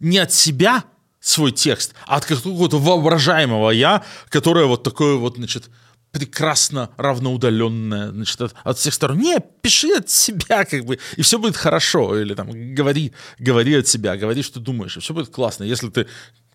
не 0.00 0.18
от 0.18 0.32
себя 0.32 0.84
свой 1.20 1.52
текст, 1.52 1.94
а 2.06 2.16
от 2.16 2.24
какого-то 2.24 2.78
воображаемого 2.78 3.70
«я», 3.70 4.02
которое 4.28 4.66
вот 4.66 4.82
такое 4.82 5.16
вот, 5.16 5.36
значит, 5.36 5.70
прекрасно 6.18 6.90
равноудаленное, 6.96 8.10
значит, 8.10 8.40
от, 8.40 8.54
от 8.64 8.78
всех 8.78 8.94
сторон. 8.94 9.18
Не, 9.18 9.38
пиши 9.60 9.92
от 9.92 10.08
себя, 10.10 10.64
как 10.64 10.84
бы, 10.84 10.98
и 11.16 11.22
все 11.22 11.38
будет 11.38 11.56
хорошо. 11.56 12.18
Или 12.18 12.34
там 12.34 12.48
говори, 12.74 13.12
говори 13.38 13.74
от 13.74 13.86
себя, 13.86 14.16
говори, 14.16 14.42
что 14.42 14.60
думаешь, 14.60 14.96
и 14.96 15.00
все 15.00 15.14
будет 15.14 15.28
классно. 15.28 15.64
Если 15.64 15.88
ты 15.90 16.06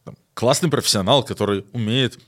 там, 0.04 0.16
классный 0.34 0.70
профессионал, 0.70 1.24
который 1.24 1.66
умеет 1.74 2.20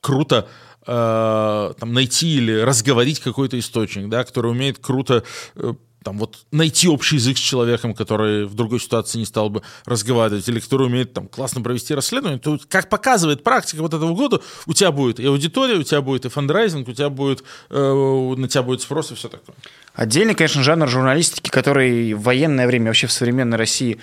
круто 0.00 0.48
э, 0.86 1.74
там, 1.78 1.92
найти 1.92 2.36
или 2.36 2.60
разговорить 2.60 3.20
какой-то 3.20 3.58
источник, 3.58 4.08
да, 4.08 4.24
который 4.24 4.50
умеет 4.50 4.78
круто 4.78 5.22
э, 5.54 5.74
там 6.02 6.18
вот 6.18 6.46
найти 6.50 6.88
общий 6.88 7.16
язык 7.16 7.36
с 7.36 7.40
человеком, 7.40 7.94
который 7.94 8.46
в 8.46 8.54
другой 8.54 8.80
ситуации 8.80 9.18
не 9.18 9.26
стал 9.26 9.50
бы 9.50 9.62
разговаривать, 9.84 10.48
или 10.48 10.60
который 10.60 10.86
умеет 10.86 11.12
там 11.12 11.28
классно 11.28 11.60
провести 11.60 11.94
расследование, 11.94 12.38
то, 12.38 12.58
как 12.68 12.88
показывает 12.88 13.44
практика 13.44 13.82
вот 13.82 13.92
этого 13.92 14.14
года, 14.14 14.40
у 14.66 14.72
тебя 14.72 14.92
будет 14.92 15.20
и 15.20 15.26
аудитория, 15.26 15.74
у 15.74 15.82
тебя 15.82 16.00
будет 16.00 16.24
и 16.24 16.28
фандрайзинг, 16.28 16.88
у 16.88 16.92
тебя 16.92 17.10
будет, 17.10 17.44
э, 17.68 18.34
на 18.36 18.48
тебя 18.48 18.62
будет 18.62 18.80
спрос 18.80 19.12
и 19.12 19.14
все 19.14 19.28
такое. 19.28 19.54
Отдельный, 19.94 20.34
конечно, 20.34 20.62
жанр 20.62 20.88
журналистики, 20.88 21.50
который 21.50 22.14
в 22.14 22.22
военное 22.22 22.66
время 22.66 22.86
вообще 22.86 23.06
в 23.06 23.12
современной 23.12 23.58
России 23.58 23.98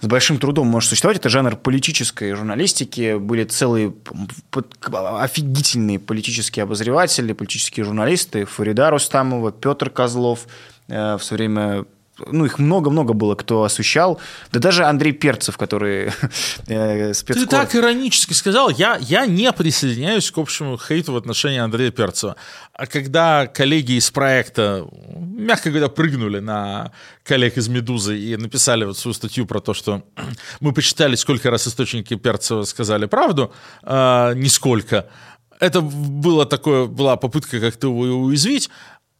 с 0.00 0.06
большим 0.06 0.38
трудом 0.38 0.66
может 0.66 0.88
существовать. 0.88 1.18
Это 1.18 1.28
жанр 1.28 1.56
политической 1.56 2.32
журналистики. 2.34 3.18
Были 3.18 3.44
целые 3.44 3.92
офигительные 4.92 5.98
политические 5.98 6.62
обозреватели, 6.62 7.32
политические 7.32 7.84
журналисты. 7.84 8.46
Фарида 8.46 8.90
Рустамова, 8.90 9.52
Петр 9.52 9.90
Козлов. 9.90 10.46
Э, 10.90 11.16
В 11.16 11.22
свое 11.22 11.38
время 11.38 11.84
ну, 12.26 12.44
их 12.44 12.58
много-много 12.58 13.12
было, 13.12 13.34
кто 13.34 13.64
освещал. 13.64 14.20
Да 14.52 14.60
даже 14.60 14.84
Андрей 14.84 15.12
Перцев, 15.12 15.56
который 15.56 16.06
э, 16.66 17.08
Ты 17.08 17.14
спецкор... 17.14 17.46
так 17.48 17.74
иронически 17.74 18.32
сказал, 18.32 18.70
я, 18.70 18.98
я 19.00 19.26
не 19.26 19.50
присоединяюсь 19.52 20.30
к 20.30 20.38
общему 20.38 20.78
хейту 20.78 21.12
в 21.12 21.16
отношении 21.16 21.58
Андрея 21.58 21.90
Перцева. 21.90 22.36
А 22.72 22.86
когда 22.86 23.46
коллеги 23.46 23.92
из 23.92 24.10
проекта, 24.10 24.86
мягко 25.16 25.70
говоря, 25.70 25.88
прыгнули 25.88 26.40
на 26.40 26.92
коллег 27.22 27.56
из 27.56 27.68
«Медузы» 27.68 28.18
и 28.18 28.36
написали 28.36 28.84
вот 28.84 28.98
свою 28.98 29.14
статью 29.14 29.46
про 29.46 29.60
то, 29.60 29.74
что 29.74 30.02
мы 30.60 30.72
почитали, 30.72 31.14
сколько 31.14 31.50
раз 31.50 31.66
источники 31.66 32.16
Перцева 32.16 32.64
сказали 32.64 33.06
правду, 33.06 33.52
а, 33.82 34.34
нисколько. 34.34 35.08
Это 35.58 35.82
было 35.82 36.46
такое, 36.46 36.86
была 36.86 37.16
попытка 37.16 37.60
как-то 37.60 37.88
его 37.88 38.22
уязвить. 38.22 38.70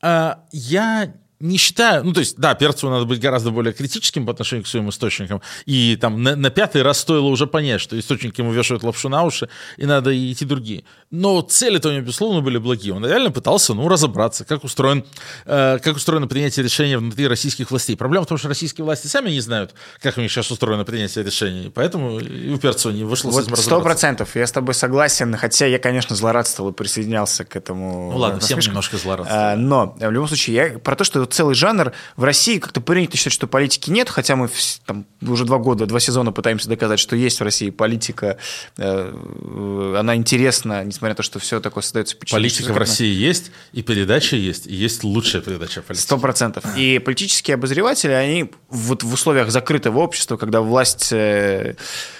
А, 0.03 0.45
я 0.53 1.13
не 1.41 1.57
считаю, 1.57 2.05
ну 2.05 2.13
то 2.13 2.21
есть, 2.21 2.37
да, 2.37 2.55
Перцеву 2.55 2.93
надо 2.93 3.07
быть 3.07 3.19
гораздо 3.19 3.51
более 3.51 3.73
критическим 3.73 4.27
по 4.27 4.33
отношению 4.33 4.65
к 4.65 4.69
своим 4.69 4.91
источникам, 4.91 5.41
и 5.65 5.97
там 5.97 6.23
на, 6.23 6.37
на 6.37 6.51
пятый 6.51 6.83
раз 6.83 7.01
стоило 7.01 7.27
уже 7.27 7.47
понять, 7.47 7.81
что 7.81 7.99
источники 7.99 8.41
ему 8.41 8.53
вешают 8.53 8.83
лапшу 8.83 9.09
на 9.09 9.25
уши, 9.25 9.49
и 9.79 9.87
надо 9.87 10.11
идти 10.33 10.45
другие. 10.45 10.85
Но 11.11 11.41
цели-то 11.41 11.89
у 11.89 11.93
него, 11.93 12.03
безусловно, 12.03 12.43
были 12.43 12.59
благие. 12.59 12.95
Он 12.95 13.05
реально 13.07 13.31
пытался, 13.31 13.73
ну, 13.73 13.89
разобраться, 13.89 14.45
как, 14.45 14.65
устроен, 14.65 15.05
э, 15.47 15.79
как 15.83 15.97
устроено 15.97 16.27
принятие 16.27 16.63
решения 16.63 16.99
внутри 16.99 17.27
российских 17.27 17.71
властей. 17.71 17.97
Проблема 17.97 18.27
в 18.27 18.29
том, 18.29 18.37
что 18.37 18.49
российские 18.49 18.85
власти 18.85 19.07
сами 19.07 19.31
не 19.31 19.41
знают, 19.41 19.75
как 20.03 20.19
у 20.19 20.21
них 20.21 20.31
сейчас 20.31 20.51
устроено 20.51 20.85
принятие 20.85 21.25
решений, 21.25 21.73
поэтому 21.75 22.21
и 22.21 22.53
у 22.53 22.59
Перцева 22.59 22.93
не 22.93 23.05
вышло 23.05 23.31
с 23.31 23.35
Вот 23.35 23.45
этим 23.47 23.57
сто 23.57 23.81
процентов, 23.81 24.37
я 24.37 24.47
с 24.47 24.53
тобой 24.53 24.75
согласен, 24.75 25.35
хотя 25.37 25.65
я, 25.65 25.79
конечно, 25.79 26.15
злорадствовал 26.15 26.71
и 26.71 26.75
присоединялся 26.75 27.45
к 27.45 27.57
этому. 27.57 28.13
Ну 28.13 28.19
ладно, 28.19 28.41
всем 28.41 28.59
немножко 28.59 28.99
злорадствовал. 28.99 29.43
А, 29.43 29.57
Но 29.57 29.97
в 29.99 30.11
любом 30.11 30.29
случае, 30.29 30.57
я 30.57 30.79
про 30.79 30.97
то, 30.97 31.05
что 31.05 31.30
целый 31.33 31.55
жанр 31.55 31.93
в 32.17 32.25
России 32.25 32.59
как-то 32.59 32.81
принято 32.81 33.17
считать, 33.17 33.33
что 33.33 33.47
политики 33.47 33.91
нет, 33.91 34.09
хотя 34.09 34.37
мы 34.37 34.49
там 34.87 35.07
уже 35.23 35.45
два 35.45 35.59
года, 35.59 35.87
два 35.87 36.01
сезона 36.01 36.33
пытаемся 36.33 36.69
доказать, 36.69 36.99
что 36.99 37.17
есть 37.17 37.41
в 37.41 37.43
России 37.43 37.71
политика, 37.71 38.39
э, 38.77 39.13
э, 39.15 39.95
она 39.99 40.17
интересна, 40.17 40.85
несмотря 40.85 41.11
на 41.11 41.15
то, 41.17 41.23
что 41.23 41.39
все 41.39 41.61
такое 41.61 41.83
создается 41.83 42.15
впечатление, 42.15 42.51
Политика 42.51 42.73
в 42.73 42.77
России 42.79 43.13
есть, 43.13 43.51
и 43.73 43.83
передача 43.83 44.37
есть, 44.37 44.67
и 44.67 44.75
есть 44.75 45.05
лучшая 45.05 45.43
передача 45.43 45.83
политики. 45.83 46.05
Сто 46.05 46.19
процентов. 46.19 46.65
И 46.77 46.99
политические 46.99 47.55
обозреватели, 47.55 48.13
они 48.13 48.51
вот 48.69 49.03
в 49.03 49.13
условиях 49.13 49.51
закрытого 49.51 49.99
общества, 49.99 50.37
когда 50.37 50.61
власть 50.61 51.13
э, 51.13 51.77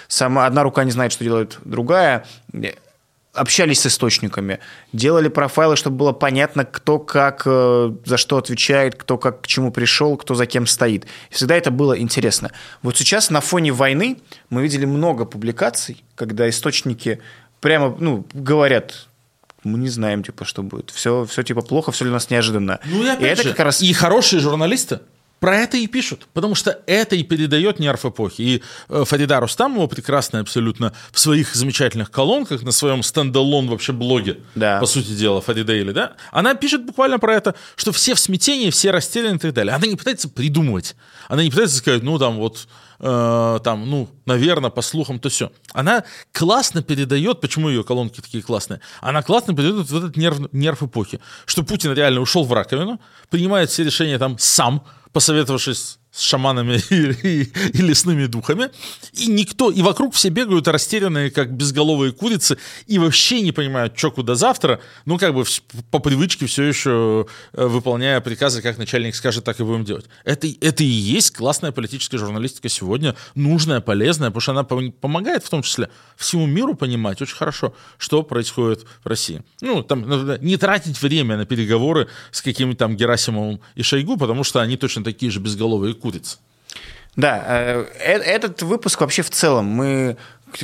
сама 0.07 0.45
одна 0.45 0.63
рука 0.63 0.83
не 0.83 0.91
знает, 0.91 1.11
что 1.11 1.23
делает 1.23 1.57
другая, 1.65 2.25
общались 3.33 3.81
с 3.81 3.87
источниками, 3.87 4.59
делали 4.91 5.29
профайлы, 5.29 5.75
чтобы 5.75 5.97
было 5.97 6.11
понятно, 6.11 6.65
кто 6.65 6.99
как 6.99 7.43
э, 7.45 7.93
за 8.05 8.17
что 8.17 8.37
отвечает, 8.37 8.95
кто 8.95 9.17
как 9.17 9.41
к 9.41 9.47
чему 9.47 9.71
пришел, 9.71 10.17
кто 10.17 10.35
за 10.35 10.45
кем 10.45 10.67
стоит. 10.67 11.05
И 11.29 11.33
всегда 11.33 11.55
это 11.55 11.71
было 11.71 11.97
интересно. 11.97 12.51
Вот 12.81 12.97
сейчас 12.97 13.29
на 13.29 13.41
фоне 13.41 13.71
войны 13.71 14.17
мы 14.49 14.63
видели 14.63 14.85
много 14.85 15.25
публикаций, 15.25 16.03
когда 16.15 16.49
источники 16.49 17.21
прямо 17.61 17.95
ну, 17.99 18.25
говорят, 18.33 19.07
мы 19.63 19.77
не 19.79 19.89
знаем, 19.89 20.23
типа, 20.23 20.43
что 20.43 20.63
будет. 20.63 20.89
Все, 20.89 21.25
все 21.25 21.43
типа 21.43 21.61
плохо, 21.61 21.91
все 21.91 22.03
для 22.03 22.13
нас 22.13 22.29
неожиданно. 22.29 22.79
Ну 22.85 23.03
и 23.03 23.07
опять 23.07 23.39
это 23.39 23.43
же, 23.43 23.49
как 23.51 23.65
раз 23.65 23.81
и 23.81 23.93
хорошие 23.93 24.39
журналисты 24.39 24.99
про 25.41 25.57
это 25.57 25.75
и 25.75 25.87
пишут, 25.87 26.27
потому 26.33 26.53
что 26.53 26.81
это 26.85 27.15
и 27.15 27.23
передает 27.23 27.79
нерв 27.79 28.05
эпохи. 28.05 28.41
И 28.41 28.63
э, 28.89 29.03
Фарида 29.05 29.39
Рустамова 29.39 29.87
прекрасная 29.87 30.41
абсолютно 30.41 30.93
в 31.11 31.19
своих 31.19 31.55
замечательных 31.55 32.11
колонках, 32.11 32.61
на 32.61 32.71
своем 32.71 33.01
стендалон 33.01 33.67
вообще 33.67 33.91
блоге, 33.91 34.37
Да. 34.53 34.79
по 34.79 34.85
сути 34.85 35.13
дела, 35.13 35.41
Фарида 35.41 35.73
или, 35.73 35.91
да, 35.93 36.13
она 36.31 36.53
пишет 36.53 36.85
буквально 36.85 37.17
про 37.17 37.33
это, 37.33 37.55
что 37.75 37.91
все 37.91 38.13
в 38.13 38.19
смятении, 38.19 38.69
все 38.69 38.91
растеряны 38.91 39.37
и 39.37 39.39
так 39.39 39.53
далее. 39.53 39.73
Она 39.73 39.87
не 39.87 39.95
пытается 39.95 40.29
придумывать, 40.29 40.95
она 41.27 41.41
не 41.43 41.49
пытается 41.49 41.77
сказать, 41.77 42.03
ну 42.03 42.19
там 42.19 42.37
вот, 42.37 42.67
э, 42.99 43.59
там, 43.63 43.89
ну, 43.89 44.09
наверное, 44.27 44.69
по 44.69 44.83
слухам, 44.83 45.19
то 45.19 45.29
все. 45.29 45.51
Она 45.73 46.03
классно 46.33 46.83
передает, 46.83 47.41
почему 47.41 47.67
ее 47.69 47.83
колонки 47.83 48.21
такие 48.21 48.43
классные, 48.43 48.79
она 49.01 49.23
классно 49.23 49.55
передает 49.55 49.89
вот 49.89 50.03
этот 50.03 50.17
нерв, 50.17 50.53
нерв 50.53 50.83
эпохи, 50.83 51.19
что 51.47 51.63
Путин 51.63 51.93
реально 51.93 52.21
ушел 52.21 52.43
в 52.43 52.53
раковину, 52.53 53.01
принимает 53.31 53.71
все 53.71 53.83
решения 53.83 54.19
там 54.19 54.37
сам, 54.37 54.83
посоветовавшись 55.11 55.99
с 56.11 56.21
шаманами 56.21 56.79
и, 56.89 57.11
и, 57.23 57.51
и 57.73 57.81
лесными 57.81 58.25
духами, 58.25 58.69
и 59.13 59.27
никто, 59.27 59.71
и 59.71 59.81
вокруг 59.81 60.13
все 60.13 60.29
бегают 60.29 60.67
растерянные, 60.67 61.31
как 61.31 61.53
безголовые 61.53 62.11
курицы, 62.11 62.57
и 62.87 62.99
вообще 62.99 63.41
не 63.41 63.51
понимают, 63.51 63.97
что 63.97 64.11
куда 64.11 64.35
завтра, 64.35 64.81
ну, 65.05 65.17
как 65.17 65.33
бы 65.33 65.45
по 65.89 65.99
привычке 65.99 66.45
все 66.45 66.63
еще 66.63 67.27
э, 67.53 67.65
выполняя 67.65 68.19
приказы, 68.19 68.61
как 68.61 68.77
начальник 68.77 69.15
скажет, 69.15 69.45
так 69.45 69.59
и 69.59 69.63
будем 69.63 69.85
делать. 69.85 70.05
Это, 70.25 70.47
это 70.59 70.83
и 70.83 70.87
есть 70.87 71.31
классная 71.31 71.71
политическая 71.71 72.17
журналистика 72.17 72.67
сегодня, 72.67 73.15
нужная, 73.35 73.79
полезная, 73.79 74.29
потому 74.29 74.41
что 74.41 74.51
она 74.51 74.63
помогает 74.63 75.43
в 75.43 75.49
том 75.49 75.61
числе 75.61 75.89
всему 76.17 76.45
миру 76.45 76.75
понимать 76.75 77.21
очень 77.21 77.35
хорошо, 77.35 77.73
что 77.97 78.23
происходит 78.23 78.85
в 79.03 79.07
России. 79.07 79.43
Ну, 79.61 79.81
там, 79.81 80.05
не 80.41 80.57
тратить 80.57 81.01
время 81.01 81.37
на 81.37 81.45
переговоры 81.45 82.09
с 82.31 82.41
какими-то 82.41 82.79
там 82.79 82.95
Герасимовым 82.95 83.61
и 83.75 83.83
Шойгу, 83.83 84.17
потому 84.17 84.43
что 84.43 84.59
они 84.59 84.75
точно 84.75 85.03
такие 85.03 85.31
же 85.31 85.39
безголовые 85.39 85.93
курицы. 86.01 86.37
Да, 87.15 87.43
э, 87.45 87.85
э, 87.99 88.17
этот 88.19 88.61
выпуск 88.61 89.01
вообще 89.01 89.21
в 89.21 89.29
целом 89.29 89.65
мы 89.65 90.17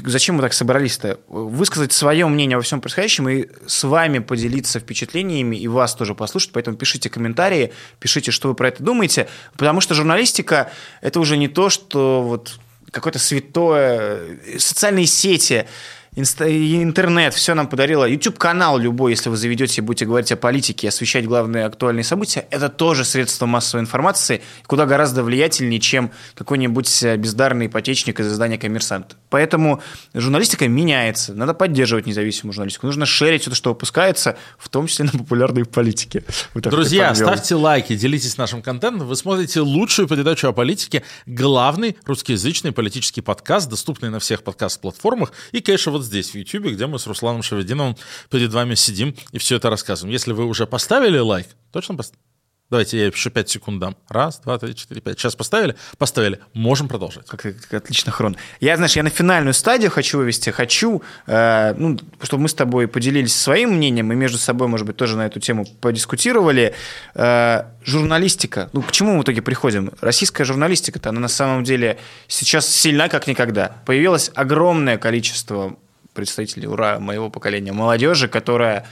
Зачем 0.05 0.35
мы 0.35 0.41
так 0.41 0.51
собрались-то? 0.51 1.17
Высказать 1.29 1.93
свое 1.93 2.27
мнение 2.27 2.57
во 2.57 2.61
всем 2.61 2.81
происходящем 2.81 3.29
и 3.29 3.47
с 3.67 3.85
вами 3.85 4.19
поделиться 4.19 4.81
впечатлениями 4.81 5.55
и 5.55 5.69
вас 5.69 5.95
тоже 5.95 6.13
послушать. 6.13 6.51
Поэтому 6.51 6.75
пишите 6.75 7.09
комментарии, 7.09 7.71
пишите, 8.01 8.31
что 8.31 8.49
вы 8.49 8.53
про 8.53 8.67
это 8.67 8.83
думаете. 8.83 9.29
Потому 9.55 9.79
что 9.79 9.95
журналистика– 9.95 10.71
это 11.01 11.21
уже 11.21 11.38
не 11.38 11.47
то, 11.47 11.69
что 11.69 12.21
вот 12.21 12.59
какое-то 12.91 13.19
святое, 13.19 14.39
социальные 14.57 15.05
сети– 15.05 15.65
интернет, 16.18 17.34
все 17.34 17.53
нам 17.53 17.68
подарило. 17.68 18.05
YouTube-канал 18.05 18.80
любой, 18.80 19.11
если 19.11 19.30
вы 19.30 19.38
заведете 19.38 19.82
и 19.82 19.84
будете 19.84 20.05
говорить 20.05 20.32
о 20.32 20.36
политике, 20.36 20.88
освещать 20.88 21.26
главные 21.26 21.65
актуальные 21.65 22.03
события, 22.03 22.47
это 22.49 22.70
тоже 22.70 23.05
средство 23.05 23.45
массовой 23.45 23.82
информации, 23.82 24.41
куда 24.65 24.86
гораздо 24.86 25.24
влиятельнее, 25.24 25.80
чем 25.80 26.11
какой-нибудь 26.34 27.03
э, 27.03 27.18
бездарный 27.18 27.68
ипотечник 27.68 28.20
из 28.20 28.28
издания 28.28 28.57
«Коммерсант». 28.57 29.15
Поэтому 29.30 29.82
журналистика 30.13 30.68
меняется. 30.68 31.34
Надо 31.36 31.53
поддерживать 31.53 32.07
независимую 32.07 32.53
журналистику. 32.53 32.88
Нужно 32.88 33.05
шерить 33.05 33.41
все 33.41 33.51
то, 33.51 33.55
что 33.55 33.70
выпускается, 33.70 34.38
в 34.57 34.70
том 34.70 34.88
числе 34.88 35.05
на 35.05 35.11
популярной 35.11 35.65
политике. 35.65 36.24
Вот 36.53 36.63
Друзья, 36.63 37.13
ставьте 37.13 37.53
лайки, 37.53 37.95
делитесь 37.95 38.38
нашим 38.38 38.61
контентом. 38.61 39.07
Вы 39.07 39.15
смотрите 39.15 39.59
лучшую 39.59 40.07
передачу 40.07 40.47
о 40.47 40.53
политике, 40.53 41.03
главный 41.28 41.95
русскоязычный 42.05 42.72
политический 42.72 43.22
подкаст, 43.22 43.70
доступный 43.70 44.09
на 44.09 44.20
всех 44.20 44.41
подкаст-платформах. 44.43 45.32
И, 45.51 45.61
конечно, 45.61 45.91
вот 45.91 46.07
здесь, 46.08 46.32
в 46.32 46.36
YouTube, 46.36 46.74
где 46.74 46.88
мы 46.88 46.99
с 46.99 47.08
Русланом 47.08 47.43
Шавединовым 47.43 47.95
перед 48.30 48.51
вами 48.51 48.76
сидим 48.76 49.16
и 49.32 49.38
все 49.38 49.58
это 49.58 49.70
рассказываем. 49.70 50.12
Если 50.12 50.34
вы 50.34 50.45
уже 50.45 50.66
поставили 50.66 51.20
лайк, 51.20 51.47
точно 51.72 51.95
поставили? 51.95 52.28
Давайте 52.70 52.99
я 52.99 53.05
еще 53.05 53.30
5 53.30 53.49
секунд 53.49 53.80
дам. 53.80 53.95
Раз, 54.10 54.41
два, 54.41 54.58
три, 54.58 54.76
четыре, 54.76 54.99
пять. 54.99 55.18
Сейчас 55.18 55.38
поставили? 55.38 55.78
Поставили. 55.97 56.39
Можем 56.53 56.89
продолжать. 56.89 57.26
Как, 57.26 57.41
как 57.41 57.74
отлично, 57.74 58.12
Хрон. 58.12 58.36
Я, 58.60 58.76
знаешь, 58.76 58.97
я 58.97 59.03
на 59.03 59.10
финальную 59.10 59.53
стадию 59.53 59.89
хочу 59.89 60.18
вывести. 60.18 60.49
Хочу, 60.49 61.01
э, 61.28 61.74
ну, 61.78 61.97
чтобы 62.24 62.43
мы 62.43 62.49
с 62.49 62.53
тобой 62.53 62.89
поделились 62.89 63.34
своим 63.34 63.76
мнением 63.76 64.12
и 64.12 64.16
между 64.16 64.38
собой, 64.38 64.68
может 64.68 64.86
быть, 64.86 64.97
тоже 64.97 65.16
на 65.16 65.26
эту 65.26 65.39
тему 65.39 65.66
подискутировали. 65.80 66.76
Э, 67.16 67.64
журналистика. 67.86 68.70
Ну, 68.74 68.82
к 68.82 68.91
чему 68.91 69.14
мы 69.14 69.20
в 69.22 69.24
итоге 69.24 69.41
приходим? 69.41 69.93
Российская 70.01 70.43
журналистика-то, 70.43 71.10
она 71.10 71.22
на 71.22 71.30
самом 71.30 71.64
деле 71.64 71.97
сейчас 72.28 72.68
сильна, 72.68 73.08
как 73.08 73.28
никогда. 73.28 73.78
Появилось 73.86 74.30
огромное 74.36 74.97
количество 74.97 75.78
представителей, 76.18 76.68
ура, 76.68 76.99
моего 76.99 77.30
поколения 77.30 77.72
молодежи, 77.72 78.28
которая 78.28 78.86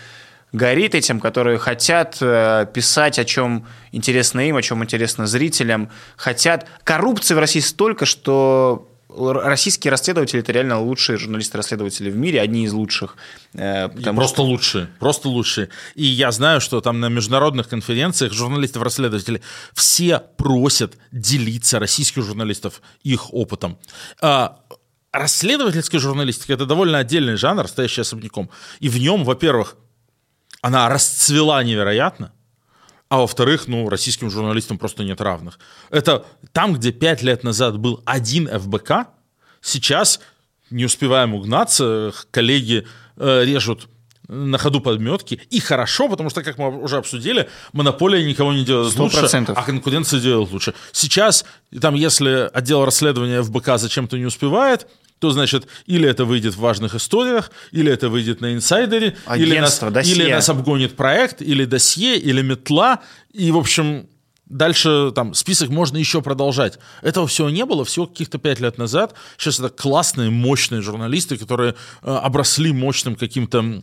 горит 0.54 0.96
этим, 0.96 1.20
которые 1.20 1.58
хотят 1.58 2.18
э, 2.22 2.68
писать, 2.74 3.20
о 3.20 3.26
чем 3.26 3.68
интересно 3.92 4.48
им, 4.48 4.56
о 4.56 4.62
чем 4.62 4.84
интересно 4.84 5.28
зрителям, 5.28 5.90
хотят... 6.16 6.68
Коррупции 6.84 7.34
в 7.34 7.40
России 7.40 7.60
столько, 7.60 8.06
что 8.06 8.88
российские 9.18 9.92
расследователи 9.92 10.42
это 10.42 10.52
реально 10.52 10.80
лучшие 10.80 11.18
журналисты-расследователи 11.18 12.10
в 12.10 12.18
мире, 12.18 12.42
одни 12.42 12.66
из 12.66 12.74
лучших. 12.74 13.18
Э, 13.54 13.90
просто 13.90 14.36
что... 14.36 14.44
лучшие, 14.44 14.88
просто 15.00 15.30
лучшие. 15.30 15.70
И 15.96 16.06
я 16.06 16.32
знаю, 16.32 16.62
что 16.62 16.82
там 16.82 17.00
на 17.00 17.10
международных 17.10 17.68
конференциях 17.68 18.34
журналистов-расследователей 18.34 19.42
все 19.74 20.22
просят 20.38 20.94
делиться 21.12 21.80
российских 21.80 22.24
журналистов 22.24 22.82
их 23.04 23.34
опытом. 23.34 23.78
А, 24.22 24.60
расследовательская 25.18 26.00
журналистика 26.00 26.54
это 26.54 26.66
довольно 26.66 27.00
отдельный 27.00 27.36
жанр, 27.36 27.68
стоящий 27.68 28.02
особняком. 28.02 28.50
И 28.80 28.90
в 28.90 28.98
нем, 28.98 29.24
во-первых, 29.24 29.76
она 30.62 30.90
расцвела 30.90 31.64
невероятно, 31.64 32.32
а 33.10 33.20
во-вторых, 33.20 33.68
ну, 33.68 33.88
российским 33.90 34.30
журналистам 34.30 34.78
просто 34.78 35.04
нет 35.04 35.22
равных. 35.22 35.60
Это 35.90 36.26
там, 36.52 36.74
где 36.74 36.92
пять 36.92 37.22
лет 37.22 37.44
назад 37.44 37.78
был 37.78 38.02
один 38.06 38.48
ФБК, 38.48 39.08
сейчас 39.62 40.20
не 40.70 40.86
успеваем 40.86 41.34
угнаться, 41.34 42.14
коллеги 42.32 42.88
э, 43.18 43.44
режут 43.46 43.88
на 44.28 44.58
ходу 44.58 44.82
подметки. 44.82 45.40
И 45.50 45.60
хорошо, 45.60 46.10
потому 46.10 46.30
что, 46.30 46.44
как 46.44 46.58
мы 46.58 46.82
уже 46.82 46.98
обсудили, 46.98 47.48
монополия 47.74 48.24
никого 48.24 48.54
не 48.54 48.66
делает 48.66 48.94
100%. 48.94 49.00
лучше, 49.00 49.54
а 49.56 49.64
конкуренция 49.64 50.20
делает 50.20 50.52
лучше. 50.52 50.74
Сейчас, 50.92 51.46
там, 51.80 51.96
если 51.96 52.50
отдел 52.54 52.86
расследования 52.86 53.42
ФБК 53.44 53.78
зачем-то 53.78 54.18
не 54.18 54.26
успевает, 54.26 54.88
то 55.20 55.32
значит 55.32 55.68
или 55.86 56.08
это 56.08 56.26
выйдет 56.26 56.56
в 56.56 56.60
важных 56.60 56.96
историях, 56.96 57.52
или 57.72 57.92
это 57.92 58.10
выйдет 58.10 58.42
на 58.42 58.54
инсайдере, 58.54 59.18
или 59.36 59.60
нас, 59.60 59.82
или 60.06 60.32
нас 60.32 60.50
обгонит 60.50 60.96
проект, 60.96 61.42
или 61.42 61.66
досье, 61.66 62.18
или 62.18 62.42
метла. 62.42 63.02
И, 63.34 63.52
в 63.52 63.58
общем, 63.58 64.08
Дальше 64.46 65.12
там 65.16 65.34
список 65.34 65.70
можно 65.70 65.98
еще 65.98 66.22
продолжать. 66.22 66.78
Этого 67.02 67.26
всего 67.26 67.50
не 67.50 67.66
было 67.66 67.84
всего 67.84 68.06
каких-то 68.06 68.38
пять 68.38 68.60
лет 68.60 68.78
назад. 68.78 69.16
Сейчас 69.38 69.60
это 69.60 69.70
классные, 69.70 70.30
мощные 70.30 70.82
журналисты, 70.82 71.38
которые 71.38 71.74
э, 72.04 72.12
обросли 72.12 72.72
мощным 72.72 73.16
каким-то 73.16 73.82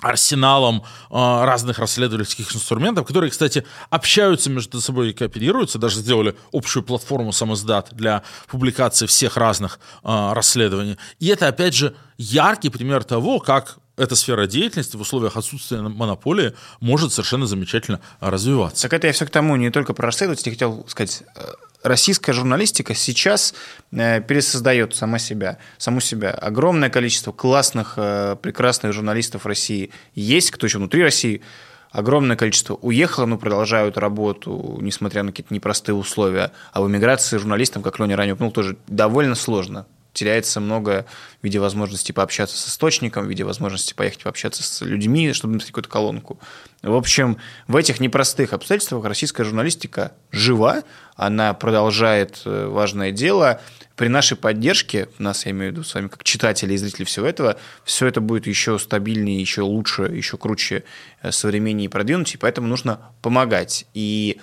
арсеналом 0.00 0.84
э, 1.10 1.14
разных 1.44 1.78
расследовательских 1.78 2.54
инструментов, 2.54 3.06
которые, 3.06 3.30
кстати, 3.30 3.64
общаются 3.90 4.48
между 4.48 4.80
собой 4.80 5.10
и 5.10 5.12
кооперируются, 5.12 5.78
даже 5.78 5.96
сделали 5.96 6.36
общую 6.52 6.82
платформу 6.82 7.32
самоздат 7.32 7.88
для 7.92 8.22
публикации 8.46 9.06
всех 9.06 9.36
разных 9.36 9.80
э, 10.04 10.32
расследований. 10.32 10.98
И 11.18 11.26
это, 11.28 11.48
опять 11.48 11.74
же, 11.74 11.94
яркий 12.16 12.70
пример 12.70 13.02
того, 13.04 13.40
как 13.40 13.78
эта 13.96 14.14
сфера 14.14 14.46
деятельности 14.46 14.96
в 14.96 15.00
условиях 15.00 15.36
отсутствия 15.36 15.80
монополии 15.80 16.54
может 16.80 17.12
совершенно 17.12 17.46
замечательно 17.46 18.00
развиваться. 18.20 18.82
Так 18.82 18.92
это 18.92 19.08
я 19.08 19.12
все 19.12 19.26
к 19.26 19.30
тому, 19.30 19.56
не 19.56 19.70
только 19.70 19.92
про 19.92 20.06
расследователей, 20.06 20.52
хотел 20.52 20.86
сказать, 20.88 21.24
э, 21.34 21.40
российская 21.82 22.32
журналистика 22.32 22.94
сейчас 22.94 23.54
э, 23.92 24.20
пересоздает 24.20 24.94
сама 24.94 25.18
себя, 25.18 25.58
саму 25.76 26.00
себя. 26.00 26.30
Огромное 26.30 26.90
количество 26.90 27.32
классных, 27.32 27.94
э, 27.96 28.36
прекрасных 28.40 28.92
журналистов 28.92 29.46
России 29.46 29.90
есть, 30.14 30.50
кто 30.50 30.66
еще 30.66 30.78
внутри 30.78 31.02
России, 31.02 31.42
огромное 31.90 32.36
количество 32.36 32.74
уехало, 32.74 33.26
но 33.26 33.38
продолжают 33.38 33.96
работу, 33.98 34.78
несмотря 34.80 35.22
на 35.22 35.30
какие-то 35.30 35.54
непростые 35.54 35.94
условия. 35.94 36.52
А 36.72 36.82
в 36.82 36.88
эмиграции 36.88 37.38
журналистам, 37.38 37.82
как 37.82 37.98
Леня 37.98 38.16
ранее 38.16 38.34
упомянул, 38.34 38.52
тоже 38.52 38.76
довольно 38.86 39.34
сложно 39.34 39.86
теряется 40.18 40.60
много 40.60 41.06
в 41.40 41.44
виде 41.44 41.60
возможности 41.60 42.10
пообщаться 42.10 42.56
с 42.56 42.68
источником, 42.68 43.24
в 43.24 43.28
виде 43.28 43.44
возможности 43.44 43.94
поехать 43.94 44.24
пообщаться 44.24 44.62
с 44.64 44.80
людьми, 44.82 45.32
чтобы 45.32 45.54
написать 45.54 45.70
какую-то 45.70 45.88
колонку. 45.88 46.40
В 46.82 46.94
общем, 46.94 47.38
в 47.68 47.76
этих 47.76 48.00
непростых 48.00 48.52
обстоятельствах 48.52 49.04
российская 49.04 49.44
журналистика 49.44 50.12
жива, 50.32 50.82
она 51.14 51.54
продолжает 51.54 52.42
э, 52.44 52.66
важное 52.66 53.12
дело. 53.12 53.60
При 53.94 54.08
нашей 54.08 54.36
поддержке, 54.36 55.08
нас, 55.18 55.46
я 55.46 55.52
имею 55.52 55.70
в 55.70 55.72
виду 55.74 55.84
с 55.84 55.94
вами, 55.94 56.08
как 56.08 56.24
читатели 56.24 56.74
и 56.74 56.76
зрители 56.76 57.04
всего 57.04 57.26
этого, 57.26 57.56
все 57.84 58.06
это 58.06 58.20
будет 58.20 58.46
еще 58.46 58.78
стабильнее, 58.78 59.40
еще 59.40 59.62
лучше, 59.62 60.02
еще 60.02 60.36
круче, 60.36 60.84
э, 61.22 61.30
современнее 61.30 61.86
и 61.86 61.88
продвинутее, 61.88 62.38
поэтому 62.40 62.66
нужно 62.66 63.00
помогать. 63.22 63.86
И 63.94 64.40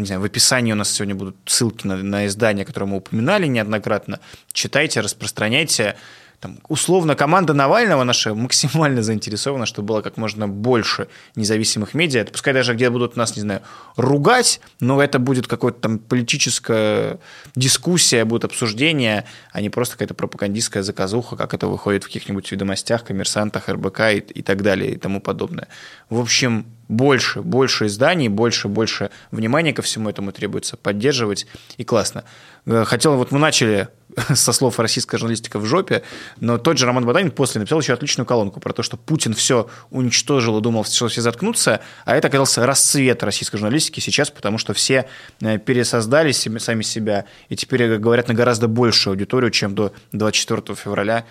не 0.00 0.06
знаю, 0.06 0.20
в 0.20 0.24
описании 0.24 0.72
у 0.72 0.76
нас 0.76 0.90
сегодня 0.90 1.14
будут 1.14 1.36
ссылки 1.46 1.86
на, 1.86 1.96
на 1.96 2.26
издания, 2.26 2.64
которые 2.64 2.88
мы 2.90 2.96
упоминали 2.96 3.46
неоднократно. 3.46 4.20
Читайте, 4.52 5.00
распространяйте. 5.00 5.96
Там, 6.40 6.60
условно, 6.68 7.16
команда 7.16 7.52
Навального 7.52 8.04
наша 8.04 8.32
максимально 8.32 9.02
заинтересована, 9.02 9.66
чтобы 9.66 9.88
было 9.88 10.02
как 10.02 10.16
можно 10.16 10.46
больше 10.46 11.08
независимых 11.34 11.94
медиа. 11.94 12.20
Это 12.20 12.30
пускай 12.30 12.54
даже 12.54 12.74
где 12.74 12.90
будут 12.90 13.16
нас, 13.16 13.34
не 13.34 13.42
знаю, 13.42 13.62
ругать, 13.96 14.60
но 14.78 15.02
это 15.02 15.18
будет 15.18 15.48
какая-то 15.48 15.80
там 15.80 15.98
политическая 15.98 17.18
дискуссия, 17.56 18.24
будет 18.24 18.44
обсуждение, 18.44 19.24
а 19.50 19.60
не 19.60 19.68
просто 19.68 19.94
какая-то 19.94 20.14
пропагандистская 20.14 20.84
заказуха, 20.84 21.36
как 21.36 21.54
это 21.54 21.66
выходит 21.66 22.04
в 22.04 22.06
каких-нибудь 22.06 22.50
ведомостях, 22.52 23.02
коммерсантах, 23.02 23.68
РБК 23.68 24.00
и, 24.12 24.18
и 24.18 24.42
так 24.42 24.62
далее 24.62 24.92
и 24.92 24.96
тому 24.96 25.20
подобное. 25.20 25.66
В 26.08 26.20
общем, 26.20 26.66
больше, 26.86 27.42
больше 27.42 27.86
изданий, 27.86 28.28
больше, 28.28 28.68
больше 28.68 29.10
внимания 29.32 29.72
ко 29.72 29.82
всему 29.82 30.08
этому 30.08 30.30
требуется, 30.30 30.76
поддерживать, 30.76 31.46
и 31.78 31.84
классно. 31.84 32.22
Э, 32.64 32.84
хотел, 32.86 33.16
вот 33.16 33.32
мы 33.32 33.40
начали 33.40 33.88
со 34.34 34.52
слов 34.52 34.78
российская 34.78 35.18
журналистика 35.18 35.58
в 35.58 35.64
жопе, 35.64 36.02
но 36.40 36.58
тот 36.58 36.78
же 36.78 36.86
Роман 36.86 37.04
Баданин 37.04 37.30
после 37.30 37.60
написал 37.60 37.80
еще 37.80 37.92
отличную 37.92 38.26
колонку 38.26 38.60
про 38.60 38.72
то, 38.72 38.82
что 38.82 38.96
Путин 38.96 39.34
все 39.34 39.68
уничтожил 39.90 40.58
и 40.58 40.62
думал, 40.62 40.84
что 40.84 41.08
все 41.08 41.20
заткнутся, 41.20 41.80
а 42.04 42.16
это 42.16 42.28
оказался 42.28 42.66
расцвет 42.66 43.22
российской 43.22 43.56
журналистики 43.58 44.00
сейчас, 44.00 44.30
потому 44.30 44.58
что 44.58 44.74
все 44.74 45.08
э, 45.40 45.58
пересоздали 45.58 46.32
сами 46.32 46.82
себя 46.82 47.24
и 47.48 47.56
теперь 47.56 47.96
говорят 47.98 48.28
на 48.28 48.34
гораздо 48.34 48.68
большую 48.68 49.12
аудиторию, 49.12 49.50
чем 49.50 49.74
до 49.74 49.92
24 50.12 50.76
февраля 50.76 51.24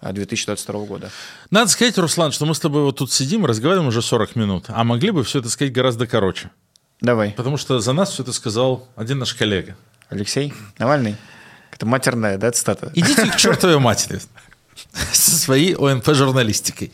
2022 0.00 0.80
э, 0.80 0.86
года. 0.86 1.10
Надо 1.50 1.70
сказать, 1.70 1.96
Руслан, 1.98 2.32
что 2.32 2.46
мы 2.46 2.54
с 2.54 2.60
тобой 2.60 2.82
вот 2.82 2.98
тут 2.98 3.12
сидим, 3.12 3.46
разговариваем 3.46 3.88
уже 3.88 4.02
40 4.02 4.36
минут, 4.36 4.64
а 4.68 4.84
могли 4.84 5.10
бы 5.10 5.24
все 5.24 5.40
это 5.40 5.48
сказать 5.48 5.72
гораздо 5.72 6.06
короче. 6.06 6.50
Давай. 7.00 7.32
Потому 7.32 7.56
что 7.56 7.80
за 7.80 7.92
нас 7.92 8.12
все 8.12 8.22
это 8.22 8.32
сказал 8.32 8.88
один 8.96 9.18
наш 9.18 9.34
коллега. 9.34 9.76
Алексей 10.08 10.52
Навальный? 10.78 11.16
Это 11.74 11.86
матерная, 11.86 12.38
да, 12.38 12.52
цитата? 12.52 12.92
Идите 12.94 13.26
к 13.26 13.36
чертовой 13.36 13.80
матери 13.80 14.20
со 15.12 15.36
своей 15.36 15.74
ОНП-журналистикой. 15.74 16.92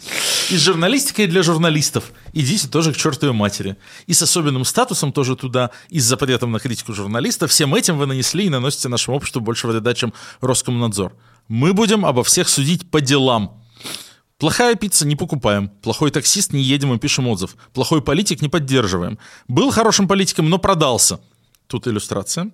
И 0.51 0.57
с 0.57 0.61
журналистикой 0.61 1.26
для 1.26 1.43
журналистов 1.43 2.12
идите 2.33 2.66
тоже 2.66 2.93
к 2.93 2.97
чертовой 2.97 3.35
матери. 3.35 3.76
И 4.07 4.14
с 4.14 4.22
особенным 4.22 4.64
статусом 4.64 5.12
тоже 5.12 5.37
туда, 5.37 5.70
и 5.91 6.01
с 6.01 6.05
запретом 6.05 6.53
на 6.53 6.59
критику 6.59 6.95
журналистов. 6.95 7.51
Всем 7.51 7.74
этим 7.74 7.99
вы 7.99 8.07
нанесли 8.07 8.47
и 8.47 8.49
наносите 8.49 8.89
нашему 8.89 9.16
обществу 9.16 9.41
больше 9.41 9.66
вреда, 9.66 9.93
чем 9.95 10.14
Роскомнадзор. 10.41 11.14
Мы 11.49 11.74
будем 11.74 12.07
обо 12.07 12.24
всех 12.24 12.49
судить 12.49 12.91
по 12.91 13.01
делам. 13.01 13.62
Плохая 14.39 14.74
пицца 14.76 15.07
не 15.07 15.16
покупаем. 15.16 15.68
Плохой 15.68 16.11
таксист 16.11 16.55
не 16.55 16.62
едем 16.62 16.95
и 16.95 16.99
пишем 16.99 17.28
отзыв. 17.28 17.57
Плохой 17.74 18.01
политик 18.01 18.41
не 18.41 18.49
поддерживаем. 18.49 19.18
Был 19.47 19.70
хорошим 19.70 20.09
политиком, 20.09 20.49
но 20.49 20.57
продался. 20.59 21.20
Тут 21.66 21.87
иллюстрация. 21.87 22.51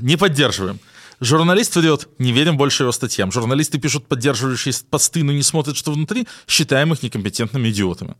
Не 0.00 0.16
поддерживаем. 0.16 0.78
Журналист 1.20 1.76
врет, 1.76 2.08
не 2.18 2.32
верим 2.32 2.56
больше 2.56 2.84
его 2.84 2.92
статьям. 2.92 3.30
Журналисты 3.30 3.78
пишут 3.78 4.06
поддерживающие 4.06 4.72
посты, 4.88 5.22
но 5.22 5.32
не 5.32 5.42
смотрят, 5.42 5.76
что 5.76 5.92
внутри, 5.92 6.26
считаем 6.48 6.94
их 6.94 7.02
некомпетентными 7.02 7.68
идиотами. 7.68 8.14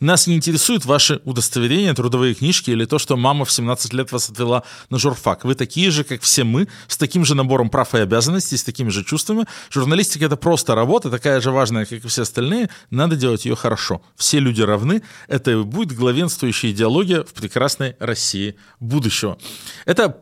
Нас 0.00 0.26
не 0.26 0.34
интересуют 0.34 0.84
ваши 0.84 1.20
удостоверения, 1.24 1.94
трудовые 1.94 2.34
книжки 2.34 2.72
или 2.72 2.86
то, 2.86 2.98
что 2.98 3.16
мама 3.16 3.44
в 3.44 3.52
17 3.52 3.92
лет 3.92 4.10
вас 4.10 4.30
отвела 4.30 4.64
на 4.90 4.98
журфак. 4.98 5.44
Вы 5.44 5.54
такие 5.54 5.92
же, 5.92 6.02
как 6.02 6.22
все 6.22 6.42
мы, 6.42 6.66
с 6.88 6.96
таким 6.96 7.24
же 7.24 7.36
набором 7.36 7.70
прав 7.70 7.94
и 7.94 7.98
обязанностей, 7.98 8.56
с 8.56 8.64
такими 8.64 8.88
же 8.88 9.04
чувствами. 9.04 9.46
Журналистика— 9.70 10.24
это 10.26 10.36
просто 10.36 10.74
работа, 10.74 11.08
такая 11.08 11.40
же 11.40 11.52
важная, 11.52 11.84
как 11.84 12.04
и 12.04 12.08
все 12.08 12.22
остальные. 12.22 12.68
Надо 12.90 13.14
делать 13.14 13.44
ее 13.44 13.54
хорошо. 13.54 14.02
Все 14.16 14.40
люди 14.40 14.62
равны. 14.62 15.02
Это 15.28 15.52
и 15.52 15.62
будет 15.62 15.96
главенствующая 15.96 16.72
идеология 16.72 17.22
в 17.22 17.32
прекрасной 17.32 17.94
России 18.00 18.56
будущего. 18.80 19.38
Это 19.86 20.18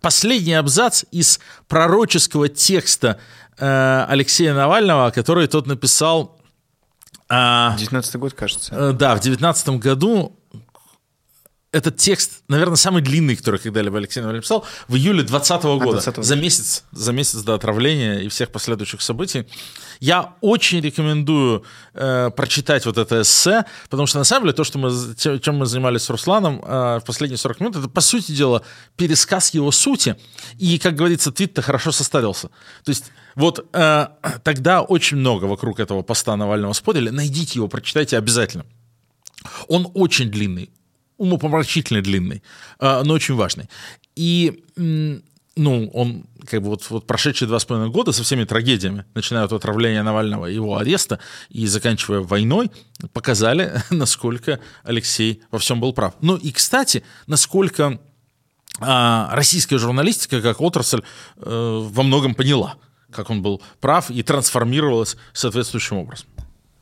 последний 0.00 0.54
абзац 0.54 1.04
из 1.10 1.40
пророческого 1.68 2.48
текста 2.48 3.18
э, 3.58 4.06
Алексея 4.08 4.54
Навального, 4.54 5.10
который 5.10 5.46
тот 5.46 5.66
написал... 5.66 6.38
Э, 7.28 7.70
19 7.76 8.16
год, 8.16 8.34
кажется. 8.34 8.74
Э, 8.74 8.92
да, 8.92 9.14
в 9.14 9.20
19 9.20 9.68
году 9.80 10.36
этот 11.74 11.96
текст, 11.96 12.44
наверное, 12.46 12.76
самый 12.76 13.02
длинный, 13.02 13.34
который 13.34 13.58
когда-либо 13.58 13.98
Алексей 13.98 14.20
Навальный 14.20 14.42
писал, 14.42 14.64
в 14.86 14.94
июле 14.94 15.24
2020 15.24 15.62
года, 15.84 16.00
20 16.00 16.24
за 16.24 16.36
месяц, 16.36 16.84
за 16.92 17.12
месяц 17.12 17.42
до 17.42 17.54
отравления 17.54 18.20
и 18.20 18.28
всех 18.28 18.50
последующих 18.50 19.02
событий. 19.02 19.46
Я 19.98 20.34
очень 20.40 20.80
рекомендую 20.80 21.64
э, 21.94 22.30
прочитать 22.30 22.86
вот 22.86 22.96
это 22.96 23.22
эссе, 23.22 23.64
потому 23.90 24.06
что, 24.06 24.18
на 24.18 24.24
самом 24.24 24.44
деле, 24.44 24.54
то, 24.54 24.62
что 24.62 24.78
мы, 24.78 24.90
чем 25.40 25.56
мы 25.56 25.66
занимались 25.66 26.02
с 26.02 26.10
Русланом 26.10 26.62
э, 26.64 27.00
в 27.00 27.04
последние 27.04 27.38
40 27.38 27.60
минут, 27.60 27.76
это, 27.76 27.88
по 27.88 28.00
сути 28.00 28.30
дела, 28.30 28.62
пересказ 28.96 29.52
его 29.52 29.72
сути. 29.72 30.16
И, 30.58 30.78
как 30.78 30.94
говорится, 30.94 31.32
твит-то 31.32 31.60
хорошо 31.60 31.90
состарился. 31.90 32.48
То 32.84 32.90
есть 32.90 33.06
вот 33.34 33.66
э, 33.72 34.06
тогда 34.44 34.82
очень 34.82 35.16
много 35.16 35.46
вокруг 35.46 35.80
этого 35.80 36.02
поста 36.02 36.36
Навального 36.36 36.72
спорили. 36.72 37.10
Найдите 37.10 37.58
его, 37.58 37.66
прочитайте 37.66 38.16
обязательно. 38.16 38.64
Он 39.66 39.90
очень 39.94 40.30
длинный, 40.30 40.70
умопомрачительно 41.18 42.02
длинный, 42.02 42.42
а, 42.78 43.02
но 43.04 43.14
очень 43.14 43.34
важный. 43.34 43.68
И 44.16 44.64
ну, 45.56 45.88
он, 45.92 46.24
как 46.46 46.62
бы 46.62 46.70
вот, 46.70 46.88
вот 46.90 47.06
прошедшие 47.06 47.46
два 47.48 47.58
с 47.58 47.64
половиной 47.64 47.90
года 47.90 48.12
со 48.12 48.22
всеми 48.22 48.44
трагедиями, 48.44 49.04
начиная 49.14 49.44
от 49.44 49.52
отравления 49.52 50.02
Навального, 50.02 50.46
его 50.46 50.78
ареста 50.78 51.20
и 51.48 51.66
заканчивая 51.66 52.20
войной, 52.20 52.70
показали, 53.12 53.80
насколько 53.90 54.60
Алексей 54.82 55.42
во 55.50 55.58
всем 55.58 55.80
был 55.80 55.92
прав. 55.92 56.14
Ну 56.20 56.36
и, 56.36 56.50
кстати, 56.50 57.04
насколько 57.26 58.00
а, 58.80 59.30
российская 59.32 59.78
журналистика 59.78 60.40
как 60.40 60.60
отрасль 60.60 61.02
а, 61.36 61.80
во 61.80 62.02
многом 62.02 62.34
поняла, 62.34 62.74
как 63.10 63.30
он 63.30 63.42
был 63.42 63.62
прав 63.80 64.10
и 64.10 64.22
трансформировалась 64.22 65.16
соответствующим 65.32 65.98
образом. 65.98 66.26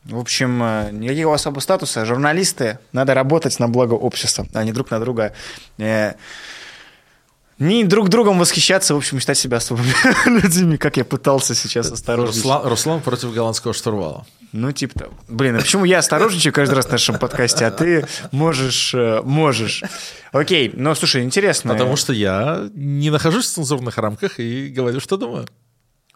В 0.05 0.18
общем, 0.18 0.62
э, 0.62 0.90
никакого 0.92 1.36
особого 1.36 1.61
статуса. 1.61 2.05
Журналисты, 2.05 2.78
надо 2.92 3.14
работать 3.14 3.59
на 3.61 3.68
благо 3.68 3.94
общества, 3.94 4.46
а 4.53 4.64
не 4.64 4.72
друг 4.72 4.90
на 4.90 4.98
друга. 4.98 5.32
Э, 5.78 6.14
не 7.59 7.84
друг 7.84 8.09
другом 8.09 8.40
восхищаться, 8.40 8.94
в 8.94 8.96
общем, 8.96 9.20
считать 9.20 9.38
себя 9.38 9.59
особыми 9.59 9.92
людьми, 10.42 10.76
как 10.76 10.96
я 10.96 11.05
пытался 11.05 11.55
сейчас 11.55 11.92
осторожничать. 11.92 12.42
Руслан, 12.42 12.66
Руслан 12.66 13.00
против 13.00 13.32
голландского 13.32 13.72
штурвала. 13.72 14.26
Ну, 14.53 14.72
типа 14.72 14.98
того. 14.98 15.12
Блин, 15.28 15.57
а 15.57 15.61
почему 15.61 15.84
я 15.84 15.98
осторожничаю 15.98 16.53
каждый 16.53 16.74
раз 16.74 16.86
в 16.86 16.90
нашем 16.90 17.18
подкасте, 17.18 17.64
а 17.64 17.70
ты 17.70 18.07
можешь, 18.32 18.92
э, 18.94 19.22
можешь. 19.22 19.84
Окей, 20.32 20.72
ну, 20.74 20.94
слушай, 20.96 21.22
интересно. 21.22 21.72
Потому 21.72 21.94
что 21.96 22.12
я 22.12 22.68
не 22.74 23.11
нахожусь 23.11 23.46
в 23.46 23.53
цензурных 23.53 23.96
рамках 23.96 24.40
и 24.40 24.68
говорю, 24.68 24.98
что 24.98 25.16
думаю 25.16 25.46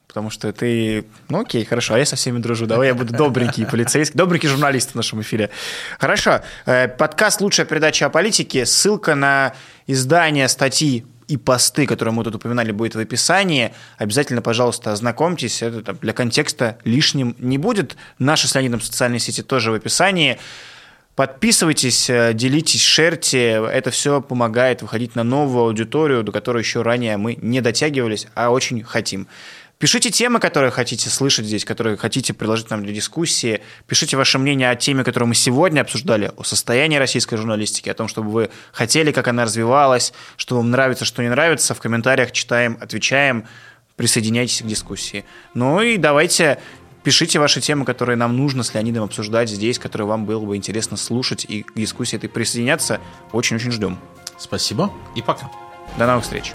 потому 0.07 0.31
что 0.31 0.53
ты... 0.53 1.05
Ну 1.29 1.41
окей, 1.41 1.65
хорошо, 1.65 1.95
а 1.95 1.99
я 1.99 2.07
со 2.07 2.17
всеми 2.17 2.39
дружу. 2.39 2.67
Давай 2.67 2.89
я 2.89 2.95
буду 2.95 3.13
добренький 3.13 3.67
полицейский, 3.71 4.17
добренький 4.17 4.49
журналист 4.49 4.93
в 4.93 4.95
нашем 4.95 5.21
эфире. 5.23 5.51
Хорошо. 5.99 6.43
Э, 6.65 6.89
подкаст 6.89 7.41
«Лучшая 7.41 7.67
передача 7.67 8.07
о 8.07 8.11
политике». 8.11 8.67
Ссылка 8.67 9.15
на 9.15 9.55
издание 9.87 10.49
статьи 10.49 11.05
и 11.29 11.37
посты, 11.37 11.87
которые 11.87 12.15
мы 12.15 12.25
тут 12.25 12.37
упоминали, 12.37 12.71
будет 12.73 12.95
в 12.95 12.99
описании. 12.99 13.75
Обязательно, 13.99 14.43
пожалуйста, 14.43 14.93
ознакомьтесь. 14.93 15.63
Это 15.63 15.83
там, 15.83 15.97
для 16.01 16.13
контекста 16.13 16.79
лишним 16.85 17.35
не 17.39 17.59
будет. 17.59 17.97
Наши 18.19 18.47
с 18.49 18.55
Леонидом 18.55 18.81
социальные 18.81 19.21
сети 19.21 19.43
тоже 19.43 19.71
в 19.71 19.75
описании. 19.75 20.39
Подписывайтесь, 21.17 22.11
э, 22.11 22.33
делитесь, 22.35 22.83
шерьте. 22.83 23.63
Это 23.73 23.91
все 23.91 24.21
помогает 24.21 24.83
выходить 24.83 25.17
на 25.17 25.25
новую 25.25 25.65
аудиторию, 25.65 26.23
до 26.23 26.31
которой 26.31 26.59
еще 26.59 26.83
ранее 26.83 27.17
мы 27.17 27.39
не 27.41 27.61
дотягивались, 27.61 28.29
а 28.35 28.51
очень 28.51 28.83
хотим. 28.83 29.27
Пишите 29.79 30.11
темы, 30.11 30.41
которые 30.41 30.71
хотите 30.71 31.11
слышать 31.11 31.45
здесь, 31.45 31.67
которые 31.67 31.99
хотите 31.99 32.33
предложить 32.33 32.71
нам 32.71 32.83
для 32.83 32.95
дискуссии. 32.95 33.61
Пишите 33.87 34.17
ваше 34.17 34.39
мнение 34.39 34.71
о 34.71 34.75
теме, 34.75 35.05
которую 35.05 35.29
мы 35.29 35.35
сегодня 35.35 35.83
обсуждали, 35.83 36.33
о 36.35 36.45
состоянии 36.45 36.97
российской 36.97 37.37
журналистики, 37.37 37.91
о 37.91 37.95
том, 37.95 38.09
чтобы 38.09 38.31
вы 38.31 38.51
хотели, 38.73 39.13
как 39.13 39.29
она 39.29 39.45
развивалась, 39.45 40.15
что 40.39 40.57
вам 40.57 40.71
нравится, 40.71 41.05
что 41.05 41.23
не 41.23 41.29
нравится. 41.29 41.75
В 41.75 41.81
комментариях 41.81 42.33
читаем, 42.33 42.79
отвечаем. 42.81 43.45
Присоединяйтесь 43.97 44.63
к 44.63 44.67
дискуссии. 44.67 45.27
Ну 45.53 45.83
и 45.83 45.99
давайте 45.99 46.59
пишите 47.03 47.39
ваши 47.39 47.61
темы, 47.61 47.85
которые 47.85 48.17
нам 48.17 48.35
нужно 48.35 48.63
с 48.63 48.73
Леонидом 48.73 49.05
обсуждать 49.05 49.51
здесь, 49.51 49.79
которые 49.79 50.09
вам 50.09 50.25
было 50.25 50.45
бы 50.45 50.57
интересно 50.57 50.97
слушать 50.97 51.45
и 51.47 51.63
к 51.63 51.75
дискуссии 51.75 52.17
этой 52.17 52.31
присоединяться. 52.31 52.99
Очень-очень 53.33 53.73
ждем. 53.73 53.99
Спасибо 54.39 54.91
и 55.15 55.21
пока. 55.21 55.51
До 55.99 56.07
новых 56.07 56.25
встреч. 56.25 56.53